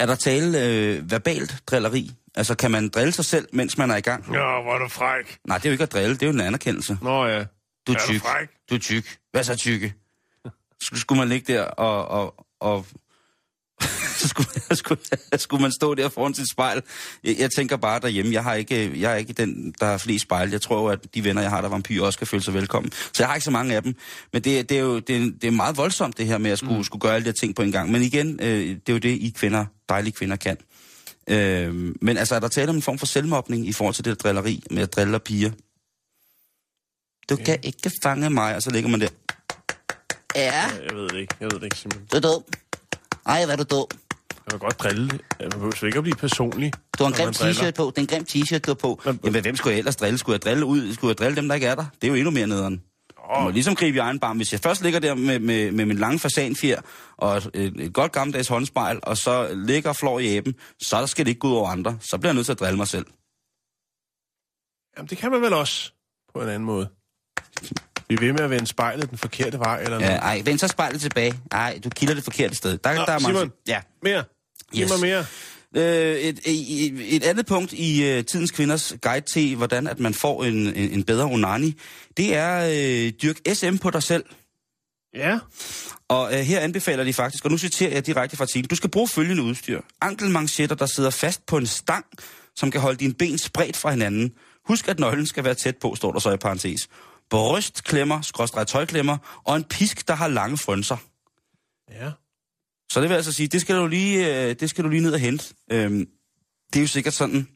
er 0.00 0.06
der 0.06 0.14
tale 0.14 0.64
øh, 0.64 1.10
verbalt 1.10 1.56
drilleri? 1.66 2.10
Altså, 2.34 2.54
kan 2.54 2.70
man 2.70 2.88
drille 2.88 3.12
sig 3.12 3.24
selv, 3.24 3.48
mens 3.52 3.78
man 3.78 3.90
er 3.90 3.96
i 3.96 4.00
gang? 4.00 4.26
Nå, 4.26 4.32
hvor 4.32 4.74
er 4.74 4.78
du 4.78 4.88
fræk. 4.88 5.38
Nej, 5.48 5.58
det 5.58 5.66
er 5.66 5.70
jo 5.70 5.72
ikke 5.72 5.82
at 5.82 5.92
drille, 5.92 6.14
det 6.14 6.22
er 6.22 6.26
jo 6.26 6.32
en 6.32 6.40
anerkendelse. 6.40 6.98
Nå 7.02 7.26
ja. 7.26 7.44
Du 7.86 7.92
er 7.92 7.96
Er 7.96 8.00
du 8.00 8.12
tyk. 8.12 8.20
fræk? 8.20 8.48
Du 8.70 8.74
er 8.74 8.78
tyk. 8.78 9.16
Hvad 9.32 9.44
så 9.44 9.56
tykke? 9.56 9.94
Skulle 10.82 11.18
man 11.18 11.28
ligge 11.28 11.52
der 11.54 11.62
og... 11.62 12.08
og, 12.08 12.34
og 12.60 12.86
så 14.16 14.28
skulle, 14.28 14.48
skulle, 14.76 15.00
skulle 15.36 15.62
man 15.62 15.72
stå 15.72 15.94
der 15.94 16.08
foran 16.08 16.34
sit 16.34 16.50
spejl. 16.50 16.82
Jeg, 17.24 17.36
jeg 17.38 17.50
tænker 17.56 17.76
bare 17.76 18.00
derhjemme, 18.00 18.32
jeg 18.32 18.42
har 18.42 18.54
ikke, 18.54 19.00
jeg 19.00 19.12
er 19.12 19.16
ikke 19.16 19.32
den, 19.32 19.74
der 19.80 19.86
har 19.86 19.98
flest 19.98 20.22
spejl. 20.22 20.50
Jeg 20.50 20.60
tror 20.62 20.78
jo, 20.80 20.86
at 20.86 21.14
de 21.14 21.24
venner, 21.24 21.42
jeg 21.42 21.50
har, 21.50 21.60
der 21.60 21.68
er 21.68 21.70
vampyrer, 21.72 22.04
også 22.06 22.16
skal 22.16 22.26
føle 22.26 22.42
sig 22.42 22.54
velkommen. 22.54 22.92
Så 22.92 23.12
jeg 23.18 23.26
har 23.28 23.34
ikke 23.34 23.44
så 23.44 23.50
mange 23.50 23.76
af 23.76 23.82
dem. 23.82 23.94
Men 24.32 24.42
det, 24.44 24.68
det 24.68 24.76
er 24.76 24.80
jo 24.82 24.98
det, 24.98 25.16
er- 25.16 25.20
det 25.40 25.44
er 25.44 25.50
meget 25.50 25.76
voldsomt, 25.76 26.18
det 26.18 26.26
her 26.26 26.38
med 26.38 26.50
at 26.50 26.58
skulle, 26.58 26.76
mm. 26.78 26.84
skulle 26.84 27.00
gøre 27.00 27.14
alle 27.14 27.24
de 27.24 27.28
her 27.28 27.34
ting 27.40 27.54
på 27.54 27.62
en 27.62 27.72
gang. 27.72 27.90
Men 27.90 28.02
igen, 28.02 28.40
øh, 28.42 28.68
det 28.68 28.88
er 28.88 28.92
jo 28.92 28.98
det, 28.98 29.08
I 29.08 29.34
kvinder, 29.36 29.64
dejlige 29.88 30.12
kvinder, 30.12 30.36
kan. 30.36 30.56
Øh, 31.28 31.74
men 32.00 32.16
altså, 32.16 32.34
er 32.34 32.40
der 32.40 32.48
tale 32.48 32.70
om 32.70 32.76
en 32.76 32.82
form 32.82 32.98
for 32.98 33.06
selvmobning 33.06 33.68
i 33.68 33.72
forhold 33.72 33.94
til 33.94 34.04
det 34.04 34.10
der 34.10 34.28
drilleri 34.28 34.62
med 34.70 34.82
at 34.82 34.96
drille 34.96 35.18
piger? 35.20 35.50
Du 37.30 37.36
kan 37.36 37.58
ikke 37.62 37.90
fange 38.02 38.30
mig, 38.30 38.56
og 38.56 38.62
så 38.62 38.70
ligger 38.70 38.90
man 38.90 39.00
der. 39.00 39.08
Ja, 40.36 40.62
Jeg 40.62 40.94
ved 40.96 41.08
det 41.08 41.16
ikke. 41.20 41.34
Jeg 41.40 41.48
ved 41.52 41.58
det 41.60 41.64
ikke, 41.64 41.76
Simon. 41.76 41.98
du 42.12 42.16
er 42.16 42.20
død. 42.20 42.42
Ej, 43.26 43.44
hvad 43.44 43.58
er 43.58 43.64
du 43.64 43.76
død. 43.76 43.98
Jeg 44.46 44.52
vil 44.52 44.60
godt 44.60 44.78
drille. 44.80 45.18
Jeg 45.40 45.50
behøver 45.50 45.84
ikke 45.86 45.98
at 45.98 46.02
blive 46.04 46.16
personlig. 46.16 46.72
Du 46.98 47.04
har 47.04 47.08
en 47.10 47.16
grim 47.16 47.28
t-shirt 47.28 47.70
på. 47.70 47.92
Det 47.96 47.98
er 47.98 48.00
en 48.00 48.06
grim 48.06 48.24
t-shirt, 48.28 48.58
du 48.58 48.70
har 48.70 48.74
på. 48.74 49.00
Men- 49.04 49.20
Jamen, 49.24 49.42
hvem 49.42 49.56
skulle 49.56 49.72
jeg 49.72 49.78
ellers 49.78 49.96
drille? 49.96 50.18
Skulle 50.18 50.34
jeg 50.34 50.42
drille 50.42 50.64
ud? 50.66 50.94
Skulle 50.94 51.08
jeg 51.08 51.18
drille 51.18 51.36
dem, 51.36 51.48
der 51.48 51.54
ikke 51.54 51.66
er 51.66 51.74
der? 51.74 51.84
Det 51.94 52.04
er 52.04 52.08
jo 52.08 52.14
endnu 52.14 52.30
mere 52.30 52.46
nederen. 52.46 52.82
Jeg 53.34 53.42
må 53.42 53.50
ligesom 53.50 53.74
gribe 53.74 53.96
i 53.96 53.98
egen 53.98 54.18
barm. 54.18 54.36
Hvis 54.36 54.52
jeg 54.52 54.60
først 54.60 54.82
ligger 54.82 55.00
der 55.00 55.14
med, 55.14 55.38
med, 55.38 55.72
med 55.72 55.84
min 55.84 55.96
lange 55.98 56.18
fasanfjer 56.18 56.80
og 57.16 57.36
et, 57.36 57.52
et, 57.80 57.92
godt 57.94 58.12
gammeldags 58.12 58.48
håndspejl, 58.48 59.00
og 59.02 59.16
så 59.16 59.48
ligger 59.54 59.90
og 59.90 59.96
flår 59.96 60.18
i 60.18 60.26
æben, 60.26 60.54
så 60.82 61.06
skal 61.06 61.24
det 61.24 61.30
ikke 61.30 61.38
gå 61.38 61.48
ud 61.48 61.54
over 61.56 61.68
andre. 61.68 61.98
Så 62.00 62.18
bliver 62.18 62.28
jeg 62.30 62.34
nødt 62.34 62.46
til 62.46 62.52
at 62.52 62.60
drille 62.60 62.76
mig 62.76 62.88
selv. 62.88 63.06
Jamen, 64.96 65.08
det 65.10 65.18
kan 65.18 65.30
man 65.30 65.40
vel 65.42 65.52
også 65.52 65.92
på 66.34 66.42
en 66.42 66.48
anden 66.48 66.64
måde. 66.64 66.88
Vi 68.08 68.14
er 68.14 68.20
ved 68.20 68.32
med 68.32 68.40
at 68.40 68.50
vende 68.50 68.66
spejlet 68.66 69.10
den 69.10 69.18
forkerte 69.18 69.58
vej, 69.58 69.82
eller 69.82 69.98
noget. 69.98 70.12
Ja, 70.12 70.16
ej, 70.18 70.42
vend 70.44 70.58
så 70.58 70.68
spejlet 70.68 71.00
tilbage. 71.00 71.40
Ej, 71.52 71.80
du 71.84 71.90
kilder 71.90 72.14
det 72.14 72.24
forkerte 72.24 72.54
sted. 72.54 72.78
Der, 72.78 72.94
Nå, 72.94 73.00
der 73.00 73.12
er 73.12 73.18
mange... 73.18 73.38
Simon. 73.38 73.52
Ja. 73.68 73.80
Mere. 74.02 74.24
Giv 74.74 74.82
Yes. 74.82 74.90
mig 74.90 75.00
mere. 75.00 75.26
Øh, 75.76 76.16
et, 76.16 76.40
et, 76.44 77.16
et 77.16 77.24
andet 77.24 77.46
punkt 77.46 77.72
i 77.72 78.18
uh, 78.18 78.24
Tidens 78.24 78.50
Kvinders 78.50 78.94
guide 79.02 79.26
til, 79.26 79.56
hvordan 79.56 79.86
at 79.86 80.00
man 80.00 80.14
får 80.14 80.44
en, 80.44 80.54
en, 80.54 80.74
en 80.76 81.04
bedre 81.04 81.24
onani, 81.24 81.74
det 82.16 82.36
er 82.36 82.64
øh, 83.06 83.12
dyrk 83.22 83.36
SM 83.52 83.76
på 83.76 83.90
dig 83.90 84.02
selv. 84.02 84.24
Ja. 85.14 85.38
Og 86.08 86.34
øh, 86.34 86.40
her 86.40 86.60
anbefaler 86.60 87.04
de 87.04 87.12
faktisk, 87.12 87.44
og 87.44 87.50
nu 87.50 87.58
citerer 87.58 87.90
jeg 87.90 88.06
direkte 88.06 88.36
fra 88.36 88.44
artiklen, 88.44 88.68
du 88.68 88.76
skal 88.76 88.90
bruge 88.90 89.08
følgende 89.08 89.42
udstyr. 89.42 89.80
Ankelmanchetter, 90.00 90.76
der 90.76 90.86
sidder 90.86 91.10
fast 91.10 91.46
på 91.46 91.56
en 91.56 91.66
stang, 91.66 92.04
som 92.56 92.70
kan 92.70 92.80
holde 92.80 92.96
dine 92.98 93.14
ben 93.14 93.38
spredt 93.38 93.76
fra 93.76 93.90
hinanden. 93.90 94.32
Husk, 94.66 94.88
at 94.88 94.98
nøglen 95.00 95.26
skal 95.26 95.44
være 95.44 95.54
tæt 95.54 95.76
på, 95.76 95.94
står 95.94 96.12
der 96.12 96.18
så 96.18 96.30
i 96.30 96.36
parentes. 96.36 96.88
Brystklemmer, 97.30 98.20
skråstrej 98.20 98.64
tøjklemmer, 98.64 99.16
og 99.44 99.56
en 99.56 99.64
pisk, 99.64 100.08
der 100.08 100.14
har 100.14 100.28
lange 100.28 100.58
frønser. 100.58 100.96
Ja. 101.90 102.10
Så 102.92 103.00
det 103.00 103.08
vil 103.08 103.14
altså 103.14 103.32
sige, 103.32 103.46
det 103.48 103.60
skal 103.60 103.76
du 103.76 103.86
lige, 103.86 104.44
øh, 104.48 104.56
det 104.60 104.70
skal 104.70 104.84
du 104.84 104.88
lige 104.88 105.02
ned 105.02 105.12
og 105.12 105.18
hente. 105.20 105.54
Øhm, 105.70 106.06
det 106.72 106.76
er 106.76 106.80
jo 106.80 106.86
sikkert 106.86 107.14
sådan, 107.14 107.48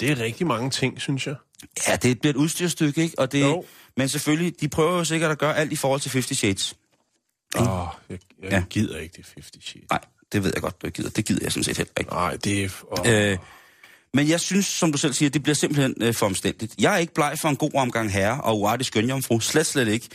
Det 0.00 0.10
er 0.10 0.18
rigtig 0.20 0.46
mange 0.46 0.70
ting, 0.70 1.00
synes 1.00 1.26
jeg. 1.26 1.34
ja, 1.88 1.96
det 1.96 2.20
bliver 2.20 2.32
et 2.32 2.36
udstyrstykke, 2.36 3.02
ikke? 3.02 3.18
Og 3.18 3.32
det, 3.32 3.40
Jo. 3.40 3.64
men 3.96 4.08
selvfølgelig, 4.08 4.60
de 4.60 4.68
prøver 4.68 4.92
jo 4.98 5.04
sikkert 5.04 5.30
at 5.30 5.38
gøre 5.38 5.56
alt 5.56 5.72
i 5.72 5.76
forhold 5.76 6.00
til 6.00 6.10
50 6.10 6.38
Shades. 6.38 6.76
Åh, 7.56 7.80
oh, 7.82 7.88
jeg, 8.10 8.18
jeg 8.42 8.50
Ja. 8.50 8.62
gider 8.70 8.98
ikke 8.98 9.14
det 9.16 9.26
50 9.34 9.64
shit. 9.64 9.90
Nej, 9.90 10.00
det 10.32 10.44
ved 10.44 10.52
jeg 10.54 10.62
godt, 10.62 10.82
du 10.82 10.86
ikke 10.86 10.96
gider. 10.96 11.10
Det 11.10 11.24
gider 11.24 11.40
jeg 11.42 11.52
sådan 11.52 11.64
set 11.64 11.76
heller 11.76 11.92
ikke. 12.00 12.10
Nej, 12.12 12.36
det 12.36 12.64
er... 12.64 12.68
Oh. 12.90 13.12
Øh, 13.32 13.38
men 14.14 14.28
jeg 14.28 14.40
synes, 14.40 14.66
som 14.66 14.92
du 14.92 14.98
selv 14.98 15.12
siger, 15.12 15.30
det 15.30 15.42
bliver 15.42 15.54
simpelthen 15.54 15.94
øh, 16.00 16.14
for 16.14 16.26
omstændigt. 16.26 16.74
Jeg 16.78 16.94
er 16.94 16.98
ikke 16.98 17.14
bleg 17.14 17.36
for 17.40 17.48
en 17.48 17.56
god 17.56 17.70
omgang 17.74 18.12
herre 18.12 18.40
og 18.40 18.60
uartig 18.60 18.86
skønjomfru. 18.86 19.40
Slet, 19.40 19.66
slet 19.66 19.88
ikke. 19.88 20.08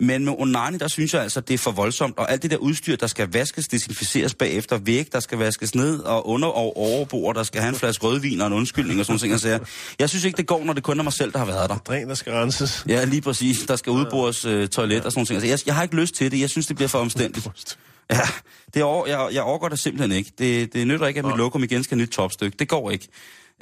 Men 0.00 0.24
med 0.24 0.34
Onani, 0.38 0.78
der 0.78 0.88
synes 0.88 1.14
jeg 1.14 1.22
altså, 1.22 1.40
det 1.40 1.54
er 1.54 1.58
for 1.58 1.70
voldsomt. 1.70 2.18
Og 2.18 2.32
alt 2.32 2.42
det 2.42 2.50
der 2.50 2.56
udstyr, 2.56 2.96
der 2.96 3.06
skal 3.06 3.28
vaskes, 3.32 3.68
desinficeres 3.68 4.34
bagefter, 4.34 4.78
væg, 4.78 5.08
der 5.12 5.20
skal 5.20 5.38
vaskes 5.38 5.74
ned, 5.74 5.98
og 5.98 6.28
under- 6.28 6.48
og 6.48 6.76
overbord, 6.76 7.34
der 7.34 7.42
skal 7.42 7.60
have 7.60 7.68
en 7.68 7.74
flaske 7.74 8.04
rødvin 8.04 8.40
og 8.40 8.46
en 8.46 8.52
undskyldning 8.52 9.00
og 9.00 9.06
sådan 9.06 9.28
noget. 9.28 9.44
Jeg, 9.44 9.60
jeg 9.98 10.08
synes 10.08 10.24
ikke, 10.24 10.36
det 10.36 10.46
går, 10.46 10.64
når 10.64 10.72
det 10.72 10.82
kun 10.82 10.98
er 10.98 11.02
mig 11.02 11.12
selv, 11.12 11.32
der 11.32 11.38
har 11.38 11.46
været 11.46 11.70
der. 11.70 11.76
Dræn, 11.76 12.08
der 12.08 12.14
skal 12.14 12.32
renses. 12.32 12.84
Ja, 12.88 13.04
lige 13.04 13.20
præcis. 13.22 13.58
Der 13.68 13.76
skal 13.76 13.90
udbores 13.92 14.44
øh, 14.44 14.68
toilet 14.68 15.04
og 15.04 15.12
sådan 15.12 15.26
noget. 15.30 15.42
Altså, 15.42 15.48
jeg, 15.48 15.66
jeg 15.66 15.74
har 15.74 15.82
ikke 15.82 15.96
lyst 15.96 16.14
til 16.14 16.30
det. 16.30 16.40
Jeg 16.40 16.50
synes, 16.50 16.66
det 16.66 16.76
bliver 16.76 16.88
for 16.88 16.98
omstændigt. 16.98 17.48
Ja, 18.10 18.20
det 18.74 18.82
over, 18.82 19.06
jeg, 19.06 19.28
jeg 19.32 19.42
overgår 19.42 19.68
det 19.68 19.78
simpelthen 19.78 20.18
ikke. 20.18 20.32
Det, 20.38 20.72
det 20.72 20.86
nytter 20.86 21.06
ikke, 21.06 21.18
at 21.20 21.26
mit 21.26 21.36
lokum 21.36 21.62
igen 21.62 21.84
skal 21.84 21.98
nyt 21.98 22.08
topstykke. 22.08 22.56
Det 22.58 22.68
går 22.68 22.90
ikke, 22.90 23.08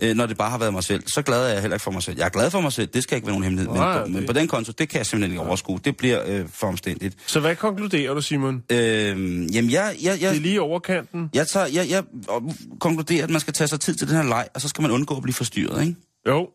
øh, 0.02 0.16
når 0.16 0.26
det 0.26 0.36
bare 0.36 0.50
har 0.50 0.58
været 0.58 0.72
mig 0.72 0.84
selv. 0.84 1.02
Så 1.06 1.22
glad 1.22 1.44
er 1.44 1.52
jeg 1.52 1.60
heller 1.60 1.74
ikke 1.76 1.82
for 1.84 1.90
mig 1.90 2.02
selv. 2.02 2.16
Jeg 2.18 2.24
er 2.24 2.28
glad 2.28 2.50
for 2.50 2.60
mig 2.60 2.72
selv, 2.72 2.86
det 2.88 3.02
skal 3.02 3.16
ikke 3.16 3.26
være 3.26 3.32
nogen 3.32 3.44
hemmelighed. 3.44 3.72
Men, 3.72 3.80
Nej, 3.80 4.00
på, 4.02 4.06
men 4.08 4.16
det- 4.16 4.26
på 4.26 4.32
den 4.32 4.48
konto, 4.48 4.72
det 4.78 4.88
kan 4.88 4.98
jeg 4.98 5.06
simpelthen 5.06 5.32
ikke 5.32 5.46
overskue. 5.48 5.80
Det 5.84 5.96
bliver 5.96 6.22
øh, 6.26 6.48
for 6.48 6.66
omstændigt. 6.66 7.16
Så 7.26 7.40
hvad 7.40 7.56
konkluderer 7.56 8.14
du, 8.14 8.22
Simon? 8.22 8.62
Øh, 8.72 8.78
jamen, 9.54 9.70
jeg, 9.70 9.96
jeg, 10.02 10.14
Det 10.14 10.24
er 10.24 10.30
jeg, 10.30 10.40
lige 10.40 10.60
overkanten. 10.60 11.30
jeg, 11.34 11.48
tager, 11.48 11.66
jeg, 11.66 11.88
jeg 11.90 12.04
konkluderer, 12.80 13.24
at 13.24 13.30
man 13.30 13.40
skal 13.40 13.52
tage 13.54 13.68
sig 13.68 13.80
tid 13.80 13.94
til 13.94 14.08
den 14.08 14.16
her 14.16 14.22
leg, 14.22 14.48
og 14.54 14.60
så 14.60 14.68
skal 14.68 14.82
man 14.82 14.90
undgå 14.90 15.16
at 15.16 15.22
blive 15.22 15.34
forstyrret, 15.34 15.80
ikke? 15.86 15.96
Jo. 16.28 16.50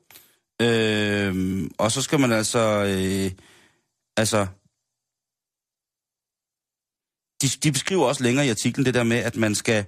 Øh, 0.62 1.69
og 1.78 1.91
så 1.91 2.02
skal 2.02 2.19
man 2.19 2.32
altså... 2.32 2.60
Øh, 2.60 3.32
altså... 4.17 4.47
De, 7.41 7.47
de 7.63 7.71
beskriver 7.71 8.06
også 8.06 8.23
længere 8.23 8.45
i 8.45 8.49
artiklen 8.49 8.86
det 8.86 8.93
der 8.93 9.04
med, 9.04 9.17
at 9.17 9.36
man 9.36 9.56
skal 9.56 9.80
øh, 9.80 9.86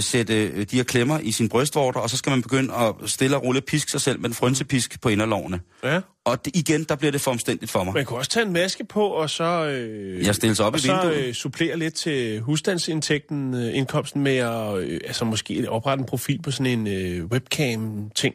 sætte 0.00 0.46
øh, 0.46 0.66
de 0.70 0.76
her 0.76 0.82
klemmer 0.84 1.18
i 1.18 1.32
sin 1.32 1.48
brystvorter, 1.48 2.00
og 2.00 2.10
så 2.10 2.16
skal 2.16 2.30
man 2.30 2.42
begynde 2.42 2.74
at 2.74 2.94
stille 3.06 3.36
og 3.36 3.42
roligt 3.44 3.66
piske 3.66 3.90
sig 3.90 4.00
selv 4.00 4.20
med 4.20 4.28
en 4.28 4.34
frynsepisk 4.34 5.00
på 5.00 5.08
inderlovene. 5.08 5.60
Ja. 5.84 6.00
Og 6.24 6.44
det, 6.44 6.56
igen, 6.56 6.84
der 6.84 6.94
bliver 6.96 7.12
det 7.12 7.20
for 7.20 7.30
omstændigt 7.30 7.70
for 7.70 7.84
mig. 7.84 7.94
Man 7.94 8.06
kan 8.06 8.16
også 8.16 8.30
tage 8.30 8.46
en 8.46 8.52
maske 8.52 8.84
på, 8.84 9.06
og 9.06 9.30
så... 9.30 9.44
Øh, 9.66 10.26
Jeg 10.26 10.34
stiller 10.34 10.54
sig 10.54 10.66
op 10.66 10.72
og 10.72 10.78
i 10.78 10.82
så 10.82 10.92
vinduet. 10.92 11.24
øh, 11.26 11.34
supplere 11.34 11.78
lidt 11.78 11.94
til 11.94 12.40
husstandsindtægten, 12.40 13.54
øh, 13.54 13.76
indkomsten 13.76 14.22
med 14.22 14.36
at 14.36 14.76
øh, 14.78 15.00
altså 15.06 15.24
måske 15.24 15.64
oprette 15.70 16.00
en 16.00 16.06
profil 16.06 16.42
på 16.42 16.50
sådan 16.50 16.66
en 16.66 16.86
øh, 16.86 17.24
webcam-ting. 17.24 18.34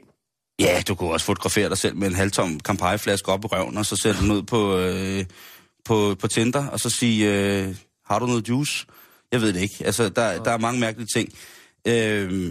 Ja, 0.59 0.81
du 0.87 0.95
kunne 0.95 1.11
også 1.11 1.25
fotografere 1.25 1.69
dig 1.69 1.77
selv 1.77 1.95
med 1.95 2.07
en 2.07 2.15
halvtom 2.15 2.59
kampagneflaske 2.59 3.29
op 3.29 3.43
i 3.43 3.47
røven, 3.47 3.77
og 3.77 3.85
så 3.85 3.95
sætte 3.95 4.21
den 4.21 4.31
ud 4.31 4.43
på, 4.43 4.77
øh, 4.77 5.25
på, 5.85 6.15
på 6.19 6.27
Tinder, 6.27 6.67
og 6.67 6.79
så 6.79 6.89
sige, 6.89 7.33
øh, 7.33 7.75
har 8.05 8.19
du 8.19 8.25
noget 8.25 8.49
juice? 8.49 8.85
Jeg 9.31 9.41
ved 9.41 9.53
det 9.53 9.61
ikke. 9.61 9.75
Altså, 9.85 10.09
der, 10.09 10.43
der 10.43 10.51
er 10.51 10.57
mange 10.57 10.79
mærkelige 10.79 11.07
ting. 11.15 11.29
Øh, 11.87 11.93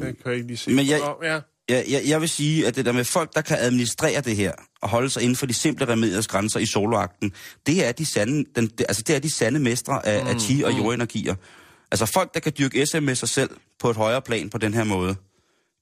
Jeg 0.00 0.14
kan 0.24 0.32
ikke 0.32 0.46
lige 0.46 0.56
se. 0.56 0.70
Men 0.70 0.86
jeg- 0.88 1.00
ja. 1.22 1.40
jeg, 1.68 1.84
jeg, 1.88 2.02
jeg 2.06 2.20
vil 2.20 2.28
sige, 2.28 2.66
at 2.66 2.76
det 2.76 2.84
der 2.84 2.92
med 2.92 3.04
folk, 3.04 3.34
der 3.34 3.40
kan 3.40 3.56
administrere 3.60 4.20
det 4.20 4.36
her, 4.36 4.52
og 4.82 4.88
holde 4.88 5.10
sig 5.10 5.22
inden 5.22 5.36
for 5.36 5.46
de 5.46 5.54
simple 5.54 5.88
remediers 5.88 6.26
grænser 6.28 6.60
i 6.60 6.66
soloakten, 6.66 7.32
det 7.66 7.86
er 7.86 7.92
de 7.92 8.06
sande, 8.06 8.44
den, 8.56 8.66
det, 8.66 8.80
altså 8.88 9.02
det 9.02 9.16
er 9.16 9.20
de 9.20 9.30
sande 9.30 9.60
mestre 9.60 10.06
af, 10.06 10.22
mm, 10.22 10.28
af 10.28 10.34
chi- 10.34 10.64
og 10.64 10.72
jordenergier. 10.78 11.34
Altså 11.90 12.06
folk, 12.06 12.34
der 12.34 12.40
kan 12.40 12.52
dyrke 12.58 12.86
SM 12.86 13.02
med 13.02 13.14
sig 13.14 13.28
selv 13.28 13.50
på 13.78 13.90
et 13.90 13.96
højere 13.96 14.22
plan 14.22 14.50
på 14.50 14.58
den 14.58 14.74
her 14.74 14.84
måde, 14.84 15.16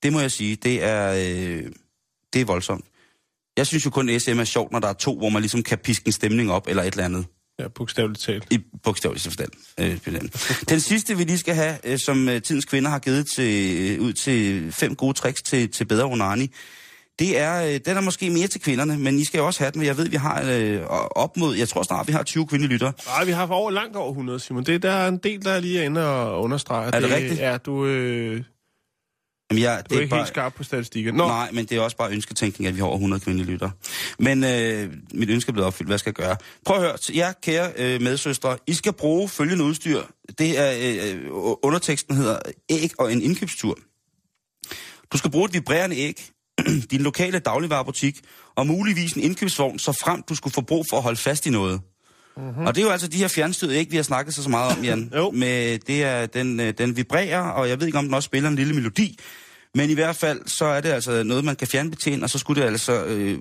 det 0.02 0.12
må 0.12 0.20
jeg 0.20 0.30
sige, 0.30 0.56
det 0.56 0.82
er, 0.82 1.12
øh, 1.12 1.62
det 2.32 2.40
er 2.40 2.44
voldsomt. 2.44 2.84
Jeg 3.56 3.66
synes 3.66 3.84
jo 3.84 3.90
kun, 3.90 4.20
SM 4.20 4.38
er 4.38 4.44
sjovt, 4.44 4.72
når 4.72 4.78
der 4.78 4.88
er 4.88 4.92
to, 4.92 5.18
hvor 5.18 5.28
man 5.28 5.42
ligesom 5.42 5.62
kan 5.62 5.78
piske 5.78 6.06
en 6.06 6.12
stemning 6.12 6.52
op, 6.52 6.68
eller 6.68 6.82
et 6.82 6.92
eller 6.92 7.04
andet. 7.04 7.26
Ja, 7.58 7.68
bogstaveligt 7.68 8.20
talt. 8.20 8.46
I 8.50 8.58
bogstavelig 8.82 9.22
forstand. 9.22 9.50
Øh, 9.80 9.98
den 10.68 10.80
sidste, 10.80 11.16
vi 11.16 11.24
lige 11.24 11.38
skal 11.38 11.54
have, 11.54 11.78
øh, 11.84 11.98
som 11.98 12.28
øh, 12.28 12.42
tidens 12.42 12.64
kvinder 12.64 12.90
har 12.90 12.98
givet 12.98 13.26
til, 13.36 13.76
øh, 13.90 14.00
ud 14.00 14.12
til 14.12 14.72
fem 14.72 14.96
gode 14.96 15.12
tricks 15.12 15.42
til, 15.42 15.70
til 15.70 15.84
bedre 15.84 16.04
onani, 16.04 16.50
det 17.18 17.38
er, 17.38 17.78
den 17.78 17.96
er 17.96 18.00
måske 18.00 18.30
mere 18.30 18.46
til 18.46 18.60
kvinderne, 18.60 18.98
men 18.98 19.18
I 19.18 19.24
skal 19.24 19.38
jo 19.38 19.46
også 19.46 19.60
have 19.60 19.70
den, 19.70 19.84
jeg 19.84 19.96
ved, 19.96 20.08
vi 20.08 20.16
har 20.16 20.42
øh, 20.50 20.80
op 21.16 21.36
mod, 21.36 21.56
jeg 21.56 21.68
tror 21.68 21.82
snart, 21.82 22.08
vi 22.08 22.12
har 22.12 22.22
20 22.22 22.46
kvindelige 22.46 22.78
Nej, 23.06 23.24
vi 23.24 23.30
har 23.30 23.46
for 23.46 23.54
over, 23.54 23.70
langt 23.70 23.96
over 23.96 24.08
100, 24.10 24.40
Simon. 24.40 24.64
Det, 24.64 24.82
der 24.82 24.90
er 24.90 25.08
en 25.08 25.18
del, 25.18 25.44
der 25.44 25.50
er 25.50 25.60
lige 25.60 25.84
inde 25.84 26.08
og 26.10 26.42
understreger. 26.42 26.90
Er 26.92 27.00
det 27.00 27.10
rigtigt? 27.10 27.40
Ja, 27.40 27.56
du, 27.56 27.86
øh, 27.86 28.42
Jamen, 29.50 29.62
jeg, 29.62 29.82
du 29.90 29.94
er 29.94 30.00
ikke 30.00 30.14
helt 30.14 30.28
skarp 30.28 30.54
på 30.54 30.64
statistikken. 30.64 31.14
Nå, 31.14 31.26
Nej, 31.26 31.50
men 31.52 31.64
det 31.64 31.76
er 31.76 31.80
også 31.80 31.96
bare 31.96 32.12
ønsketænkning, 32.12 32.68
at 32.68 32.74
vi 32.74 32.80
har 32.80 32.86
over 32.86 32.96
100 32.96 33.20
kvindelige 33.20 33.50
lytter. 33.50 33.70
Men 34.18 34.44
øh, 34.44 34.92
mit 35.14 35.30
ønske 35.30 35.50
er 35.50 35.52
blevet 35.52 35.66
opfyldt. 35.66 35.88
Hvad 35.88 35.98
skal 35.98 36.14
jeg 36.18 36.26
gøre? 36.26 36.36
Prøv 36.64 36.76
at 36.76 36.82
høre, 36.82 36.96
jer 37.14 37.32
kære 37.42 37.72
øh, 37.76 38.02
medsøstre. 38.02 38.58
I 38.66 38.72
skal 38.72 38.92
bruge 38.92 39.28
følgende 39.28 39.64
udstyr. 39.64 40.02
Det 40.38 40.58
er, 40.58 40.72
øh, 41.14 41.26
underteksten 41.62 42.16
hedder 42.16 42.38
æg 42.70 42.90
og 42.98 43.12
en 43.12 43.22
indkøbstur. 43.22 43.78
Du 45.12 45.18
skal 45.18 45.30
bruge 45.30 45.44
et 45.44 45.54
vibrerende 45.54 45.96
æg, 45.96 46.24
din 46.90 47.00
lokale 47.00 47.38
dagligvarerbutik 47.38 48.20
og 48.56 48.66
muligvis 48.66 49.12
en 49.12 49.22
indkøbsvogn, 49.22 49.78
så 49.78 49.92
frem 49.92 50.22
du 50.28 50.34
skulle 50.34 50.54
få 50.54 50.60
brug 50.60 50.86
for 50.90 50.96
at 50.96 51.02
holde 51.02 51.16
fast 51.16 51.46
i 51.46 51.50
noget. 51.50 51.80
Mm-hmm. 52.36 52.66
Og 52.66 52.74
det 52.74 52.80
er 52.80 52.84
jo 52.84 52.90
altså 52.90 53.08
de 53.08 53.16
her 53.16 53.28
fjernstød, 53.28 53.70
ikke 53.70 53.90
vi 53.90 53.96
har 53.96 54.02
snakket 54.02 54.34
så, 54.34 54.42
så 54.42 54.48
meget 54.48 54.76
om, 54.76 54.84
Jan. 54.84 55.10
Jo. 55.16 55.30
Med, 55.30 55.78
det 55.78 56.04
er, 56.04 56.26
den, 56.26 56.60
øh, 56.60 56.74
den 56.78 56.96
vibrerer, 56.96 57.40
og 57.40 57.68
jeg 57.68 57.80
ved 57.80 57.86
ikke, 57.86 57.98
om 57.98 58.04
den 58.04 58.14
også 58.14 58.26
spiller 58.26 58.48
en 58.48 58.56
lille 58.56 58.74
melodi. 58.74 59.18
Men 59.74 59.90
i 59.90 59.94
hvert 59.94 60.16
fald, 60.16 60.40
så 60.46 60.64
er 60.64 60.80
det 60.80 60.88
altså 60.88 61.22
noget, 61.22 61.44
man 61.44 61.56
kan 61.56 61.68
fjernbetjene, 61.68 62.24
og 62.24 62.30
så 62.30 62.38
skulle 62.38 62.62
det 62.62 62.66
altså 62.66 63.04
øh, 63.04 63.38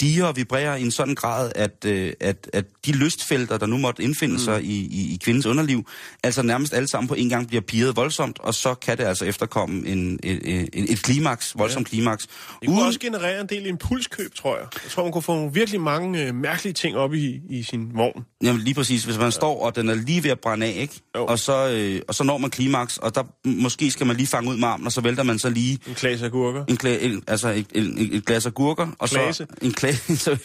dire 0.00 0.28
og 0.28 0.36
vibrere 0.36 0.80
i 0.80 0.84
en 0.84 0.90
sådan 0.90 1.14
grad, 1.14 1.52
at, 1.54 1.84
øh, 1.84 2.12
at, 2.20 2.50
at 2.52 2.64
de 2.86 2.92
lystfelter, 2.92 3.58
der 3.58 3.66
nu 3.66 3.78
måtte 3.78 4.02
indfinde 4.02 4.34
mm. 4.34 4.38
sig 4.38 4.62
i, 4.62 4.86
i, 4.86 5.14
i 5.14 5.18
kvindens 5.24 5.46
underliv, 5.46 5.88
altså 6.22 6.42
nærmest 6.42 6.74
alle 6.74 6.88
sammen 6.88 7.08
på 7.08 7.14
en 7.14 7.28
gang 7.28 7.48
bliver 7.48 7.60
pirret 7.60 7.96
voldsomt, 7.96 8.38
og 8.38 8.54
så 8.54 8.74
kan 8.74 8.98
det 8.98 9.04
altså 9.04 9.24
efterkomme 9.24 9.88
en, 9.88 10.20
et, 10.22 10.40
et, 10.44 10.92
et 10.92 11.02
klimaks, 11.02 11.54
voldsomt 11.58 11.88
ja. 11.88 11.90
klimaks. 11.90 12.26
Det 12.60 12.68
kunne 12.68 12.86
også 12.86 13.00
generere 13.00 13.40
en 13.40 13.46
del 13.46 13.66
impulskøb, 13.66 14.34
tror 14.34 14.56
jeg. 14.56 14.66
Jeg 14.84 14.90
tror, 14.90 15.02
man 15.02 15.12
kunne 15.12 15.22
få 15.22 15.48
virkelig 15.48 15.80
mange 15.80 16.26
øh, 16.26 16.34
mærkelige 16.34 16.72
ting 16.72 16.96
op 16.96 17.14
i, 17.14 17.40
i 17.50 17.62
sin 17.62 17.90
vogn. 17.94 18.24
Jamen 18.42 18.60
lige 18.60 18.74
præcis, 18.74 19.04
hvis 19.04 19.16
man 19.16 19.26
ja. 19.26 19.30
står, 19.30 19.64
og 19.64 19.76
den 19.76 19.88
er 19.88 19.94
lige 19.94 20.22
ved 20.22 20.30
at 20.30 20.40
brænde 20.40 20.66
af, 20.66 20.76
ikke? 20.76 21.00
Og 21.14 21.38
så, 21.38 21.70
øh, 21.70 22.00
og 22.08 22.14
så 22.14 22.24
når 22.24 22.38
man 22.38 22.50
klimaks, 22.50 22.98
og 22.98 23.14
der 23.14 23.22
måske 23.44 23.90
skal 23.90 24.06
man 24.06 24.16
lige 24.16 24.26
fange 24.26 24.50
ud 24.50 24.56
med 24.56 24.68
armen, 24.68 24.86
og 24.86 24.92
så 24.92 25.00
vælter 25.00 25.22
man 25.22 25.38
så 25.38 25.50
lige... 25.56 25.78
En 25.86 25.94
klasse 25.94 26.26
agurker. 26.26 26.64
En, 26.64 26.76
kla, 26.76 26.98
en, 27.00 27.24
altså 27.26 27.48
et, 27.48 27.66
et, 27.74 28.14
et 28.16 28.26
glas 28.26 28.46
agurker, 28.46 28.88
og 28.98 29.08
Klase. 29.08 29.32
så 29.32 29.46
en 29.62 29.72
klasse, 29.72 30.16
så 30.26 30.38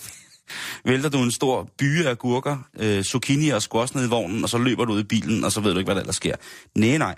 vælter 0.86 1.10
du 1.10 1.18
en 1.18 1.32
stor 1.32 1.70
byge 1.78 2.06
af 2.06 2.12
agurker, 2.12 2.58
øh, 2.80 3.04
zucchini 3.04 3.50
og 3.50 3.62
squash 3.62 3.96
ned 3.96 4.06
i 4.06 4.10
vognen, 4.10 4.44
og 4.44 4.50
så 4.50 4.58
løber 4.58 4.86
du 4.86 4.94
ud 4.94 5.00
i 5.00 5.04
bilen, 5.04 5.44
og 5.44 5.52
så 5.52 5.62
ved 5.62 5.72
du 5.74 5.80
ikke, 5.80 5.88
hvad 5.88 5.96
der 5.96 6.02
ellers 6.02 6.16
sker. 6.16 6.36
Nej, 6.76 6.98
nej. 6.98 7.16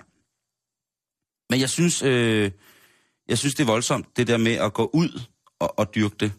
Men 1.50 1.60
jeg 1.60 1.70
synes, 1.70 2.02
øh, 2.02 2.50
jeg 3.28 3.38
synes, 3.38 3.54
det 3.54 3.62
er 3.62 3.66
voldsomt, 3.66 4.16
det 4.16 4.26
der 4.26 4.36
med 4.36 4.52
at 4.52 4.72
gå 4.72 4.90
ud 4.92 5.22
og, 5.60 5.78
og 5.78 5.94
dyrke 5.94 6.16
det. 6.20 6.32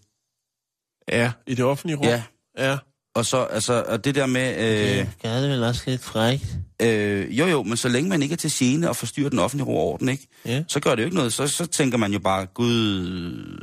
Ja, 1.10 1.32
i 1.48 1.56
det 1.56 1.66
offentlige 1.66 1.98
rum. 1.98 2.06
Ja. 2.06 2.24
Ja. 2.58 2.78
Og 3.16 3.26
så, 3.26 3.38
altså, 3.38 3.84
og 3.88 4.06
det 4.06 4.16
der 4.16 4.26
med... 4.26 4.56
Øh, 4.58 4.98
Det 4.98 5.10
gør 5.24 5.40
det 5.40 5.50
vel 5.50 5.64
også 5.64 5.84
lidt 5.86 6.04
frækt. 6.04 6.58
Øh, 6.82 7.40
jo 7.40 7.46
jo, 7.46 7.64
men 7.64 7.78
så 7.78 7.90
længe 7.90 8.10
man 8.10 8.22
ikke 8.22 8.34
er 8.34 8.38
til 8.38 8.52
gene 8.54 8.90
og 8.90 8.96
forstyrrer 8.96 9.30
den 9.30 9.40
offentlige 9.40 9.66
ro 9.68 9.78
og 9.78 9.84
orden, 9.94 10.10
ikke? 10.10 10.28
Ja. 10.46 10.64
så 10.68 10.80
gør 10.80 10.96
det 10.96 11.02
jo 11.02 11.06
ikke 11.06 11.16
noget. 11.18 11.34
Så, 11.34 11.48
så 11.48 11.66
tænker 11.66 11.98
man 11.98 12.14
jo 12.14 12.20
bare, 12.20 12.46
gud... 12.46 13.62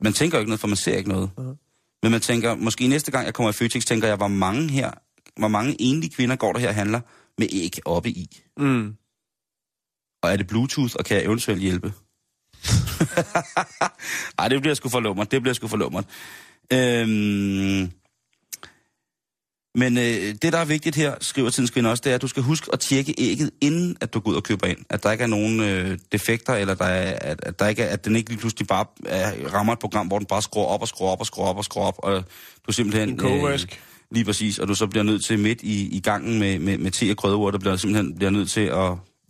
Man 0.00 0.12
tænker 0.12 0.38
jo 0.38 0.40
ikke 0.40 0.50
noget, 0.50 0.60
for 0.60 0.68
man 0.68 0.76
ser 0.76 0.96
ikke 0.96 1.08
noget. 1.08 1.30
Uh-huh. 1.38 1.98
Men 2.02 2.12
man 2.12 2.20
tænker, 2.20 2.54
måske 2.54 2.86
næste 2.86 3.10
gang 3.10 3.26
jeg 3.26 3.34
kommer 3.34 3.50
i 3.50 3.52
Føtex, 3.52 3.84
tænker 3.84 4.08
jeg, 4.08 4.16
hvor 4.16 4.28
mange 4.28 4.70
her, 4.70 4.90
hvor 5.38 5.48
mange 5.48 5.76
enlige 5.80 6.10
kvinder 6.10 6.36
går 6.36 6.52
der 6.52 6.60
her 6.60 6.68
og 6.68 6.74
handler 6.74 7.00
med 7.38 7.46
æg 7.52 7.78
oppe 7.84 8.10
i. 8.10 8.40
Mm. 8.56 8.94
Og 10.22 10.32
er 10.32 10.36
det 10.36 10.46
Bluetooth, 10.46 10.94
og 10.98 11.04
kan 11.04 11.16
jeg 11.16 11.24
eventuelt 11.24 11.60
hjælpe? 11.60 11.92
Ej, 14.38 14.48
det 14.48 14.60
bliver 14.60 14.74
sgu 14.74 14.88
for 14.88 15.00
lummert. 15.00 15.30
Det 15.30 15.42
bliver 15.42 15.54
sgu 15.54 15.68
for 15.68 15.76
lummert. 15.76 16.04
Øhm, 16.72 17.90
men 19.74 19.98
øh, 19.98 20.02
det, 20.42 20.52
der 20.52 20.58
er 20.58 20.64
vigtigt 20.64 20.96
her, 20.96 21.14
skriver 21.20 21.50
Tidens 21.50 21.70
Kvinde 21.70 21.90
også, 21.90 22.00
det 22.04 22.10
er, 22.10 22.14
at 22.14 22.22
du 22.22 22.28
skal 22.28 22.42
huske 22.42 22.70
at 22.72 22.80
tjekke 22.80 23.14
ægget, 23.18 23.50
inden 23.60 23.96
at 24.00 24.14
du 24.14 24.20
går 24.20 24.30
ud 24.30 24.36
og 24.36 24.42
køber 24.42 24.66
ind. 24.66 24.78
At 24.90 25.02
der 25.02 25.12
ikke 25.12 25.24
er 25.24 25.28
nogen 25.28 25.60
øh, 25.60 25.98
defekter, 26.12 26.54
eller 26.54 26.74
der 26.74 26.84
er, 26.84 27.18
at, 27.30 27.40
at, 27.42 27.58
der 27.58 27.68
ikke 27.68 27.82
er, 27.82 27.92
at 27.92 28.04
den 28.04 28.16
ikke 28.16 28.30
lige 28.30 28.40
pludselig 28.40 28.66
bare 28.66 28.84
er, 29.06 29.32
rammer 29.54 29.72
et 29.72 29.78
program, 29.78 30.06
hvor 30.06 30.18
den 30.18 30.26
bare 30.26 30.42
skruer 30.42 30.66
op 30.66 30.80
og 30.80 30.88
skruer 30.88 31.10
op 31.10 31.20
og 31.20 31.26
skruer 31.26 31.46
op 31.46 31.56
og 31.56 31.64
skruer 31.64 31.86
op, 31.86 31.94
og 31.98 32.24
du 32.66 32.72
simpelthen... 32.72 33.08
En 33.08 33.16
kogevask. 33.16 33.80
lige 34.10 34.24
præcis, 34.24 34.58
og 34.58 34.68
du 34.68 34.74
så 34.74 34.86
bliver 34.86 35.02
nødt 35.02 35.24
til 35.24 35.38
midt 35.38 35.62
i, 35.62 35.96
i 35.96 36.00
gangen 36.00 36.38
med, 36.38 36.58
med, 36.58 36.78
med 36.78 36.90
te 36.90 37.10
og 37.10 37.16
krydderurter, 37.16 37.58
bliver 37.58 37.76
simpelthen 37.76 38.16
bliver 38.16 38.30
nødt 38.30 38.50
til 38.50 38.60
at, 38.60 38.76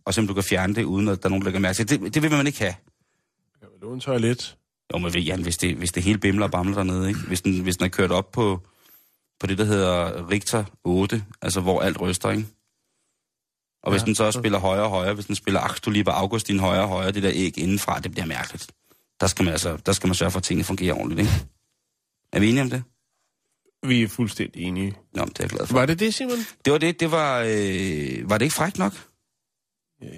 og 0.05 0.15
simpelthen 0.15 0.27
du 0.27 0.35
kan 0.35 0.45
fjerne 0.45 0.75
det, 0.75 0.85
uden 0.85 1.09
at 1.09 1.23
der 1.23 1.29
er 1.29 1.31
nogen, 1.31 1.43
der 1.43 1.47
lægger 1.47 1.61
mærke 1.61 1.77
til. 1.77 1.89
Det, 1.89 2.15
det 2.15 2.23
vil 2.23 2.31
man 2.31 2.47
ikke 2.47 2.59
have. 2.59 2.75
Jeg 3.61 3.69
vil 3.73 3.89
låne 3.89 4.01
toilet. 4.01 4.57
Jo, 4.95 4.99
men 4.99 5.13
Jan, 5.13 5.43
hvis 5.43 5.57
det, 5.57 5.77
hvis 5.77 5.93
det 5.93 6.03
hele 6.03 6.19
bimler 6.19 6.45
og 6.45 6.51
bamler 6.51 6.75
dernede, 6.75 7.09
ikke? 7.09 7.21
Hvis, 7.21 7.41
den, 7.41 7.61
hvis 7.61 7.77
den 7.77 7.85
er 7.85 7.89
kørt 7.89 8.11
op 8.11 8.33
på, 8.33 8.61
på 9.41 9.47
det, 9.47 9.59
der 9.59 9.65
hedder 9.65 10.29
Richter 10.31 10.65
8, 10.85 11.25
altså 11.43 11.61
hvor 11.61 11.83
alt 11.83 12.01
ryster, 12.01 12.31
ikke? 12.31 12.47
Og 13.83 13.91
hvis 13.91 14.01
Ja. 14.03 14.07
den 14.07 14.15
så 14.15 14.33
spiller 14.33 14.59
højere 14.59 14.85
og 14.85 14.91
højere, 14.91 15.15
hvis 15.15 15.27
den 15.27 15.35
spiller 15.35 15.61
Axtoliber 15.61 16.13
Augustin 16.13 16.59
højere 16.61 16.83
og 16.83 16.89
højere, 16.89 17.13
det 17.13 17.23
der 17.23 17.31
æg 17.35 17.59
indenfra, 17.59 18.01
det 18.01 18.11
bliver 18.13 18.27
mærkeligt. 18.27 18.71
Der 19.21 19.27
skal 19.27 19.45
man 19.45 19.53
altså, 19.53 19.77
der 19.87 19.93
skal 19.93 20.07
man 20.09 20.15
sørge 20.15 20.31
for, 20.31 20.39
at 20.39 20.43
tingene 20.45 20.65
fungerer 20.65 20.95
ordentligt, 20.95 21.21
ikke? 21.21 21.33
Er 22.33 22.41
vi 22.41 22.49
enige 22.49 22.63
om 22.63 22.71
det? 22.71 22.83
Vi 23.87 24.03
er 24.03 24.09
fuldstændig 24.09 24.63
enige. 24.63 24.97
Nå, 25.15 25.25
det 25.25 25.39
er 25.39 25.45
jeg 25.45 25.51
glad 25.51 25.67
for. 25.67 25.75
Var 25.75 25.87
det 25.87 25.99
det, 26.01 26.15
Simon? 26.15 26.39
Det 26.65 26.73
var 26.73 26.79
det, 26.79 27.01
det 27.01 27.11
var, 27.11 27.41
øh, 27.47 28.31
var 28.31 28.39
det 28.39 28.45
ikke 28.45 28.55
frækt 28.55 28.79
nok? 28.79 28.93
Jeg 30.01 30.11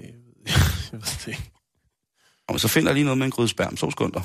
ved 0.92 1.00
det 1.00 1.28
ikke. 1.28 1.50
Og 2.48 2.60
så 2.60 2.68
finder 2.68 2.88
jeg 2.90 2.94
lige 2.94 3.04
noget 3.04 3.18
med 3.18 3.26
en 3.26 3.30
gryde 3.30 3.48
sperm, 3.48 3.76
to 3.76 3.90
sekunder. 3.90 4.20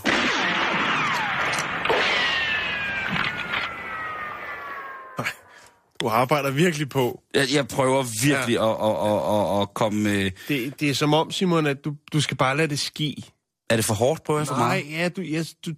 Du 6.01 6.07
arbejder 6.07 6.51
virkelig 6.51 6.89
på. 6.89 7.21
Jeg, 7.35 7.47
jeg 7.53 7.67
prøver 7.67 8.03
virkelig 8.23 8.53
ja. 8.53 8.71
at, 8.71 8.77
at, 8.89 9.11
at, 9.11 9.55
at, 9.55 9.61
at 9.61 9.73
komme... 9.73 10.09
Øh, 10.11 10.31
Det, 10.47 10.79
det 10.79 10.89
er 10.89 10.93
som 10.93 11.13
om, 11.13 11.31
Simon, 11.31 11.65
at 11.67 11.85
du, 11.85 11.93
du 12.13 12.21
skal 12.21 12.37
bare 12.37 12.57
lade 12.57 12.67
det 12.67 12.79
ske. 12.79 13.23
er 13.69 13.75
det 13.75 13.85
for 13.85 13.93
hårdt 13.93 14.23
på 14.23 14.37
jer 14.37 14.43
for 14.45 14.55
Nej, 14.55 14.67
meget? 14.67 14.99
ja, 15.01 15.09
du, 15.09 15.21
ja, 15.21 15.43
du, 15.65 15.71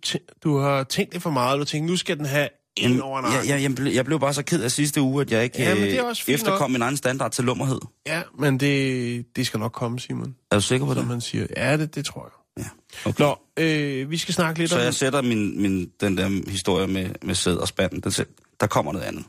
du 0.44 0.58
har 0.58 0.84
tænkt 0.84 1.14
det 1.14 1.22
for 1.22 1.30
meget. 1.30 1.60
Du 1.60 1.66
tænker, 1.66 1.90
nu 1.90 1.98
skal 1.98 2.18
den 2.18 2.26
have 2.26 2.50
ind 2.78 3.02
over 3.02 3.32
jeg, 3.32 3.48
jeg, 3.50 3.62
jeg, 3.62 3.76
blev, 3.76 3.94
jeg 3.94 4.06
blev 4.06 4.20
bare 4.20 4.34
så 4.34 4.44
ked 4.44 4.64
af 4.64 4.72
sidste 4.72 5.02
uge, 5.02 5.22
at 5.22 5.32
jeg 5.32 5.44
ikke 5.44 5.62
Ja, 5.64 5.74
men 5.76 5.84
det 5.84 5.94
er 5.98 6.04
øh, 6.04 6.10
også 6.10 6.24
efterkom 6.28 6.60
nok. 6.62 6.72
min 6.72 6.82
egen 6.82 6.98
standard 6.98 7.32
til 7.32 7.44
lummerhed. 7.44 7.80
Ja, 8.08 8.22
men 8.40 8.60
det, 8.60 9.26
det 9.36 9.48
skal 9.48 9.60
nok 9.60 9.72
komme, 9.72 10.00
Simon. 10.00 10.36
Er 10.52 10.56
du 10.56 10.62
sikker 10.62 10.86
på 10.86 10.94
Som 10.94 11.02
det? 11.02 11.10
man 11.10 11.22
siger. 11.22 11.48
Ja, 11.58 11.78
det, 11.78 11.96
det 11.96 12.06
tror 12.06 12.22
jeg. 12.26 12.66
Ja. 12.66 13.10
Okay. 13.10 13.24
Nå, 13.24 13.36
øh, 13.58 14.12
vi 14.12 14.18
skal 14.18 14.34
snakke 14.34 14.60
lidt 14.60 14.70
Så 14.72 14.78
om... 14.78 14.84
jeg 14.84 14.94
sætter 14.94 15.22
min, 15.22 15.62
min, 15.62 15.90
den 16.02 16.18
der 16.18 16.50
historie 16.52 16.88
med, 16.88 17.10
med 17.22 17.36
sæd 17.36 17.56
og 17.56 17.68
spanden. 17.68 18.00
Den, 18.00 18.26
der 18.60 18.68
kommer 18.68 18.92
noget 18.94 19.06
andet. 19.06 19.24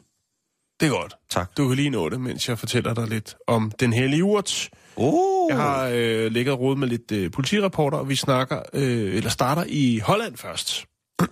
Det 0.81 0.87
er 0.87 0.91
godt. 0.91 1.15
Tak. 1.31 1.57
Du 1.57 1.69
kan 1.69 1.77
lige 1.77 1.91
nå 1.91 2.09
det, 2.09 2.21
mens 2.21 2.49
jeg 2.49 2.59
fortæller 2.59 2.95
dig 2.95 3.09
lidt 3.09 3.37
om 3.47 3.73
den 3.81 3.93
hellige 3.93 4.25
urt. 4.25 4.71
Oh. 4.97 5.49
Jeg 5.51 5.57
har 5.57 5.91
øh, 5.93 6.33
ligget 6.33 6.59
råd 6.59 6.77
med 6.77 6.89
lidt 6.89 7.13
øh, 7.13 7.31
politirapporter, 7.31 7.99
og 7.99 8.09
vi 8.09 8.17
snakker, 8.17 8.63
øh, 8.73 9.15
eller 9.15 9.31
starter 9.31 9.65
i 9.69 9.99
Holland 9.99 10.37
først. 10.37 10.85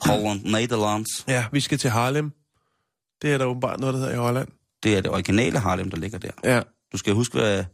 Holland, 0.06 0.44
Nederlands. 0.44 1.24
Ja, 1.28 1.44
vi 1.52 1.60
skal 1.60 1.78
til 1.78 1.90
Harlem. 1.90 2.32
Det 3.22 3.32
er 3.32 3.38
der 3.38 3.44
åbenbart 3.44 3.80
noget, 3.80 3.94
der 3.94 4.00
hedder 4.00 4.14
i 4.14 4.16
Holland. 4.16 4.48
Det 4.82 4.96
er 4.96 5.00
det 5.00 5.10
originale 5.10 5.58
Harlem, 5.58 5.90
der 5.90 5.96
ligger 5.96 6.18
der. 6.18 6.30
Ja. 6.44 6.62
Du 6.92 6.96
skal 6.96 7.14
huske, 7.14 7.38
hvad, 7.38 7.64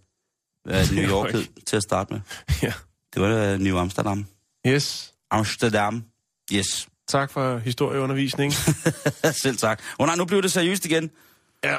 hvad 0.65 0.87
New 0.95 1.11
York 1.11 1.33
hed 1.33 1.45
til 1.67 1.77
at 1.77 1.83
starte 1.83 2.13
med. 2.13 2.21
ja. 2.63 2.73
Det 3.15 3.23
var 3.23 3.55
uh, 3.55 3.61
New 3.61 3.79
Amsterdam. 3.79 4.27
Yes. 4.67 5.15
Amsterdam. 5.31 6.05
Yes. 6.53 6.89
Tak 7.09 7.31
for 7.31 7.59
historieundervisning. 7.59 8.53
Selv 9.43 9.57
tak. 9.57 9.83
Oh, 9.99 10.07
nej, 10.07 10.17
nu 10.17 10.25
bliver 10.25 10.43
det 10.43 10.53
seriøst 10.53 10.85
igen. 10.85 11.11
Ja. 11.65 11.77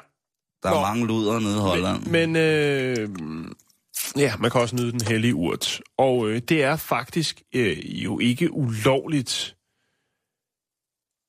Der 0.63 0.69
er 0.69 0.73
Nå. 0.73 0.81
mange 0.81 1.07
luder 1.07 1.39
nede 1.39 1.55
i 1.55 1.59
Holland. 1.59 2.05
Men 2.05 2.35
øh, 2.35 3.09
ja, 4.17 4.37
man 4.37 4.51
kan 4.51 4.61
også 4.61 4.75
nyde 4.75 4.91
den 4.91 5.01
hellige 5.01 5.35
urt. 5.35 5.81
Og 5.97 6.29
øh, 6.29 6.41
det 6.41 6.63
er 6.63 6.75
faktisk 6.75 7.41
øh, 7.55 8.03
jo 8.03 8.19
ikke 8.19 8.51
ulovligt 8.51 9.57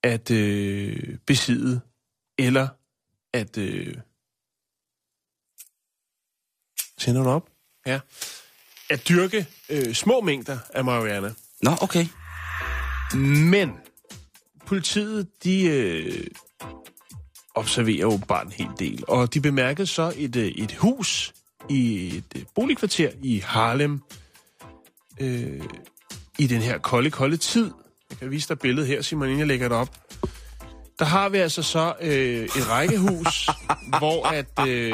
at 0.02 0.30
øh, 0.30 1.18
besidde 1.26 1.80
eller 2.38 2.68
at... 3.32 3.58
Øh, 3.58 3.94
tænder 6.98 7.22
du 7.22 7.30
op? 7.30 7.50
Ja. 7.86 8.00
At 8.90 9.08
dyrke 9.08 9.46
øh, 9.68 9.94
små 9.94 10.20
mængder 10.20 10.58
af 10.74 10.84
marihuana. 10.84 11.34
Nå, 11.62 11.70
okay. 11.82 12.06
Men 13.50 13.72
politiet, 14.66 15.44
de 15.44 15.64
øh, 15.66 16.26
observerer 17.54 18.04
åbenbart 18.06 18.46
en 18.46 18.52
hel 18.52 18.68
del. 18.78 19.04
Og 19.08 19.34
de 19.34 19.40
bemærkede 19.40 19.86
så 19.86 20.12
et, 20.16 20.36
øh, 20.36 20.46
et 20.46 20.72
hus 20.74 21.32
i 21.68 22.06
et 22.16 22.24
øh, 22.36 22.42
boligkvarter 22.54 23.10
i 23.22 23.38
Harlem 23.46 24.00
øh, 25.20 25.60
i 26.38 26.46
den 26.46 26.60
her 26.62 26.78
kolde, 26.78 27.10
kolde 27.10 27.36
tid. 27.36 27.70
Jeg 28.10 28.18
kan 28.18 28.30
vise 28.30 28.48
dig 28.48 28.58
billedet 28.58 28.86
her, 28.88 29.02
Simon, 29.02 29.24
inden 29.26 29.38
jeg 29.38 29.46
lægger 29.46 29.68
det 29.68 29.76
op. 29.76 29.96
Der 30.98 31.04
har 31.04 31.28
vi 31.28 31.38
altså 31.38 31.62
så 31.62 31.94
øh, 32.00 32.44
et 32.44 32.68
rækkehus, 32.70 33.48
hvor 33.98 34.26
at 34.26 34.68
øh, 34.68 34.92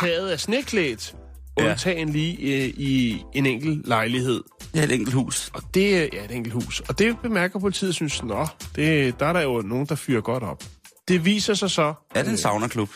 taget 0.00 0.32
er 0.32 0.36
sneklædt, 0.36 1.14
Ja. 1.58 1.70
undtagen 1.70 2.08
lige 2.08 2.64
øh, 2.64 2.68
i 2.76 3.22
en 3.32 3.46
enkelt 3.46 3.88
lejlighed. 3.88 4.42
Er 4.74 4.82
et 4.82 4.92
enkelt 4.92 5.14
hus. 5.14 5.50
Og 5.54 5.62
det 5.74 5.96
er 5.96 6.08
ja, 6.12 6.24
et 6.24 6.30
enkelt 6.30 6.54
hus. 6.54 6.80
Og 6.80 6.98
det 6.98 7.16
bemærker 7.22 7.58
politiet, 7.58 7.94
synes, 7.94 8.22
nå, 8.22 8.46
det, 8.76 9.20
der 9.20 9.26
er 9.26 9.32
der 9.32 9.40
jo 9.40 9.62
nogen, 9.62 9.86
der 9.86 9.94
fyrer 9.94 10.20
godt 10.20 10.42
op. 10.42 10.64
Det 11.10 11.24
viser 11.24 11.54
sig 11.54 11.70
så, 11.70 11.94
Er 12.14 12.22
det 12.22 12.30
en 12.30 12.36
saunaklub? 12.36 12.90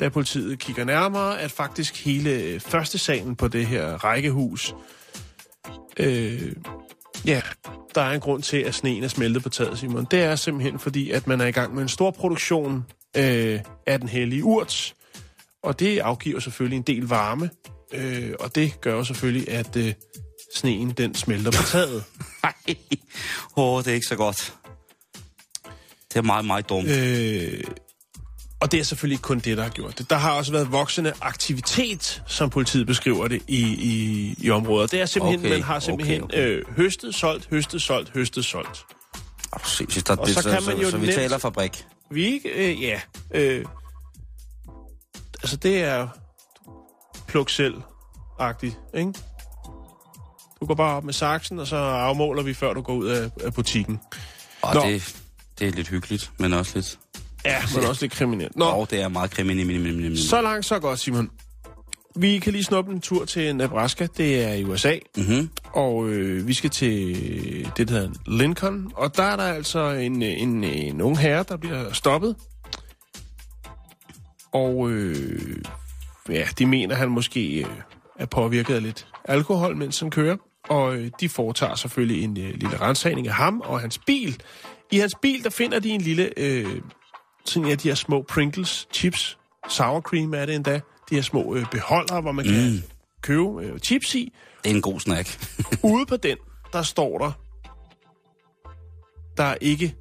da 0.00 0.08
politiet 0.08 0.58
kigger 0.58 0.84
nærmere, 0.84 1.40
at 1.40 1.50
faktisk 1.50 2.04
hele 2.04 2.30
øh, 2.30 2.60
første 2.60 2.98
salen 2.98 3.36
på 3.36 3.48
det 3.48 3.66
her 3.66 4.04
rækkehus, 4.04 4.74
øh, 5.96 6.52
ja, 7.26 7.40
der 7.94 8.00
er 8.00 8.10
en 8.10 8.20
grund 8.20 8.42
til, 8.42 8.56
at 8.56 8.74
sneen 8.74 9.04
er 9.04 9.08
smeltet 9.08 9.42
på 9.42 9.48
taget, 9.48 9.78
Simon. 9.78 10.06
Det 10.10 10.22
er 10.22 10.36
simpelthen 10.36 10.78
fordi, 10.78 11.10
at 11.10 11.26
man 11.26 11.40
er 11.40 11.46
i 11.46 11.50
gang 11.50 11.74
med 11.74 11.82
en 11.82 11.88
stor 11.88 12.10
produktion 12.10 12.84
øh, 13.16 13.60
af 13.86 14.00
den 14.00 14.08
hellige 14.08 14.44
urt, 14.44 14.94
og 15.62 15.80
det 15.80 15.98
afgiver 15.98 16.40
selvfølgelig 16.40 16.76
en 16.76 16.82
del 16.82 17.08
varme, 17.08 17.50
øh, 17.92 18.32
og 18.40 18.54
det 18.54 18.80
gør 18.80 18.94
jo 18.94 19.04
selvfølgelig, 19.04 19.48
at 19.48 19.76
øh, 19.76 19.92
sneen 20.54 20.90
den 20.90 21.14
smelter 21.14 21.50
på 21.50 21.62
taget. 21.62 22.04
Åh, 23.56 23.74
oh, 23.74 23.84
det 23.84 23.90
er 23.90 23.94
ikke 23.94 24.06
så 24.06 24.16
godt. 24.16 24.54
Det 26.14 26.20
er 26.20 26.22
meget, 26.22 26.44
meget 26.44 26.68
dumt. 26.68 26.88
Øh, 26.88 27.64
og 28.60 28.72
det 28.72 28.80
er 28.80 28.84
selvfølgelig 28.84 29.14
ikke 29.14 29.22
kun 29.22 29.38
det, 29.38 29.56
der 29.56 29.62
har 29.62 29.70
gjort 29.70 29.98
det. 29.98 30.10
Der 30.10 30.16
har 30.16 30.32
også 30.32 30.52
været 30.52 30.72
voksende 30.72 31.12
aktivitet, 31.20 32.22
som 32.26 32.50
politiet 32.50 32.86
beskriver 32.86 33.28
det, 33.28 33.42
i, 33.48 33.60
i, 33.62 34.34
i 34.38 34.50
området. 34.50 34.90
Det 34.90 35.00
er 35.00 35.06
simpelthen, 35.06 35.40
Okay, 35.40 35.50
man 35.50 35.62
har 35.62 35.80
simpelthen 35.80 36.22
okay, 36.22 36.34
okay. 36.34 36.48
Øh, 36.48 36.76
høstet, 36.76 37.14
solgt, 37.14 37.48
høstet, 37.50 37.82
solgt, 37.82 38.10
høstet, 38.14 38.44
solgt. 38.44 38.84
Oh, 39.52 39.60
sindssygt. 39.64 40.08
Der, 40.08 40.16
Og 40.16 40.26
det, 40.26 40.34
så 40.34 40.42
kan 40.50 40.62
man 40.66 40.76
jo 40.78 40.84
så, 40.84 40.90
så 40.90 40.96
vi 40.98 41.06
nemt- 41.06 41.14
taler 41.14 41.38
fabrik. 41.38 41.86
Vi 42.10 42.24
ikke, 42.24 42.48
øh, 42.48 42.82
ja. 42.82 43.00
Øh, 43.34 43.64
altså, 45.42 45.56
det 45.56 45.78
er 45.82 46.08
pluk 47.26 47.50
selv-agtigt, 47.50 48.78
ikke? 48.94 49.12
Du 50.60 50.66
går 50.66 50.74
bare 50.74 50.96
op 50.96 51.04
med 51.04 51.12
saksen, 51.12 51.58
og 51.58 51.66
så 51.66 51.76
afmåler 51.76 52.42
vi, 52.42 52.54
før 52.54 52.72
du 52.72 52.80
går 52.82 52.94
ud 52.94 53.06
af, 53.08 53.30
af 53.44 53.54
butikken. 53.54 54.00
Og 54.62 54.74
Nå. 54.74 54.80
det, 54.86 55.16
det 55.58 55.68
er 55.68 55.72
lidt 55.72 55.88
hyggeligt, 55.88 56.30
men 56.38 56.52
også 56.52 56.72
lidt... 56.74 56.98
Ja, 57.44 57.62
men 57.74 57.84
også 57.84 58.04
lidt 58.04 58.12
kriminelt. 58.12 58.56
Nå, 58.56 58.64
Og 58.64 58.90
det 58.90 59.00
er 59.02 59.08
meget 59.08 59.30
kriminelt. 59.30 60.18
så 60.18 60.42
langt, 60.42 60.66
så 60.66 60.78
godt, 60.78 60.98
Simon. 60.98 61.30
Vi 62.16 62.38
kan 62.38 62.52
lige 62.52 62.64
snuppe 62.64 62.92
en 62.92 63.00
tur 63.00 63.24
til 63.24 63.56
Nebraska. 63.56 64.06
Det 64.16 64.44
er 64.44 64.52
i 64.52 64.64
USA. 64.64 64.98
Mm-hmm. 65.16 65.48
Og 65.72 66.08
øh, 66.08 66.48
vi 66.48 66.54
skal 66.54 66.70
til 66.70 67.14
det, 67.76 67.88
der 67.88 67.94
hedder 67.94 68.10
Lincoln. 68.26 68.90
Og 68.94 69.16
der 69.16 69.22
er 69.22 69.36
der 69.36 69.42
altså 69.44 69.90
en, 69.90 70.22
en, 70.22 70.64
en 70.64 71.00
ung 71.00 71.18
herre, 71.18 71.44
der 71.48 71.56
bliver 71.56 71.92
stoppet. 71.92 72.36
Og 74.52 74.90
øh, 74.90 75.56
ja, 76.28 76.48
de 76.58 76.66
mener, 76.66 76.94
han 76.94 77.08
måske 77.08 77.58
øh, 77.60 77.66
er 78.18 78.26
påvirket 78.26 78.74
af 78.74 78.82
lidt 78.82 79.06
alkohol, 79.24 79.76
mens 79.76 80.00
han 80.00 80.10
kører. 80.10 80.36
Og 80.68 80.96
øh, 80.96 81.10
de 81.20 81.28
foretager 81.28 81.74
selvfølgelig 81.74 82.24
en 82.24 82.36
øh, 82.40 82.50
lille 82.54 82.80
rensagning 82.80 83.28
af 83.28 83.34
ham 83.34 83.60
og 83.60 83.80
hans 83.80 83.98
bil. 83.98 84.42
I 84.92 84.98
hans 84.98 85.14
bil, 85.22 85.44
der 85.44 85.50
finder 85.50 85.78
de 85.78 85.88
en 85.88 86.00
lille, 86.00 86.30
øh, 86.36 86.80
sådan 87.44 87.68
ja, 87.68 87.74
de 87.74 87.88
her 87.88 87.94
små 87.94 88.22
Pringles 88.22 88.88
chips. 88.92 89.38
Sour 89.68 90.00
cream 90.00 90.34
er 90.34 90.46
det 90.46 90.54
endda. 90.54 90.80
De 91.10 91.14
her 91.14 91.22
små 91.22 91.54
øh, 91.54 91.66
beholdere, 91.70 92.20
hvor 92.20 92.32
man 92.32 92.44
kan 92.44 92.82
købe 93.22 93.62
øh, 93.62 93.78
chips 93.78 94.14
i. 94.14 94.32
Det 94.64 94.70
er 94.70 94.74
en 94.74 94.82
god 94.82 95.00
snack. 95.00 95.56
Ude 95.82 96.06
på 96.06 96.16
den, 96.16 96.36
der 96.72 96.82
står 96.82 97.18
der, 97.18 97.32
der 99.36 99.44
er 99.44 99.56
ikke 99.60 99.94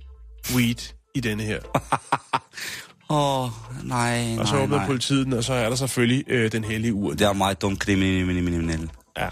weed 0.56 0.94
i 1.16 1.20
denne 1.20 1.44
her. 1.44 1.60
Åh, 3.10 3.44
oh, 3.44 3.50
nej, 3.84 4.36
Og 4.40 4.48
så 4.48 4.54
nej, 4.54 4.64
åbner 4.64 4.78
nej. 4.78 4.86
politiet 4.86 5.26
den, 5.26 5.34
og 5.34 5.44
så 5.44 5.54
er 5.54 5.70
der 5.70 5.76
selvfølgelig 5.76 6.24
øh, 6.28 6.52
den 6.52 6.64
hellige 6.64 6.94
ur. 6.94 7.12
Det 7.12 7.22
er 7.22 7.34
meget 7.34 7.62
dumt 7.62 7.80
kriminelle. 7.80 8.90
Ja. 9.18 9.30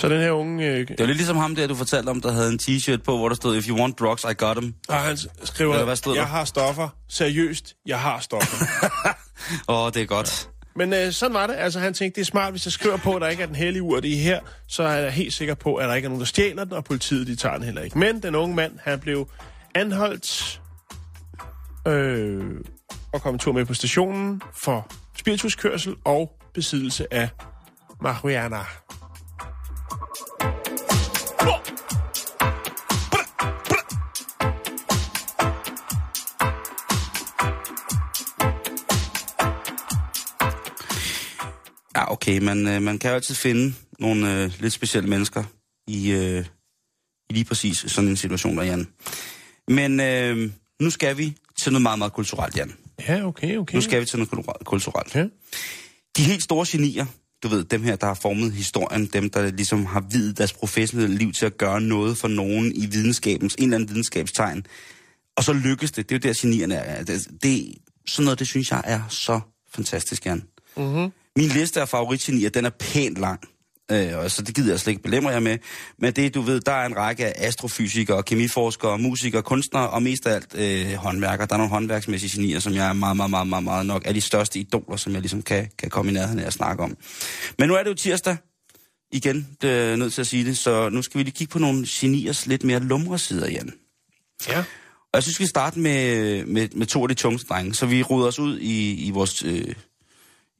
Så 0.00 0.08
den 0.08 0.20
her 0.20 0.30
unge... 0.30 0.66
Øh, 0.66 0.88
Det 0.88 0.98
var 0.98 1.06
lidt 1.06 1.16
ligesom 1.16 1.36
ham 1.36 1.54
der, 1.54 1.66
du 1.66 1.74
fortalte 1.74 2.08
om, 2.08 2.20
der 2.20 2.32
havde 2.32 2.48
en 2.52 2.58
t-shirt 2.62 3.02
på, 3.02 3.16
hvor 3.16 3.28
der 3.28 3.36
stod, 3.36 3.56
If 3.56 3.68
you 3.68 3.76
want 3.80 3.98
drugs, 3.98 4.24
I 4.24 4.34
got 4.38 4.56
them. 4.56 4.74
og 4.88 4.94
han 4.96 5.18
skriver, 5.44 5.72
Eller 5.72 5.84
hvad 5.84 5.96
stod 5.96 6.14
der? 6.14 6.20
jeg 6.20 6.28
har 6.28 6.44
stoffer. 6.44 6.88
Seriøst, 7.08 7.74
jeg 7.86 8.00
har 8.00 8.20
stoffer. 8.20 8.56
Åh, 9.68 9.84
oh, 9.84 9.92
det 9.92 10.02
er 10.02 10.06
godt. 10.06 10.48
Men 10.76 10.92
øh, 10.92 11.12
sådan 11.12 11.34
var 11.34 11.46
det. 11.46 11.54
Altså, 11.58 11.80
han 11.80 11.94
tænkte, 11.94 12.20
det 12.20 12.26
er 12.26 12.30
smart, 12.30 12.50
hvis 12.52 12.66
jeg 12.66 12.72
skriver 12.72 12.96
på, 12.96 13.14
at 13.14 13.22
der 13.22 13.28
ikke 13.28 13.42
er 13.42 13.46
den 13.46 13.54
hellige 13.56 13.82
ur, 13.82 14.00
det 14.00 14.12
er 14.12 14.16
her, 14.22 14.40
så 14.68 14.82
er 14.82 14.96
jeg 14.96 15.12
helt 15.12 15.32
sikker 15.34 15.54
på, 15.54 15.74
at 15.74 15.88
der 15.88 15.94
ikke 15.94 16.06
er 16.06 16.08
nogen, 16.08 16.20
der 16.20 16.26
stjæler 16.26 16.64
den, 16.64 16.72
og 16.72 16.84
politiet, 16.84 17.26
de 17.26 17.36
tager 17.36 17.54
den 17.54 17.64
heller 17.64 17.82
ikke. 17.82 17.98
Men 17.98 18.22
den 18.22 18.34
unge 18.34 18.54
mand, 18.56 18.72
han 18.84 19.00
blev 19.00 19.28
anholdt 19.74 20.60
øh, 21.88 22.44
og 23.12 23.22
kom 23.22 23.34
en 23.34 23.38
tur 23.38 23.52
med 23.52 23.64
på 23.64 23.74
stationen 23.74 24.42
for 24.54 24.92
spirituskørsel 25.18 25.94
og 26.04 26.32
besiddelse 26.54 27.14
af 27.14 27.28
marihuana. 28.02 28.58
Okay, 42.30 42.38
men 42.44 42.68
øh, 42.68 42.82
man 42.82 42.98
kan 42.98 43.10
jo 43.10 43.14
altid 43.14 43.34
finde 43.34 43.74
nogle 43.98 44.42
øh, 44.42 44.52
lidt 44.60 44.72
specielle 44.72 45.08
mennesker 45.08 45.44
i, 45.86 46.10
øh, 46.10 46.44
i 47.30 47.32
lige 47.32 47.44
præcis 47.44 47.84
sådan 47.86 48.10
en 48.10 48.16
situation 48.16 48.56
der, 48.56 48.62
Jan. 48.62 48.86
Men 49.68 50.00
øh, 50.00 50.50
nu 50.80 50.90
skal 50.90 51.18
vi 51.18 51.36
til 51.62 51.72
noget 51.72 51.82
meget, 51.82 51.98
meget 51.98 52.12
kulturelt, 52.12 52.56
Jan. 52.56 52.72
Ja, 53.08 53.26
okay, 53.26 53.56
okay. 53.56 53.74
Nu 53.74 53.80
skal 53.80 54.00
vi 54.00 54.06
til 54.06 54.18
noget 54.18 54.32
kulturelt- 54.32 54.64
kulturelt. 54.64 55.14
Ja. 55.14 55.26
De 56.16 56.22
helt 56.22 56.42
store 56.42 56.66
genier, 56.68 57.06
du 57.42 57.48
ved, 57.48 57.64
dem 57.64 57.82
her, 57.82 57.96
der 57.96 58.06
har 58.06 58.14
formet 58.14 58.52
historien, 58.52 59.06
dem, 59.06 59.30
der 59.30 59.50
ligesom 59.50 59.86
har 59.86 60.04
videt 60.10 60.38
deres 60.38 60.52
professionelle 60.52 61.16
liv 61.16 61.32
til 61.32 61.46
at 61.46 61.58
gøre 61.58 61.80
noget 61.80 62.16
for 62.16 62.28
nogen 62.28 62.72
i 62.74 62.86
videnskabens, 62.86 63.54
en 63.54 63.64
eller 63.64 63.76
anden 63.76 63.88
videnskabstegn. 63.88 64.66
Og 65.36 65.44
så 65.44 65.52
lykkes 65.52 65.92
det. 65.92 66.08
Det 66.08 66.14
er 66.14 66.28
jo 66.28 66.32
der, 66.32 66.40
genierne 66.40 66.74
er. 66.74 67.04
Det, 67.04 67.28
det, 67.42 67.74
sådan 68.06 68.24
noget, 68.24 68.38
det 68.38 68.46
synes 68.46 68.70
jeg 68.70 68.82
er 68.84 69.02
så 69.08 69.40
fantastisk, 69.74 70.26
Jan. 70.26 70.42
Mm-hmm. 70.76 71.10
Min 71.36 71.48
liste 71.48 71.80
af 71.80 71.88
favoritgenier, 71.88 72.50
den 72.50 72.64
er 72.64 72.70
pænt 72.70 73.18
lang. 73.18 73.40
Øh, 73.92 74.18
og 74.18 74.30
så 74.30 74.42
det 74.42 74.54
gider 74.54 74.72
jeg 74.72 74.80
slet 74.80 74.90
ikke 74.90 75.02
belemre 75.02 75.30
jer 75.30 75.40
med. 75.40 75.58
Men 75.98 76.12
det, 76.12 76.34
du 76.34 76.40
ved, 76.40 76.60
der 76.60 76.72
er 76.72 76.86
en 76.86 76.96
række 76.96 77.26
af 77.26 77.46
astrofysikere, 77.46 78.22
kemiforskere, 78.22 78.98
musikere, 78.98 79.42
kunstnere 79.42 79.90
og 79.90 80.02
mest 80.02 80.26
af 80.26 80.34
alt 80.34 80.54
øh, 80.54 80.94
håndværkere. 80.94 81.46
Der 81.46 81.54
er 81.54 81.58
nogle 81.58 81.70
håndværksmæssige 81.70 82.40
genier, 82.40 82.60
som 82.60 82.74
jeg 82.74 82.88
er 82.88 82.92
meget, 82.92 83.16
meget, 83.16 83.30
meget, 83.30 83.46
meget, 83.46 83.64
meget 83.64 83.86
nok 83.86 84.02
er 84.04 84.12
de 84.12 84.20
største 84.20 84.58
idoler, 84.58 84.96
som 84.96 85.12
jeg 85.12 85.20
ligesom 85.20 85.42
kan, 85.42 85.70
kan 85.78 85.90
komme 85.90 86.10
i 86.10 86.14
nærheden 86.14 86.38
af 86.38 86.46
at 86.46 86.52
snakke 86.52 86.82
om. 86.82 86.96
Men 87.58 87.68
nu 87.68 87.74
er 87.74 87.82
det 87.82 87.90
jo 87.90 87.94
tirsdag. 87.94 88.36
Igen, 89.12 89.48
det 89.62 89.70
er 89.70 89.96
nødt 89.96 90.12
til 90.12 90.20
at 90.20 90.26
sige 90.26 90.44
det. 90.44 90.58
Så 90.58 90.88
nu 90.88 91.02
skal 91.02 91.18
vi 91.18 91.22
lige 91.22 91.34
kigge 91.34 91.52
på 91.52 91.58
nogle 91.58 91.86
geniers 91.88 92.46
lidt 92.46 92.64
mere 92.64 92.80
lumre 92.80 93.18
sider, 93.18 93.50
Jan. 93.50 93.72
Ja. 94.48 94.58
Og 94.58 95.14
jeg 95.14 95.22
synes, 95.22 95.40
vi 95.40 95.44
skal 95.44 95.48
starte 95.48 95.78
med, 95.78 96.44
med, 96.44 96.68
med 96.74 96.86
to 96.86 97.02
af 97.02 97.08
de 97.08 97.14
tungeste 97.14 97.48
drenge. 97.48 97.74
Så 97.74 97.86
vi 97.86 98.02
ruder 98.02 98.28
os 98.28 98.38
ud 98.38 98.58
i, 98.58 98.94
i, 99.06 99.10
vores, 99.10 99.42
øh, 99.42 99.74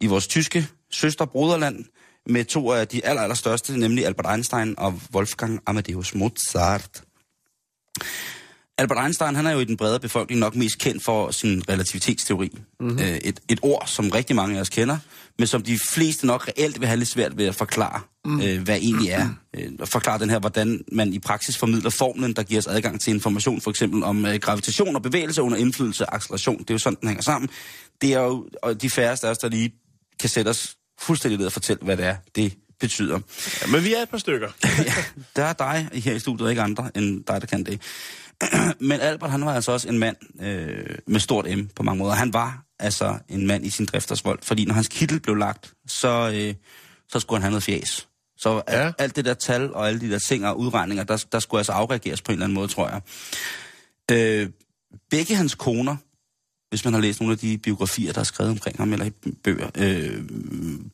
i 0.00 0.06
vores 0.06 0.26
tyske 0.26 0.68
søster 0.90 1.24
broderland 1.24 1.84
med 2.26 2.44
to 2.44 2.72
af 2.72 2.88
de 2.88 3.04
aller, 3.04 3.22
aller 3.22 3.34
største, 3.34 3.78
nemlig 3.78 4.06
Albert 4.06 4.26
Einstein 4.32 4.74
og 4.78 5.00
Wolfgang 5.14 5.60
Amadeus 5.66 6.14
Mozart. 6.14 7.02
Albert 8.80 9.04
Einstein, 9.04 9.36
han 9.36 9.46
er 9.46 9.50
jo 9.50 9.58
i 9.58 9.64
den 9.64 9.76
brede 9.76 10.00
befolkning 10.00 10.40
nok 10.40 10.56
mest 10.56 10.78
kendt 10.78 11.04
for 11.04 11.30
sin 11.30 11.62
relativitetsteori. 11.68 12.58
Mm-hmm. 12.80 12.98
Øh, 12.98 13.16
et, 13.16 13.40
et 13.48 13.58
ord, 13.62 13.82
som 13.86 14.10
rigtig 14.10 14.36
mange 14.36 14.56
af 14.56 14.60
os 14.60 14.68
kender, 14.68 14.98
men 15.38 15.46
som 15.46 15.62
de 15.62 15.78
fleste 15.88 16.26
nok 16.26 16.48
reelt 16.48 16.80
vil 16.80 16.88
have 16.88 16.96
lidt 16.96 17.08
svært 17.08 17.36
ved 17.36 17.46
at 17.46 17.54
forklare, 17.54 18.00
mm. 18.24 18.40
øh, 18.40 18.62
hvad 18.62 18.76
egentlig 18.76 19.10
er. 19.10 19.28
Øh, 19.56 19.72
at 19.80 19.88
forklare 19.88 20.18
den 20.18 20.30
her, 20.30 20.38
hvordan 20.38 20.84
man 20.92 21.12
i 21.12 21.18
praksis 21.18 21.58
formidler 21.58 21.90
formlen, 21.90 22.32
der 22.32 22.42
giver 22.42 22.60
os 22.60 22.66
adgang 22.66 23.00
til 23.00 23.14
information, 23.14 23.60
for 23.60 23.70
eksempel 23.70 24.02
om 24.02 24.26
øh, 24.26 24.34
gravitation 24.34 24.96
og 24.96 25.02
bevægelse 25.02 25.42
under 25.42 25.58
indflydelse 25.58 26.04
af 26.10 26.14
acceleration. 26.14 26.58
Det 26.58 26.70
er 26.70 26.74
jo 26.74 26.78
sådan, 26.78 26.98
den 27.00 27.08
hænger 27.08 27.22
sammen. 27.22 27.50
Det 28.02 28.14
er 28.14 28.20
jo 28.20 28.48
og 28.62 28.82
de 28.82 28.90
færreste 28.90 29.26
af 29.26 29.30
os, 29.30 29.38
der 29.38 29.48
lige 29.48 29.72
kan 30.20 30.28
sætte 30.28 30.48
os 30.48 30.76
fuldstændig 31.00 31.38
ned 31.38 31.46
og 31.46 31.52
fortælle, 31.52 31.82
hvad 31.84 31.96
det 31.96 32.04
er, 32.04 32.16
det 32.34 32.54
betyder. 32.80 33.20
ja. 33.62 33.66
Men 33.66 33.84
vi 33.84 33.94
er 33.94 34.02
et 34.02 34.08
par 34.08 34.18
stykker. 34.18 34.48
ja, 34.86 34.94
der 35.36 35.44
er 35.44 35.52
dig 35.52 35.88
her 35.92 36.14
i 36.14 36.18
studiet, 36.18 36.50
ikke 36.50 36.62
andre 36.62 36.90
end 36.94 37.24
dig, 37.24 37.40
der 37.40 37.46
kan 37.46 37.64
det. 37.64 37.80
Men 38.88 39.00
Albert, 39.00 39.30
han 39.30 39.44
var 39.44 39.54
altså 39.54 39.72
også 39.72 39.88
en 39.88 39.98
mand 39.98 40.16
øh, 40.42 40.98
med 41.06 41.20
stort 41.20 41.58
M 41.58 41.66
på 41.76 41.82
mange 41.82 41.98
måder. 41.98 42.14
Han 42.14 42.32
var 42.32 42.64
altså 42.78 43.18
en 43.28 43.46
mand 43.46 43.66
i 43.66 43.70
sin 43.70 43.86
driftersvold, 43.86 44.38
fordi 44.42 44.64
når 44.64 44.74
hans 44.74 44.88
kittel 44.88 45.20
blev 45.20 45.36
lagt, 45.36 45.72
så, 45.86 46.32
øh, 46.34 46.54
så 47.08 47.20
skulle 47.20 47.38
han 47.38 47.42
have 47.42 47.50
noget 47.50 47.62
fjes. 47.62 48.08
Så 48.36 48.54
ja. 48.54 48.62
alt, 48.66 48.94
alt 48.98 49.16
det 49.16 49.24
der 49.24 49.34
tal 49.34 49.74
og 49.74 49.88
alle 49.88 50.00
de 50.00 50.10
der 50.10 50.18
ting 50.18 50.46
og 50.46 50.58
udregninger, 50.58 51.04
der, 51.04 51.24
der 51.32 51.38
skulle 51.38 51.58
altså 51.58 51.72
afreageres 51.72 52.22
på 52.22 52.32
en 52.32 52.34
eller 52.34 52.44
anden 52.44 52.54
måde, 52.54 52.68
tror 52.68 52.88
jeg. 52.88 53.00
Øh, 54.12 54.48
begge 55.10 55.34
hans 55.34 55.54
koner, 55.54 55.96
hvis 56.70 56.84
man 56.84 56.94
har 56.94 57.00
læst 57.00 57.20
nogle 57.20 57.32
af 57.32 57.38
de 57.38 57.58
biografier, 57.58 58.12
der 58.12 58.20
er 58.20 58.24
skrevet 58.24 58.50
omkring 58.50 58.76
ham, 58.76 58.92
eller 58.92 59.06
i 59.06 59.10
bøger, 59.44 59.70
øh, 59.78 60.24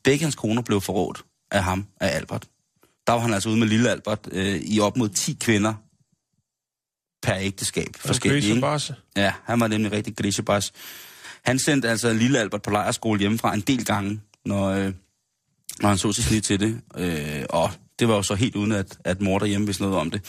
begge 0.04 0.22
hans 0.22 0.34
koner 0.34 0.62
blev 0.62 0.80
forrådt 0.80 1.24
af 1.50 1.64
ham, 1.64 1.86
af 2.00 2.16
Albert. 2.16 2.48
Der 3.06 3.12
var 3.12 3.20
han 3.20 3.34
altså 3.34 3.48
ude 3.48 3.58
med 3.58 3.66
lille 3.66 3.90
Albert 3.90 4.28
øh, 4.32 4.60
i 4.60 4.80
op 4.80 4.96
mod 4.96 5.08
10 5.08 5.36
kvinder 5.40 5.74
per 7.22 7.36
ægteskab. 7.40 7.88
Forskellige, 7.98 8.42
ikke? 8.48 8.60
Ja, 9.16 9.32
han 9.44 9.60
var 9.60 9.66
nemlig 9.68 9.92
rigtig 9.92 10.16
grisebas. 10.16 10.72
Han 11.42 11.58
sendte 11.58 11.88
altså 11.88 12.12
lille 12.12 12.38
Albert 12.38 12.62
på 12.62 12.70
lejerskole 12.70 13.20
hjemmefra 13.20 13.54
en 13.54 13.60
del 13.60 13.84
gange, 13.84 14.20
når, 14.44 14.66
øh, 14.68 14.92
når 15.80 15.88
han 15.88 15.98
så 15.98 16.12
sig 16.12 16.24
snit 16.24 16.44
til 16.44 16.60
det. 16.60 16.80
Øh, 16.96 17.44
og 17.50 17.70
det 17.98 18.08
var 18.08 18.14
jo 18.14 18.22
så 18.22 18.34
helt 18.34 18.56
uden, 18.56 18.72
at, 18.72 18.98
at 19.04 19.20
mor 19.20 19.38
derhjemme 19.38 19.66
vidste 19.66 19.82
noget 19.82 19.98
om 19.98 20.10
det. 20.10 20.22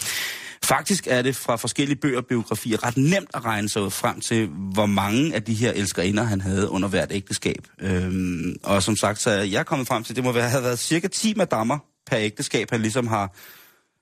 Faktisk 0.63 1.07
er 1.07 1.21
det 1.21 1.35
fra 1.35 1.55
forskellige 1.55 1.97
bøger 1.97 2.17
og 2.17 2.25
biografier 2.25 2.83
ret 2.83 2.97
nemt 2.97 3.29
at 3.33 3.45
regne 3.45 3.69
sig 3.69 3.81
ud 3.81 3.91
frem 3.91 4.21
til, 4.21 4.47
hvor 4.47 4.85
mange 4.85 5.35
af 5.35 5.43
de 5.43 5.53
her 5.53 5.71
elskerinder, 5.71 6.23
han 6.23 6.41
havde 6.41 6.69
under 6.69 6.87
hvert 6.87 7.11
ægteskab. 7.11 7.67
Øhm, 7.79 8.55
og 8.63 8.83
som 8.83 8.95
sagt, 8.95 9.21
så 9.21 9.29
er 9.29 9.43
jeg 9.43 9.65
kommet 9.65 9.87
frem 9.87 10.03
til, 10.03 10.13
at 10.13 10.15
det 10.15 10.23
må 10.23 10.31
være, 10.31 10.49
have 10.49 10.63
været 10.63 10.79
cirka 10.79 11.07
10 11.07 11.33
madammer 11.35 11.79
per 12.07 12.17
ægteskab, 12.19 12.71
han 12.71 12.81
ligesom 12.81 13.07
har... 13.07 13.35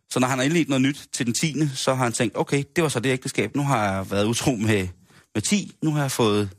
Så 0.09 0.19
når 0.19 0.27
han 0.27 0.37
har 0.37 0.45
indledt 0.45 0.69
noget 0.69 0.81
nyt 0.81 1.07
til 1.13 1.25
den 1.25 1.33
10., 1.33 1.67
så 1.75 1.93
har 1.93 2.03
han 2.03 2.13
tænkt, 2.13 2.37
okay, 2.37 2.63
det 2.75 2.83
var 2.83 2.89
så 2.89 2.99
det 2.99 3.09
ægteskab. 3.09 3.55
Nu 3.55 3.63
har 3.63 3.93
jeg 3.93 4.11
været 4.11 4.25
utro 4.25 4.51
med, 4.51 4.87
med 5.33 5.41
10, 5.41 5.75
nu 5.83 5.91
har 5.91 6.01
jeg 6.01 6.11
fået... 6.11 6.49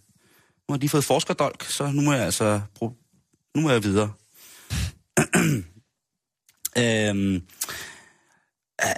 Nu 0.68 0.72
har 0.72 0.78
de 0.78 0.88
fået 0.88 1.05
forskerdolk, 1.05 1.64
så 1.64 1.86
nu 1.86 2.03
må 2.03 2.12
jeg 2.12 2.24
altså... 2.24 2.61
Bruge, 2.74 2.92
nu 3.55 3.62
må 3.62 3.70
jeg 3.70 3.84
videre. 3.84 4.12
øhm, 6.78 7.42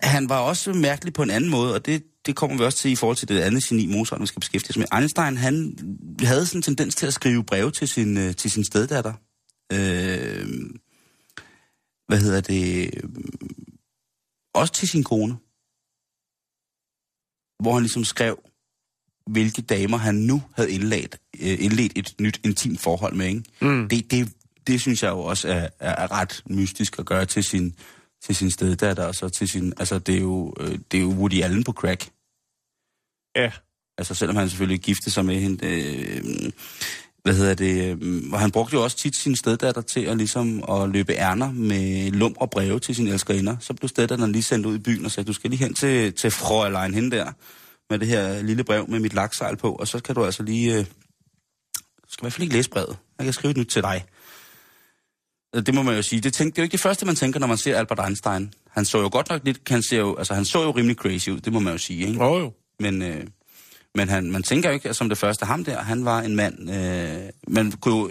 han 0.02 0.28
var 0.28 0.38
også 0.38 0.72
mærkelig 0.72 1.14
på 1.14 1.22
en 1.22 1.30
anden 1.30 1.50
måde, 1.50 1.74
og 1.74 1.86
det, 1.86 2.02
det 2.26 2.36
kommer 2.36 2.56
vi 2.56 2.64
også 2.64 2.78
til 2.78 2.90
i 2.90 2.96
forhold 2.96 3.16
til 3.16 3.28
det 3.28 3.40
andet 3.40 3.64
geni, 3.64 3.86
Mozart, 3.86 4.20
vi 4.20 4.26
skal 4.26 4.40
beskæftige 4.40 4.70
os 4.70 4.76
med. 4.76 4.86
Einstein, 4.98 5.36
han 5.36 5.78
havde 6.20 6.46
sådan 6.46 6.58
en 6.58 6.62
tendens 6.62 6.94
til 6.94 7.06
at 7.06 7.14
skrive 7.14 7.44
breve 7.44 7.70
til 7.70 7.88
sin, 7.88 8.16
øh, 8.16 8.36
til 8.36 8.50
sin 8.50 8.64
steddatter. 8.64 9.12
Øh, 9.72 10.46
hvad 12.08 12.20
hedder 12.20 12.40
det? 12.40 12.90
Også 14.54 14.72
til 14.72 14.88
sin 14.88 15.04
kone. 15.04 15.36
Hvor 17.62 17.72
han 17.72 17.82
ligesom 17.82 18.04
skrev, 18.04 18.38
hvilke 19.26 19.62
damer 19.62 19.96
han 19.96 20.14
nu 20.14 20.42
havde 20.54 20.70
indledt, 20.70 21.18
øh, 21.40 21.56
indledt 21.64 21.92
et 21.96 22.14
nyt 22.20 22.40
intimt 22.44 22.80
forhold 22.80 23.14
med. 23.14 23.26
Ikke? 23.26 23.42
Mm. 23.60 23.88
Det, 23.88 24.10
det, 24.10 24.32
det 24.66 24.80
synes 24.80 25.02
jeg 25.02 25.10
jo 25.10 25.20
også 25.20 25.48
er, 25.48 25.68
er, 25.80 25.94
er 25.94 26.12
ret 26.12 26.42
mystisk 26.46 26.98
at 26.98 27.06
gøre 27.06 27.26
til 27.26 27.44
sin, 27.44 27.74
til 28.22 28.36
sin 28.36 28.50
steddatter, 28.50 29.04
og 29.04 29.14
så 29.14 29.28
til 29.28 29.48
sin, 29.48 29.72
altså 29.78 29.98
det 29.98 30.14
er 30.14 30.20
jo, 30.20 30.54
øh, 30.60 30.78
det 30.90 30.98
er 30.98 31.02
jo 31.02 31.08
Woody 31.08 31.42
Allen 31.42 31.64
på 31.64 31.72
crack. 31.72 32.10
Ja. 33.36 33.50
Altså 33.98 34.14
selvom 34.14 34.36
han 34.36 34.48
selvfølgelig 34.48 34.80
gifte 34.80 35.10
sig 35.10 35.24
med 35.24 35.40
hende, 35.40 35.66
øh, 35.66 36.52
hvad 37.22 37.34
hedder 37.34 37.54
det, 37.54 38.02
øh, 38.02 38.22
og 38.32 38.40
han 38.40 38.50
brugte 38.50 38.74
jo 38.74 38.82
også 38.82 38.96
tit 38.96 39.16
sin 39.16 39.36
steddatter 39.36 39.82
til 39.82 40.00
at 40.00 40.16
ligesom 40.16 40.64
at 40.70 40.90
løbe 40.90 41.12
ærner 41.12 41.52
med 41.52 42.10
lum 42.10 42.36
og 42.40 42.50
breve 42.50 42.80
til 42.80 42.94
sine 42.94 43.10
elskerinder. 43.10 43.56
Så 43.60 43.74
blev 43.74 43.88
steddatteren 43.88 44.32
lige 44.32 44.42
sendt 44.42 44.66
ud 44.66 44.74
i 44.74 44.78
byen 44.78 45.04
og 45.04 45.10
sagde, 45.10 45.26
du 45.26 45.32
skal 45.32 45.50
lige 45.50 45.64
hen 45.64 45.74
til, 45.74 46.12
til 46.12 46.28
Fräulein 46.28 46.94
hende 46.94 47.16
der, 47.16 47.32
med 47.90 47.98
det 47.98 48.08
her 48.08 48.42
lille 48.42 48.64
brev 48.64 48.88
med 48.88 49.00
mit 49.00 49.14
laksejl 49.14 49.56
på, 49.56 49.72
og 49.72 49.88
så 49.88 50.00
kan 50.00 50.14
du 50.14 50.24
altså 50.24 50.42
lige, 50.42 50.74
øh, 50.74 50.84
du 51.78 52.08
skal 52.08 52.22
i 52.22 52.24
hvert 52.24 52.32
fald 52.32 52.42
ikke 52.42 52.54
læse 52.54 52.70
brevet. 52.70 52.96
Jeg 53.18 53.24
kan 53.24 53.32
skrive 53.32 53.50
et 53.50 53.56
nyt 53.56 53.66
til 53.66 53.82
dig. 53.82 54.04
Det 55.54 55.74
må 55.74 55.82
man 55.82 55.96
jo 55.96 56.02
sige. 56.02 56.20
Det, 56.20 56.34
tænk, 56.34 56.52
det 56.52 56.58
er 56.58 56.62
jo 56.62 56.64
ikke 56.64 56.72
det 56.72 56.80
første, 56.80 57.06
man 57.06 57.16
tænker, 57.16 57.40
når 57.40 57.46
man 57.46 57.56
ser 57.56 57.78
Albert 57.78 58.00
Einstein. 58.04 58.52
Han 58.70 58.84
så 58.84 59.00
jo 59.00 59.08
godt 59.12 59.30
nok 59.30 59.44
lidt, 59.44 59.60
han, 59.68 59.82
ser 59.82 59.98
jo, 59.98 60.16
altså, 60.16 60.34
han 60.34 60.44
så 60.44 60.62
jo 60.62 60.70
rimelig 60.70 60.96
crazy 60.96 61.28
ud, 61.28 61.40
det 61.40 61.52
må 61.52 61.58
man 61.58 61.72
jo 61.72 61.78
sige. 61.78 62.06
Ikke? 62.06 62.24
Oh, 62.24 62.40
jo. 62.40 62.52
Men, 62.80 63.02
øh, 63.02 63.26
men 63.94 64.08
han, 64.08 64.30
man 64.30 64.42
tænker 64.42 64.68
jo 64.68 64.74
ikke, 64.74 64.94
som 64.94 65.08
det 65.08 65.18
første, 65.18 65.46
ham 65.46 65.64
der, 65.64 65.78
han 65.78 66.04
var 66.04 66.20
en 66.20 66.36
mand, 66.36 66.70
øh, 66.70 67.30
man 67.48 67.72
kunne 67.72 67.94
jo 67.94 68.10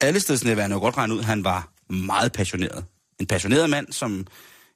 alle 0.00 0.20
stedsnærværende 0.20 0.74
jo 0.74 0.80
godt 0.80 0.96
regne 0.96 1.14
ud, 1.14 1.22
han 1.22 1.44
var 1.44 1.72
meget 1.92 2.32
passioneret. 2.32 2.84
En 3.20 3.26
passioneret 3.26 3.70
mand, 3.70 3.92
som 3.92 4.26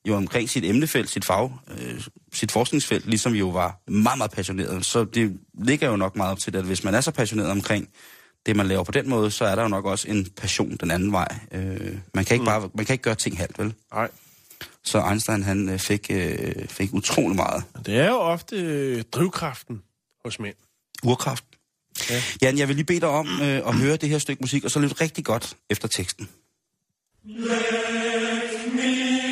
jo 0.09 0.17
omkring 0.17 0.51
sit 0.51 0.65
emnefelt, 0.65 1.11
sit 1.11 1.25
fag, 1.25 1.53
øh, 1.71 2.03
sit 2.33 2.53
forskningsfelt, 2.53 3.07
ligesom 3.07 3.33
jo 3.33 3.49
var 3.49 3.81
meget, 3.91 4.19
meget 4.19 4.31
passioneret. 4.31 4.87
Så 4.87 5.05
det 5.05 5.39
ligger 5.65 5.89
jo 5.89 5.97
nok 5.97 6.17
meget 6.17 6.33
op 6.33 6.39
til 6.39 6.53
det, 6.53 6.59
at 6.59 6.65
hvis 6.65 6.85
man 6.85 6.95
er 6.95 7.01
så 7.01 7.11
passioneret 7.11 7.51
omkring 7.51 7.89
det, 8.47 8.57
man 8.57 8.67
laver 8.67 8.85
på 8.85 8.93
den 8.93 9.09
måde, 9.09 9.31
så 9.31 9.45
er 9.45 9.55
der 9.55 9.63
jo 9.63 9.69
nok 9.69 9.85
også 9.85 10.09
en 10.09 10.27
passion 10.37 10.77
den 10.77 10.91
anden 10.91 11.13
vej. 11.13 11.39
Øh, 11.53 11.99
man, 12.15 12.25
kan 12.25 12.35
ikke 12.35 12.45
bare, 12.45 12.71
man 12.75 12.87
kan 12.87 12.95
ikke 12.95 13.03
gøre 13.03 13.15
ting 13.15 13.39
halvt, 13.39 13.59
vel? 13.59 13.75
Nej. 13.93 14.09
Så 14.85 15.07
Einstein, 15.11 15.43
han 15.43 15.69
øh, 15.69 15.79
fik, 15.79 16.07
øh, 16.11 16.69
fik 16.69 16.95
utrolig 16.95 17.37
meget. 17.37 17.65
Det 17.87 17.97
er 17.97 18.09
jo 18.09 18.17
ofte 18.17 18.57
øh, 18.57 19.03
drivkraften 19.13 19.83
hos 20.25 20.41
mænd. 20.41 20.55
Urkraft. 21.05 21.45
Ja. 22.11 22.23
Jan, 22.43 22.59
jeg 22.59 22.69
vil 22.69 22.77
lige 22.77 22.87
bede 22.87 23.01
dig 23.01 23.09
om 23.09 23.29
øh, 23.43 23.69
at 23.69 23.75
høre 23.75 23.97
det 23.97 24.09
her 24.09 24.19
stykke 24.19 24.41
musik, 24.41 24.65
og 24.65 24.71
så 24.71 24.81
lytte 24.81 24.97
rigtig 25.01 25.25
godt 25.25 25.57
efter 25.71 25.89
teksten. 25.89 26.29
Lass 27.25 29.30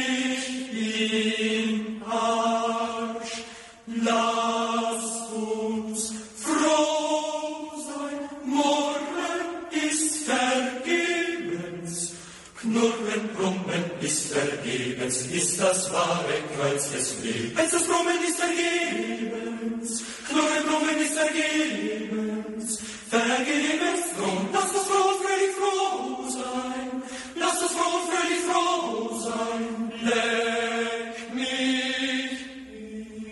ist 15.33 15.61
das 15.61 15.93
wahre 15.93 16.35
Kreuz 16.57 16.91
des 16.91 17.23
Lebens. 17.23 17.71
Das 17.71 17.85
Brummen 17.85 18.19
ist 18.27 18.39
vergebens, 18.41 20.03
Knurren, 20.29 20.65
brummen 20.69 20.99
ist 21.05 21.15
vergebens, 21.19 22.79
vergebens 23.09 24.01
froh. 24.17 24.41
Lass 24.53 24.71
uns 24.73 24.87
froh, 24.89 25.11
fröhlich 25.23 25.55
froh 25.59 26.29
sein, 26.29 27.03
lass 27.37 27.63
uns 27.63 27.73
froh, 27.73 27.99
fröhlich 28.09 28.43
froh 28.49 29.19
sein. 29.19 29.63
Leck 30.03 31.35
mich 31.35 32.39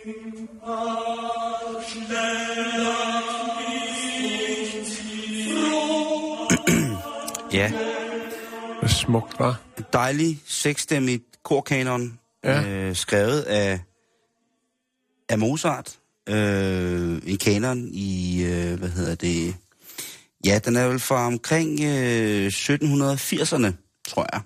im 0.04 0.48
Arsch, 0.62 1.94
leck 2.08 2.86
mich 3.68 5.58
froh. 5.60 6.48
Ja, 7.50 7.68
Hvor 8.80 8.88
smukt, 8.88 9.38
var. 9.38 9.60
dejlig, 9.92 10.38
seksstemmigt 10.46 11.35
korkanon, 11.46 12.18
Ja. 12.44 12.62
øh, 12.68 12.96
skrevet 12.96 13.40
af, 13.42 13.80
af 15.28 15.38
Mozart. 15.38 15.98
Øh, 16.28 17.18
en 17.26 17.36
kanon 17.38 17.88
i, 17.92 18.42
øh, 18.44 18.78
hvad 18.78 18.88
hedder 18.88 19.14
det, 19.14 19.54
ja, 20.44 20.58
den 20.64 20.76
er 20.76 20.88
vel 20.88 20.98
fra 20.98 21.26
omkring 21.26 21.80
øh, 21.84 22.46
1780'erne, 22.46 23.72
tror 24.08 24.26
jeg. 24.32 24.40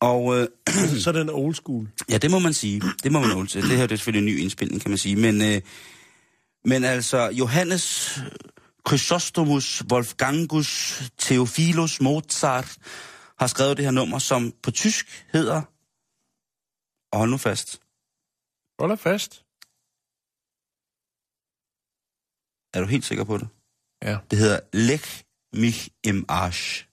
Og 0.00 0.38
øh, 0.38 0.48
Så 1.02 1.10
er 1.10 1.14
den 1.14 1.30
old 1.30 1.54
school. 1.54 1.88
Ja, 2.10 2.18
det 2.18 2.30
må 2.30 2.38
man 2.38 2.54
sige. 2.54 2.82
Det 3.02 3.12
må 3.12 3.20
man 3.20 3.30
holde 3.30 3.50
til. 3.50 3.62
Det 3.62 3.70
her 3.78 3.86
det 3.86 3.92
er 3.92 3.96
selvfølgelig 3.96 4.28
en 4.28 4.34
ny 4.36 4.40
indspilning, 4.40 4.80
kan 4.82 4.90
man 4.90 4.98
sige. 4.98 5.16
Men, 5.16 5.42
øh, 5.42 5.60
men 6.64 6.84
altså, 6.84 7.30
Johannes 7.32 8.18
Chrysostomus 8.88 9.82
Wolfgangus 9.92 11.02
Theophilus 11.18 12.00
Mozart 12.00 12.76
har 13.38 13.46
skrevet 13.46 13.76
det 13.76 13.84
her 13.84 13.92
nummer, 13.92 14.18
som 14.18 14.52
på 14.62 14.70
tysk 14.70 15.24
hedder... 15.32 15.62
Og 17.16 17.20
hold 17.20 17.30
nu 17.30 17.36
fast. 17.36 17.80
Hold 18.78 18.90
da 18.90 18.94
fast. 18.94 19.44
Er 22.74 22.80
du 22.80 22.86
helt 22.86 23.04
sikker 23.04 23.24
på 23.24 23.38
det? 23.38 23.48
Ja. 24.02 24.18
Det 24.30 24.38
hedder 24.38 24.60
Lech 24.72 25.24
mich 25.52 25.88
im 26.04 26.24
Arsch. 26.28 26.86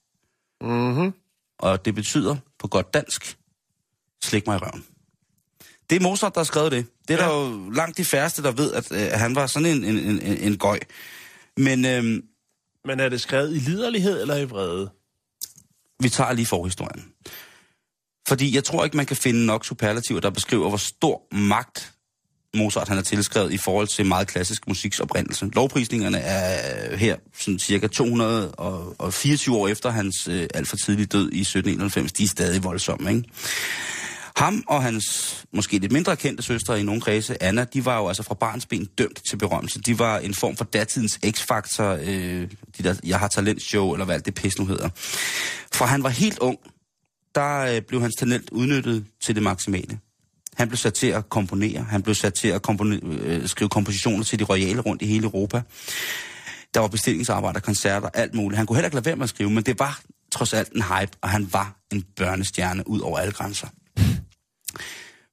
Mhm. 0.60 1.12
Og 1.58 1.84
det 1.84 1.94
betyder 1.94 2.36
på 2.58 2.68
godt 2.68 2.94
dansk, 2.94 3.38
slik 4.22 4.46
mig 4.46 4.54
i 4.54 4.58
røven. 4.58 4.86
Det 5.90 5.96
er 5.96 6.00
Mozart, 6.00 6.34
der 6.34 6.40
har 6.40 6.44
skrevet 6.44 6.72
det. 6.72 6.86
Det 7.08 7.20
er 7.20 7.24
ja. 7.24 7.30
der 7.30 7.36
jo 7.36 7.70
langt 7.70 7.96
de 7.98 8.04
færreste, 8.04 8.42
der 8.42 8.52
ved, 8.52 8.72
at 8.72 8.92
øh, 8.92 9.20
han 9.20 9.34
var 9.34 9.46
sådan 9.46 9.68
en, 9.68 9.84
en, 9.84 9.98
en, 9.98 10.20
en, 10.22 10.58
gøj. 10.58 10.78
Men 11.56 11.84
øh, 11.84 12.22
Men 12.84 13.00
er 13.00 13.08
det 13.08 13.20
skrevet 13.20 13.54
i 13.54 13.58
liderlighed 13.58 14.20
eller 14.20 14.36
i 14.36 14.44
vrede? 14.44 14.90
vi 16.00 16.08
tager 16.08 16.32
lige 16.32 16.46
forhistorien. 16.46 17.12
Fordi 18.28 18.54
jeg 18.54 18.64
tror 18.64 18.84
ikke, 18.84 18.96
man 18.96 19.06
kan 19.06 19.16
finde 19.16 19.46
nok 19.46 19.64
superlativer, 19.64 20.20
der 20.20 20.30
beskriver, 20.30 20.68
hvor 20.68 20.78
stor 20.78 21.22
magt 21.32 21.94
Mozart 22.54 22.88
han 22.88 22.96
har 22.96 23.04
tilskrevet 23.04 23.52
i 23.52 23.58
forhold 23.64 23.86
til 23.86 24.06
meget 24.06 24.28
klassisk 24.28 24.68
musiks 24.68 25.00
oprindelse. 25.00 25.50
Lovprisningerne 25.52 26.18
er 26.18 26.96
her 26.96 27.16
sådan 27.38 27.58
cirka 27.58 27.86
224 27.86 29.56
år 29.56 29.68
efter 29.68 29.90
hans 29.90 30.28
øh, 30.30 30.46
alt 30.54 30.68
for 30.68 30.76
tidlige 30.76 31.06
død 31.06 31.32
i 31.32 31.40
1791. 31.40 32.12
De 32.12 32.24
er 32.24 32.28
stadig 32.28 32.64
voldsomme, 32.64 33.10
ikke? 33.10 33.28
Ham 34.36 34.64
og 34.66 34.82
hans 34.82 35.04
måske 35.52 35.78
lidt 35.78 35.92
mindre 35.92 36.16
kendte 36.16 36.42
søstre 36.42 36.80
i 36.80 36.82
nogle 36.82 37.00
kredse, 37.00 37.42
Anna, 37.42 37.64
de 37.64 37.84
var 37.84 37.98
jo 37.98 38.08
altså 38.08 38.22
fra 38.22 38.34
barnsben 38.34 38.84
dømt 38.98 39.20
til 39.28 39.36
berømmelse. 39.36 39.80
De 39.80 39.98
var 39.98 40.18
en 40.18 40.34
form 40.34 40.56
for 40.56 40.64
datidens 40.64 41.18
X-faktor, 41.30 41.98
øh, 42.02 42.48
de 42.78 42.82
der 42.82 42.94
Jeg 43.04 43.18
har 43.18 43.28
talent 43.28 43.62
show, 43.62 43.92
eller 43.92 44.04
hvad 44.04 44.14
alt 44.14 44.26
det 44.26 44.34
pis 44.34 44.58
nu 44.58 44.66
hedder. 44.66 44.88
For 45.72 45.84
han 45.84 46.02
var 46.02 46.08
helt 46.08 46.38
ung, 46.38 46.58
der 47.34 47.58
øh, 47.58 47.82
blev 47.82 48.00
hans 48.00 48.14
talent 48.14 48.50
udnyttet 48.50 49.04
til 49.22 49.34
det 49.34 49.42
maksimale. 49.42 49.98
Han 50.54 50.68
blev 50.68 50.76
sat 50.76 50.94
til 50.94 51.06
at 51.06 51.28
komponere, 51.28 51.82
han 51.82 52.02
blev 52.02 52.14
sat 52.14 52.34
til 52.34 52.48
at 52.48 52.62
kompone, 52.62 53.00
øh, 53.02 53.48
skrive 53.48 53.68
kompositioner 53.68 54.24
til 54.24 54.38
de 54.38 54.44
royale 54.44 54.80
rundt 54.80 55.02
i 55.02 55.06
hele 55.06 55.24
Europa. 55.24 55.62
Der 56.74 56.80
var 56.80 56.88
bestillingsarbejder, 56.88 57.60
koncerter, 57.60 58.08
alt 58.14 58.34
muligt. 58.34 58.56
Han 58.56 58.66
kunne 58.66 58.76
heller 58.76 58.86
ikke 58.86 58.96
lade 58.96 59.04
være 59.06 59.16
med 59.16 59.24
at 59.24 59.28
skrive, 59.28 59.50
men 59.50 59.62
det 59.62 59.78
var 59.78 60.00
trods 60.32 60.52
alt 60.52 60.72
en 60.72 60.82
hype, 60.82 61.12
og 61.20 61.28
han 61.28 61.52
var 61.52 61.76
en 61.92 62.04
børnestjerne 62.16 62.88
ud 62.88 63.00
over 63.00 63.18
alle 63.18 63.32
grænser. 63.32 63.68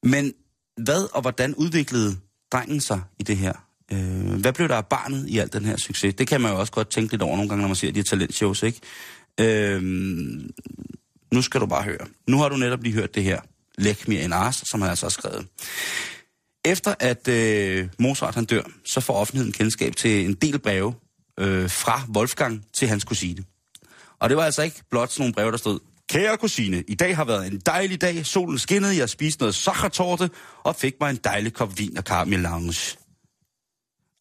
Men 0.04 0.34
hvad 0.78 1.08
og 1.14 1.22
hvordan 1.22 1.56
udviklede 1.56 2.18
drengen 2.52 2.82
sig 2.82 3.02
i 3.20 3.24
det 3.24 3.38
her? 3.38 3.54
Øh, 3.92 4.40
hvad 4.40 4.54
blev 4.54 4.68
der 4.68 4.76
af 4.76 4.86
barnet 4.86 5.28
i 5.28 5.38
al 5.38 5.54
den 5.54 5.66
her 5.66 5.78
succes? 5.78 6.16
Det 6.16 6.28
kan 6.28 6.42
man 6.42 6.52
jo 6.52 6.60
også 6.60 6.72
godt 6.72 6.90
tænke 6.90 7.14
lidt 7.14 7.22
over 7.22 7.36
nogle 7.36 7.50
gange, 7.50 7.62
når 7.62 7.68
man 7.68 7.76
ser 7.76 7.92
de 7.92 8.00
her 8.00 8.04
talentshows, 8.04 8.64
ikke? 8.64 8.80
Øh, 9.40 9.82
nu 11.34 11.42
skal 11.42 11.62
du 11.62 11.66
bare 11.66 11.84
høre. 11.84 12.08
Nu 12.28 12.38
har 12.38 12.50
du 12.50 12.58
netop 12.58 12.84
lige 12.84 12.94
hørt 12.94 13.16
det 13.16 13.24
her. 13.24 13.42
Læk 13.78 14.08
mig 14.08 14.24
en 14.24 14.34
ars, 14.34 14.64
som 14.66 14.82
han 14.82 14.90
altså 14.90 15.06
har 15.06 15.10
skrevet. 15.10 15.48
Efter 16.66 16.96
at 17.00 17.28
øh, 17.28 17.88
Mozart 18.00 18.36
han 18.36 18.46
dør, 18.46 18.64
så 18.86 19.02
får 19.02 19.14
offentligheden 19.14 19.54
kendskab 19.54 19.96
til 19.96 20.26
en 20.26 20.34
del 20.34 20.60
breve 20.60 20.94
øh, 21.40 21.70
fra 21.70 22.02
Wolfgang 22.16 22.66
til 22.74 22.88
hans 22.88 23.04
kusine. 23.04 23.44
Og 24.20 24.30
det 24.30 24.38
var 24.38 24.44
altså 24.44 24.62
ikke 24.62 24.82
blot 24.90 25.12
sådan 25.12 25.22
nogle 25.22 25.34
breve, 25.34 25.52
der 25.52 25.58
stod, 25.58 25.80
Kære 26.12 26.38
kusine, 26.38 26.84
i 26.88 26.96
dag 26.96 27.16
har 27.16 27.26
været 27.26 27.48
en 27.48 27.62
dejlig 27.66 28.02
dag. 28.02 28.26
Solen 28.26 28.60
skinnede, 28.60 28.98
jeg 28.98 29.10
spiste 29.10 29.42
noget 29.42 29.56
sachertorte 29.56 30.30
og 30.64 30.76
fik 30.76 30.94
mig 31.00 31.10
en 31.10 31.20
dejlig 31.24 31.54
kop 31.54 31.78
vin 31.78 31.98
og 31.98 32.04
karamelange. 32.04 32.98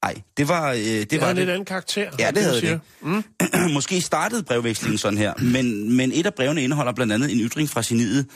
Ej, 0.02 0.14
det 0.36 0.48
var... 0.48 0.70
Øh, 0.70 0.78
det, 0.78 1.10
Det 1.10 1.20
var 1.20 1.30
en 1.30 1.36
lidt 1.36 1.50
anden 1.50 1.64
karakter. 1.64 2.10
Ja, 2.18 2.30
det 2.30 2.42
havde 2.42 2.60
det. 2.60 2.80
Mm. 3.00 3.24
Måske 3.74 4.00
startede 4.00 4.42
brevvekslingen 4.42 4.98
sådan 4.98 5.18
her, 5.18 5.34
men, 5.38 5.96
men 5.96 6.12
et 6.12 6.26
af 6.26 6.34
brevene 6.34 6.62
indeholder 6.64 6.92
blandt 6.92 7.12
andet 7.12 7.32
en 7.32 7.40
ytring 7.40 7.70
fra 7.70 7.82
geniet, 7.88 8.26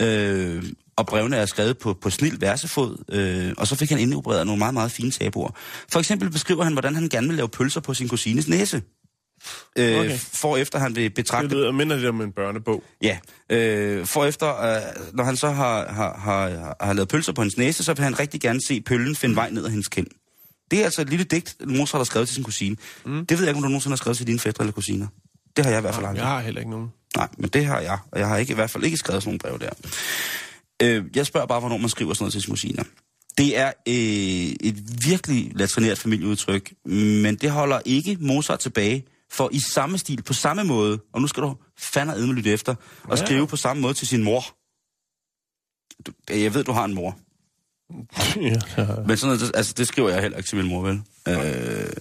øh, 0.00 0.62
og 0.96 1.06
brevene 1.06 1.36
er 1.36 1.46
skrevet 1.46 1.78
på, 1.78 1.94
på 1.94 2.10
snil 2.10 2.40
versefod, 2.40 3.04
øh, 3.12 3.52
og 3.58 3.66
så 3.66 3.76
fik 3.76 3.90
han 3.90 3.98
indopereret 3.98 4.46
nogle 4.46 4.58
meget, 4.58 4.74
meget 4.74 4.90
fine 4.92 5.10
tabuer. 5.10 5.50
For 5.92 5.98
eksempel 5.98 6.30
beskriver 6.30 6.64
han, 6.64 6.72
hvordan 6.72 6.94
han 6.94 7.08
gerne 7.08 7.26
vil 7.28 7.36
lave 7.36 7.48
pølser 7.48 7.80
på 7.80 7.94
sin 7.94 8.08
kusines 8.08 8.48
næse. 8.48 8.82
Øh, 9.78 9.98
Okay. 9.98 10.18
For 10.18 10.56
efter 10.56 10.78
han 10.78 10.96
vil 10.96 11.10
betragte... 11.10 11.48
Det 11.48 11.56
lyder 11.56 11.72
minder 11.72 11.96
lidt 11.96 12.08
om 12.08 12.20
en 12.20 12.32
børnebog. 12.32 12.82
Ja, 13.02 13.18
øh, 13.50 14.06
for 14.06 14.24
efter, 14.24 14.62
øh, 14.62 14.80
når 15.12 15.24
han 15.24 15.36
så 15.36 15.50
har, 15.50 15.92
har, 15.92 16.18
har, 16.18 16.76
har 16.80 16.92
lavet 16.92 17.08
pølser 17.08 17.32
på 17.32 17.40
hans 17.42 17.56
næse, 17.56 17.84
så 17.84 17.94
vil 17.94 18.04
han 18.04 18.18
rigtig 18.20 18.40
gerne 18.40 18.60
se 18.66 18.80
pøllen 18.80 19.16
finde 19.16 19.36
vej 19.36 19.50
ned 19.50 19.64
ad 19.64 19.70
hendes 19.70 19.88
kind. 19.88 20.06
Det 20.70 20.80
er 20.80 20.84
altså 20.84 21.02
et 21.02 21.10
lille 21.10 21.24
digt, 21.24 21.56
Mozart 21.66 21.98
har 21.98 22.04
skrevet 22.04 22.28
til 22.28 22.34
sin 22.34 22.44
kusine. 22.44 22.76
Mm. 23.04 23.26
Det 23.26 23.38
ved 23.38 23.44
jeg 23.44 23.50
ikke, 23.50 23.56
om 23.56 23.62
du 23.62 23.68
nogensinde 23.68 23.92
har 23.92 23.96
skrevet 23.96 24.16
til 24.16 24.26
dine 24.26 24.38
fædre 24.38 24.62
eller 24.64 24.72
kusiner. 24.72 25.06
Det 25.56 25.64
har 25.64 25.72
jeg 25.72 25.78
i 25.78 25.80
hvert 25.80 25.94
fald 25.94 26.06
aldrig. 26.06 26.20
Jeg 26.20 26.28
har 26.28 26.40
heller 26.40 26.60
ikke 26.60 26.70
nogen. 26.70 26.88
Nej, 27.16 27.28
men 27.38 27.50
det 27.50 27.64
har 27.66 27.80
jeg, 27.80 27.98
og 28.12 28.18
jeg 28.18 28.28
har 28.28 28.36
ikke, 28.36 28.50
i 28.50 28.54
hvert 28.54 28.70
fald 28.70 28.84
ikke 28.84 28.96
skrevet 28.96 29.22
sådan 29.22 29.28
nogle 29.42 29.58
brev 29.58 29.68
der. 29.68 29.88
Øh, 30.82 31.04
jeg 31.16 31.26
spørger 31.26 31.46
bare, 31.46 31.60
hvornår 31.60 31.76
man 31.76 31.88
skriver 31.88 32.14
sådan 32.14 32.22
noget 32.22 32.32
til 32.32 32.42
sine 32.42 32.52
kusiner. 32.52 32.84
Det 33.38 33.58
er 33.58 33.66
øh, 33.88 33.94
et 34.68 35.04
virkelig 35.08 35.52
latrineret 35.54 35.98
familieudtryk, 35.98 36.72
men 36.84 37.34
det 37.36 37.50
holder 37.50 37.80
ikke 37.84 38.16
Mozart 38.20 38.58
tilbage 38.60 39.04
for 39.32 39.48
i 39.52 39.60
samme 39.60 39.98
stil, 39.98 40.22
på 40.22 40.32
samme 40.32 40.64
måde, 40.64 40.98
og 41.12 41.20
nu 41.20 41.26
skal 41.26 41.42
du 41.42 41.56
fandme 41.78 42.32
lytte 42.32 42.50
efter, 42.50 42.74
og 43.04 43.18
Ja. 43.18 43.24
skrive 43.24 43.46
på 43.46 43.56
samme 43.56 43.80
måde 43.80 43.94
til 43.94 44.06
sin 44.08 44.22
mor. 44.24 44.44
Du, 46.06 46.12
jeg 46.28 46.54
ved, 46.54 46.64
du 46.64 46.72
har 46.72 46.84
en 46.84 46.94
mor. 46.94 47.18
Ja. 48.36 48.86
Men 49.06 49.16
sådan 49.16 49.36
noget, 49.36 49.52
altså, 49.54 49.74
det 49.76 49.88
skriver 49.88 50.10
jeg 50.10 50.22
heller 50.22 50.38
ikke 50.38 50.48
til 50.48 50.58
min 50.58 50.66
mor, 50.66 50.82
vel? 50.82 51.02
Øh, 51.28 51.92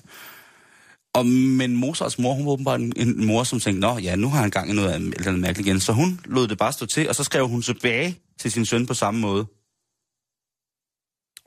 og, 1.14 1.26
men 1.26 1.76
Mozarts 1.76 2.20
mor, 2.20 2.34
hun 2.34 2.46
var 2.46 2.52
åbenbart 2.52 2.80
en, 2.80 2.94
en 2.96 3.26
mor, 3.26 3.44
som 3.44 3.60
tænkte, 3.60 3.80
nå 3.80 3.98
ja, 3.98 4.16
nu 4.16 4.30
har 4.30 4.42
han 4.42 4.50
gang 4.50 4.70
i 4.70 4.74
noget, 4.74 4.96
eller 4.96 5.28
andet 5.28 5.40
mærkeligt 5.40 5.68
igen. 5.68 5.80
Så 5.80 5.94
hun 5.94 6.20
lod 6.26 6.48
det 6.48 6.58
bare 6.58 6.74
stå 6.74 6.86
til, 6.86 7.10
og 7.10 7.16
så 7.16 7.24
skrev 7.24 7.48
hun 7.48 7.62
tilbage 7.62 8.20
til 8.40 8.52
sin 8.52 8.66
søn 8.66 8.86
på 8.86 8.94
samme 8.94 9.20
måde. 9.20 9.46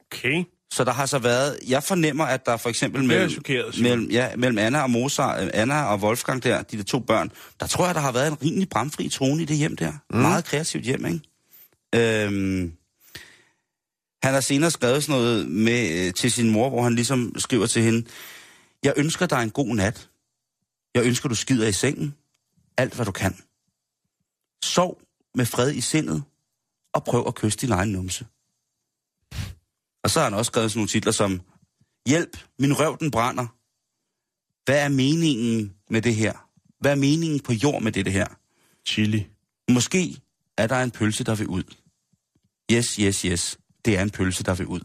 Okay. 0.06 0.44
Så 0.72 0.84
der 0.84 0.92
har 0.92 1.06
så 1.06 1.18
været, 1.18 1.58
jeg 1.68 1.82
fornemmer, 1.82 2.24
at 2.24 2.46
der 2.46 2.56
for 2.56 2.68
eksempel 2.68 3.04
mellem, 3.04 3.30
chokeret, 3.30 3.80
mellem, 3.82 4.10
ja, 4.10 4.36
mellem 4.36 4.58
Anna 4.58 4.82
og 4.82 4.90
Mozart, 4.90 5.44
øh, 5.44 5.50
Anna 5.54 5.84
og 5.84 5.98
Wolfgang 5.98 6.42
der, 6.42 6.62
de 6.62 6.76
der 6.76 6.84
to 6.84 6.98
børn, 6.98 7.30
der 7.60 7.66
tror 7.66 7.86
jeg, 7.86 7.94
der 7.94 8.00
har 8.00 8.12
været 8.12 8.30
en 8.30 8.42
rimelig 8.42 8.68
bramfri 8.68 9.08
tone 9.08 9.42
i 9.42 9.44
det 9.44 9.56
hjem 9.56 9.76
der. 9.76 9.92
Mm. 10.10 10.18
Meget 10.18 10.44
kreativt 10.44 10.84
hjem, 10.84 11.06
ikke? 11.06 12.24
Øhm, 12.24 12.72
han 14.22 14.34
har 14.34 14.40
senere 14.40 14.70
skrevet 14.70 15.04
sådan 15.04 15.20
noget 15.20 15.48
med, 15.48 16.06
øh, 16.06 16.14
til 16.14 16.32
sin 16.32 16.50
mor, 16.50 16.68
hvor 16.68 16.82
han 16.82 16.94
ligesom 16.94 17.32
skriver 17.38 17.66
til 17.66 17.82
hende, 17.82 18.08
jeg 18.82 18.94
ønsker 18.96 19.26
dig 19.26 19.42
en 19.42 19.50
god 19.50 19.74
nat. 19.74 20.10
Jeg 20.94 21.04
ønsker, 21.04 21.28
du 21.28 21.34
skider 21.34 21.68
i 21.68 21.72
sengen. 21.72 22.14
Alt, 22.76 22.94
hvad 22.94 23.06
du 23.06 23.12
kan. 23.12 23.36
Sov 24.64 25.00
med 25.34 25.46
fred 25.46 25.74
i 25.74 25.80
sindet, 25.80 26.22
og 26.94 27.04
prøv 27.04 27.24
at 27.26 27.34
kysse 27.34 27.58
din 27.58 27.70
egen 27.70 27.88
numse. 27.88 28.26
Og 30.04 30.10
så 30.10 30.20
har 30.20 30.24
han 30.24 30.34
også 30.34 30.50
skrevet 30.50 30.70
sådan 30.70 30.78
nogle 30.78 30.88
titler 30.88 31.12
som, 31.12 31.40
Hjælp, 32.06 32.36
min 32.58 32.78
røv 32.78 32.98
den 33.00 33.10
brænder. 33.10 33.46
Hvad 34.64 34.84
er 34.84 34.88
meningen 34.88 35.74
med 35.90 36.02
det 36.02 36.14
her? 36.14 36.48
Hvad 36.80 36.90
er 36.90 36.96
meningen 36.96 37.40
på 37.40 37.52
jord 37.52 37.82
med 37.82 37.92
det 37.92 38.12
her? 38.12 38.26
Chili. 38.86 39.26
Måske 39.70 40.16
er 40.58 40.66
der 40.66 40.82
en 40.82 40.90
pølse, 40.90 41.24
der 41.24 41.34
vil 41.34 41.46
ud. 41.46 41.62
Yes, 42.72 42.94
yes, 42.94 43.22
yes. 43.22 43.58
Det 43.84 43.98
er 43.98 44.02
en 44.02 44.10
pølse, 44.10 44.44
der 44.44 44.54
vil 44.54 44.66
ud. 44.66 44.80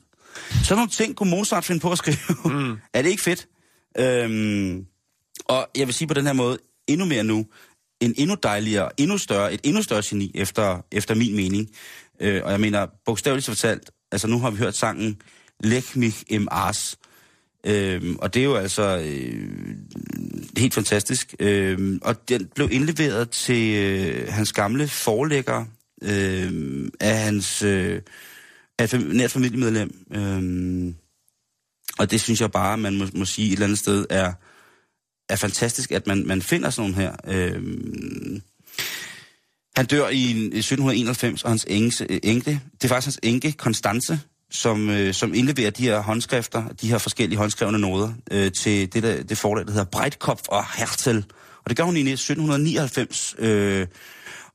Så 0.64 0.76
nogle 0.76 0.90
ting 0.90 1.16
kunne 1.16 1.30
Mozart 1.30 1.66
finde 1.66 1.82
på 1.82 1.92
at 1.92 1.98
skrive. 1.98 2.18
Mm. 2.46 2.78
er 2.94 3.02
det 3.02 3.10
ikke 3.10 3.24
fedt? 3.24 3.48
Øhm, 4.00 4.86
og 5.46 5.68
jeg 5.78 5.88
vil 5.88 5.94
sige 5.94 6.08
på 6.08 6.14
den 6.14 6.26
her 6.26 6.34
måde, 6.34 6.58
endnu 6.88 7.06
mere 7.06 7.24
nu, 7.24 7.46
en 8.00 8.14
endnu 8.18 8.36
dejligere, 8.44 8.90
endnu 8.98 9.18
større, 9.18 9.54
et 9.54 9.60
endnu 9.64 9.82
større 9.82 10.02
geni, 10.10 10.32
efter, 10.36 10.86
efter 10.92 11.16
min 11.16 11.36
mening. 11.36 11.70
Øh, 12.20 12.42
og 12.44 12.52
jeg 12.52 12.60
mener, 12.60 12.88
bogstaveligt 13.06 13.48
fortalt, 13.48 13.92
altså 14.12 14.28
nu 14.28 14.40
har 14.40 14.50
vi 14.50 14.58
hørt 14.58 14.76
sangen 14.76 15.22
Lech 15.64 15.98
mich 15.98 16.24
im 16.28 16.48
Ars. 16.52 16.98
Øhm, 17.66 18.16
og 18.20 18.34
det 18.34 18.40
er 18.40 18.44
jo 18.44 18.56
altså 18.56 18.98
øh, 19.06 19.76
helt 20.58 20.74
fantastisk. 20.74 21.36
Øhm, 21.40 22.00
og 22.02 22.30
den 22.30 22.50
blev 22.56 22.70
indleveret 22.72 23.30
til 23.30 23.76
øh, 23.76 24.34
hans 24.34 24.54
gamle 24.54 24.88
forlægger 24.88 25.66
øh, 26.02 26.90
af 27.00 27.18
hans 27.18 27.62
øh, 27.62 28.02
af 28.80 28.94
fam- 28.94 29.14
nært 29.14 29.32
familiemedlem. 29.32 30.06
Øhm, 30.12 30.96
og 31.98 32.12
det 32.12 32.22
synes 32.22 32.42
jeg 32.42 32.52
bare, 32.52 32.78
man 32.78 32.98
må, 32.98 33.06
må 33.14 33.26
sige 33.26 33.48
et 33.48 33.54
eller 33.54 33.66
andet 33.66 33.80
sted, 33.80 34.06
er, 34.10 34.34
er 35.30 35.36
fantastisk, 35.36 35.92
at 35.92 36.08
man, 36.08 36.28
man 36.28 36.42
finder 36.42 36.70
sådan 36.70 36.92
nogle 36.92 37.04
her. 37.04 37.16
Øhm, 37.28 38.42
han 39.76 39.86
dør 39.86 40.08
i, 40.08 40.32
i 40.32 40.58
1791, 40.58 41.44
og 41.44 41.50
hans 41.50 41.66
enke, 41.70 42.06
øh, 42.10 42.20
enke, 42.24 42.62
det 42.74 42.84
er 42.84 42.88
faktisk 42.88 43.06
hans 43.06 43.20
enke, 43.24 43.52
Konstance, 43.52 44.20
som, 44.52 44.90
øh, 44.90 45.14
som 45.14 45.34
indleverer 45.34 45.70
de 45.70 45.84
her 45.84 46.00
håndskrifter, 46.00 46.68
de 46.82 46.90
her 46.90 46.98
forskellige 46.98 47.38
håndskrevne 47.38 47.80
noder, 47.80 48.14
øh, 48.32 48.52
til 48.52 48.94
det, 48.94 49.04
der, 49.04 49.24
det 49.24 49.38
forlag, 49.38 49.66
der 49.66 49.72
hedder 49.72 49.86
Breitkopf 49.86 50.42
og 50.48 50.66
Hertel. 50.78 51.26
Og 51.64 51.70
det 51.70 51.78
gør 51.78 51.84
hun 51.84 51.98
i 51.98 52.12
1799. 52.12 53.36
Øh, 53.40 53.88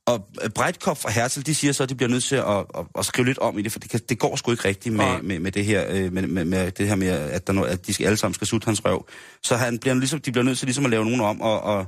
og 0.07 0.29
Breitkopf 0.55 1.05
og 1.05 1.13
Herzl, 1.13 1.41
de 1.41 1.55
siger 1.55 1.73
så, 1.73 1.83
at 1.83 1.89
de 1.89 1.95
bliver 1.95 2.11
nødt 2.11 2.25
til 2.25 2.37
at, 2.37 2.45
at, 2.47 2.87
at 2.99 3.05
skrive 3.05 3.27
lidt 3.27 3.39
om 3.39 3.59
i 3.59 3.63
det, 3.63 3.73
for 3.73 3.79
det, 3.79 3.91
kan, 3.91 4.01
det 4.09 4.19
går 4.19 4.37
sgu 4.37 4.51
ikke 4.51 4.69
rigtigt 4.69 4.95
med, 4.95 5.23
med, 5.23 5.39
med, 5.39 5.53
det 5.53 5.65
her, 5.65 5.87
øh, 5.89 6.13
med, 6.13 6.23
med, 6.23 6.45
med 6.45 6.71
det 6.71 6.89
her 6.89 6.95
med, 6.95 7.09
at, 7.09 7.47
der, 7.47 7.63
at 7.63 7.87
de 7.87 7.95
skal, 7.95 8.07
alle 8.07 8.17
sammen 8.17 8.35
skal 8.35 8.47
sutte 8.47 8.65
hans 8.65 8.85
røv. 8.85 9.07
Så 9.43 9.57
han 9.57 9.79
bliver 9.79 9.95
ligesom, 9.95 10.21
de 10.21 10.33
bliver 10.33 10.45
nødt 10.45 10.59
til 10.59 10.67
ligesom 10.67 10.85
at 10.85 10.91
lave 10.91 11.05
nogen 11.05 11.21
om, 11.21 11.41
og, 11.41 11.61
og 11.61 11.87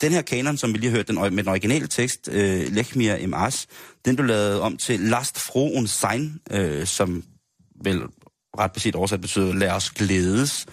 den 0.00 0.12
her 0.12 0.22
kanon, 0.22 0.56
som 0.56 0.72
vi 0.72 0.78
lige 0.78 0.90
hørte 0.90 1.12
den, 1.12 1.34
med 1.34 1.44
den 1.44 1.48
originale 1.48 1.86
tekst, 1.86 2.28
øh, 2.32 2.72
Lech 2.72 2.96
mir 2.96 3.14
im 3.14 3.34
Ars, 3.34 3.66
den 4.04 4.16
blev 4.16 4.26
lavet 4.26 4.60
om 4.60 4.76
til 4.76 5.00
Last 5.00 5.38
froh 5.38 5.70
und 5.78 5.86
sein, 5.86 6.40
øh, 6.50 6.86
som 6.86 7.24
vel 7.84 8.02
ret 8.58 8.72
beset 8.72 8.94
oversat 8.94 9.20
betyder, 9.20 9.54
lad 9.54 9.70
os 9.70 9.90
glædes. 9.90 10.66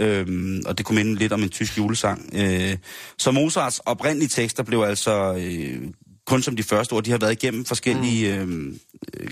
Øhm, 0.00 0.62
og 0.66 0.78
det 0.78 0.86
kunne 0.86 0.96
minde 0.96 1.14
lidt 1.14 1.32
om 1.32 1.42
en 1.42 1.48
tysk 1.48 1.78
julesang. 1.78 2.30
Øh, 2.34 2.76
så 3.18 3.30
Mozarts 3.30 3.78
oprindelige 3.78 4.28
tekster 4.28 4.62
blev 4.62 4.80
altså 4.80 5.34
øh, 5.34 5.88
kun 6.26 6.42
som 6.42 6.56
de 6.56 6.62
første 6.62 6.92
ord, 6.92 7.04
de 7.04 7.10
har 7.10 7.18
været 7.18 7.32
igennem 7.32 7.64
forskellige 7.64 8.34
øh, 8.34 8.40
øh, 8.40 8.46
Men 8.48 8.74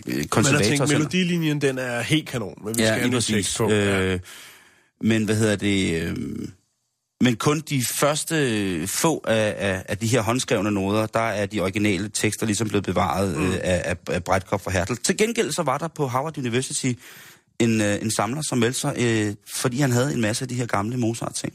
jeg 0.06 0.30
konservatorer. 0.30 0.76
sådan- 0.76 0.88
melodilinjen, 0.98 1.60
den 1.60 1.78
er 1.78 2.00
helt 2.02 2.28
kanon, 2.28 2.54
men 2.64 2.68
vi 2.68 2.74
skal 2.74 2.84
Ja, 2.84 2.92
have 2.92 3.02
lige 3.04 3.12
præcis. 3.16 3.56
på. 3.56 3.70
Ja. 3.70 4.00
Øh, 4.02 4.20
men 5.00 5.24
hvad 5.24 5.36
hedder 5.36 5.56
det... 5.56 6.02
Øh, 6.02 6.16
men 7.20 7.36
kun 7.36 7.60
de 7.60 7.84
første 7.84 8.34
øh, 8.36 8.88
få 8.88 9.24
af, 9.26 9.54
af, 9.58 9.84
af 9.88 9.98
de 9.98 10.06
her 10.06 10.20
håndskrevne 10.20 10.70
noder, 10.70 11.06
der 11.06 11.20
er 11.20 11.46
de 11.46 11.60
originale 11.60 12.08
tekster 12.08 12.46
ligesom 12.46 12.68
blevet 12.68 12.84
bevaret 12.84 13.36
mm. 13.38 13.46
øh, 13.48 13.54
af, 13.62 13.82
af, 13.84 13.96
af 14.14 14.24
Breitkopf 14.24 14.66
og 14.66 14.72
Hertel. 14.72 14.96
Til 14.96 15.16
gengæld 15.16 15.52
så 15.52 15.62
var 15.62 15.78
der 15.78 15.88
på 15.88 16.06
Howard 16.06 16.38
University 16.38 16.92
en, 17.58 17.80
øh, 17.80 18.02
en 18.02 18.10
samler, 18.10 18.42
som 18.48 18.58
meldte 18.58 18.80
sig, 18.80 18.94
øh, 18.98 19.34
fordi 19.54 19.78
han 19.80 19.92
havde 19.92 20.12
en 20.14 20.20
masse 20.20 20.44
af 20.44 20.48
de 20.48 20.54
her 20.54 20.66
gamle 20.66 20.96
Mozart-ting. 20.96 21.52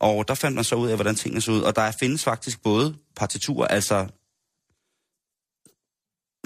Og 0.00 0.28
der 0.28 0.34
fandt 0.34 0.54
man 0.54 0.64
så 0.64 0.74
ud 0.74 0.88
af, 0.88 0.94
hvordan 0.96 1.14
tingene 1.14 1.40
så 1.40 1.52
ud. 1.52 1.60
Og 1.60 1.76
der 1.76 1.92
findes 2.00 2.24
faktisk 2.24 2.62
både 2.62 2.94
partiturer, 3.16 3.66
altså 3.66 4.06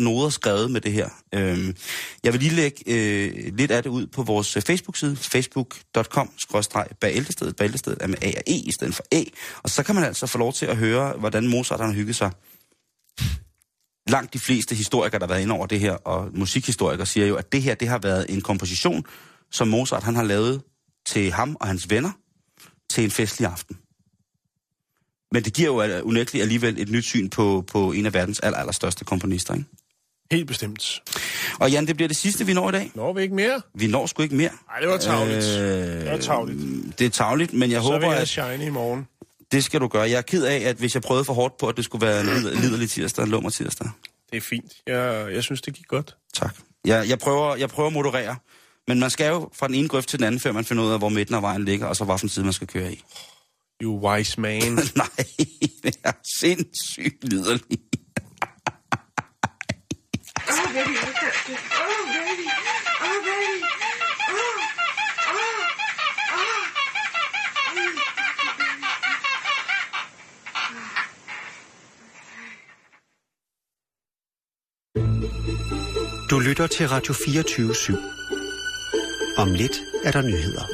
noder 0.00 0.28
skrevet 0.28 0.70
med 0.70 0.80
det 0.80 0.92
her. 0.92 1.08
Øhm, 1.34 1.76
jeg 2.24 2.32
vil 2.32 2.40
lige 2.40 2.54
lægge 2.54 2.82
øh, 2.86 3.56
lidt 3.56 3.70
af 3.70 3.82
det 3.82 3.90
ud 3.90 4.06
på 4.06 4.22
vores 4.22 4.56
øh, 4.56 4.62
Facebook-side, 4.62 5.16
facebook.com-bageltestedet. 5.16 7.56
Bageltestedet 7.56 7.98
er 8.00 8.06
med 8.06 8.18
A 8.22 8.28
og 8.28 8.42
E 8.46 8.54
i 8.54 8.72
stedet 8.72 8.94
for 8.94 9.02
A. 9.12 9.22
Og 9.62 9.70
så 9.70 9.82
kan 9.82 9.94
man 9.94 10.04
altså 10.04 10.26
få 10.26 10.38
lov 10.38 10.52
til 10.52 10.66
at 10.66 10.76
høre, 10.76 11.12
hvordan 11.12 11.48
Mozart 11.48 11.80
han 11.80 11.88
har 11.88 11.96
hygget 11.96 12.16
sig. 12.16 12.30
Langt 14.08 14.34
de 14.34 14.38
fleste 14.38 14.74
historikere, 14.74 15.18
der 15.18 15.26
har 15.26 15.34
været 15.34 15.42
inde 15.42 15.54
over 15.54 15.66
det 15.66 15.80
her, 15.80 15.92
og 15.92 16.30
musikhistorikere 16.34 17.06
siger 17.06 17.26
jo, 17.26 17.36
at 17.36 17.52
det 17.52 17.62
her 17.62 17.74
det 17.74 17.88
har 17.88 17.98
været 17.98 18.26
en 18.28 18.40
komposition, 18.40 19.04
som 19.50 19.68
Mozart 19.68 20.02
han 20.02 20.16
har 20.16 20.24
lavet 20.24 20.62
til 21.06 21.32
ham 21.32 21.56
og 21.60 21.66
hans 21.66 21.90
venner 21.90 22.10
til 22.90 23.04
en 23.04 23.10
festlig 23.10 23.48
aften. 23.48 23.76
Men 25.32 25.44
det 25.44 25.54
giver 25.54 25.68
jo 25.68 26.02
unægteligt 26.02 26.42
alligevel 26.42 26.78
et 26.78 26.88
nyt 26.88 27.04
syn 27.04 27.28
på, 27.28 27.64
på 27.72 27.92
en 27.92 28.06
af 28.06 28.14
verdens 28.14 28.40
aller, 28.40 28.58
allerstørste 28.58 29.04
komponister, 29.04 29.54
ikke? 29.54 29.66
Helt 30.32 30.46
bestemt. 30.46 31.02
Og 31.60 31.70
Jan, 31.70 31.86
det 31.86 31.96
bliver 31.96 32.08
det 32.08 32.16
sidste, 32.16 32.46
vi 32.46 32.54
når 32.54 32.68
i 32.68 32.72
dag. 32.72 32.90
Når 32.94 33.12
vi 33.12 33.22
ikke 33.22 33.34
mere? 33.34 33.60
Vi 33.74 33.86
når 33.86 34.06
sgu 34.06 34.22
ikke 34.22 34.34
mere. 34.34 34.50
Nej, 34.70 34.80
det 34.80 34.88
var 34.88 34.96
tavligt. 34.98 35.44
Øh, 35.58 36.00
det 36.00 36.10
var 36.10 36.16
tavligt. 36.18 36.98
Det 36.98 37.04
er 37.06 37.10
tavligt, 37.10 37.52
men 37.52 37.70
jeg 37.70 37.78
Så 37.82 37.82
håber, 37.82 37.98
vil 37.98 38.06
jeg 38.06 38.16
at 38.20 38.28
shine 38.28 38.64
i 38.66 38.70
morgen. 38.70 39.06
det 39.52 39.64
skal 39.64 39.80
du 39.80 39.88
gøre. 39.88 40.02
Jeg 40.02 40.18
er 40.18 40.22
ked 40.22 40.44
af, 40.44 40.56
at 40.56 40.76
hvis 40.76 40.94
jeg 40.94 41.02
prøvede 41.02 41.24
for 41.24 41.32
hårdt 41.34 41.56
på, 41.56 41.66
at 41.68 41.76
det 41.76 41.84
skulle 41.84 42.06
være 42.06 42.20
en 42.20 42.26
lid- 42.26 42.54
liderlig 42.54 42.90
tirsdag, 42.90 43.24
en 43.24 43.30
lummer 43.30 43.50
tirsdag. 43.50 43.88
Det 44.30 44.36
er 44.36 44.40
fint. 44.40 44.72
Jeg, 44.86 45.26
jeg 45.34 45.42
synes, 45.42 45.60
det 45.62 45.74
gik 45.74 45.86
godt. 45.86 46.16
Tak. 46.34 46.56
Jeg, 46.84 47.08
jeg, 47.08 47.18
prøver, 47.18 47.56
jeg 47.56 47.68
prøver 47.68 47.86
at 47.86 47.92
moderere. 47.92 48.36
Men 48.88 49.00
man 49.00 49.10
skal 49.10 49.28
jo 49.28 49.50
fra 49.54 49.66
den 49.66 49.74
ene 49.74 49.88
grøft 49.88 50.08
til 50.08 50.18
den 50.18 50.26
anden, 50.26 50.40
før 50.40 50.52
man 50.52 50.64
finder 50.64 50.84
ud 50.84 50.90
af, 50.92 50.98
hvor 50.98 51.08
midten 51.08 51.34
af 51.34 51.42
vejen 51.42 51.64
ligger, 51.64 51.86
og 51.86 51.96
så 51.96 52.04
hvilken 52.04 52.28
side 52.28 52.44
man 52.44 52.52
skal 52.54 52.66
køre 52.66 52.92
i. 52.92 53.02
You 53.82 54.08
wise 54.10 54.40
man. 54.40 54.62
Nej, 54.96 55.06
det 55.82 55.96
er 56.04 56.12
sindssygt 56.40 57.24
liderlig. 57.28 57.78
Baby, 60.78 60.92
look 60.92 61.22
at 61.28 61.34
this. 61.46 61.58
Oh, 61.84 62.00
baby. 62.14 62.46
Oh, 63.06 63.18
baby. 63.28 63.58
Oh, 64.30 64.56
oh, 65.38 65.58
oh. 66.38 66.60
Du 76.30 76.38
lytter 76.38 76.66
til 76.66 76.88
Radio 76.88 77.14
24 77.14 77.72
/7. 77.72 77.96
Om 79.38 79.54
lidt 79.54 79.80
er 80.04 80.12
der 80.12 80.22
nyheder. 80.22 80.64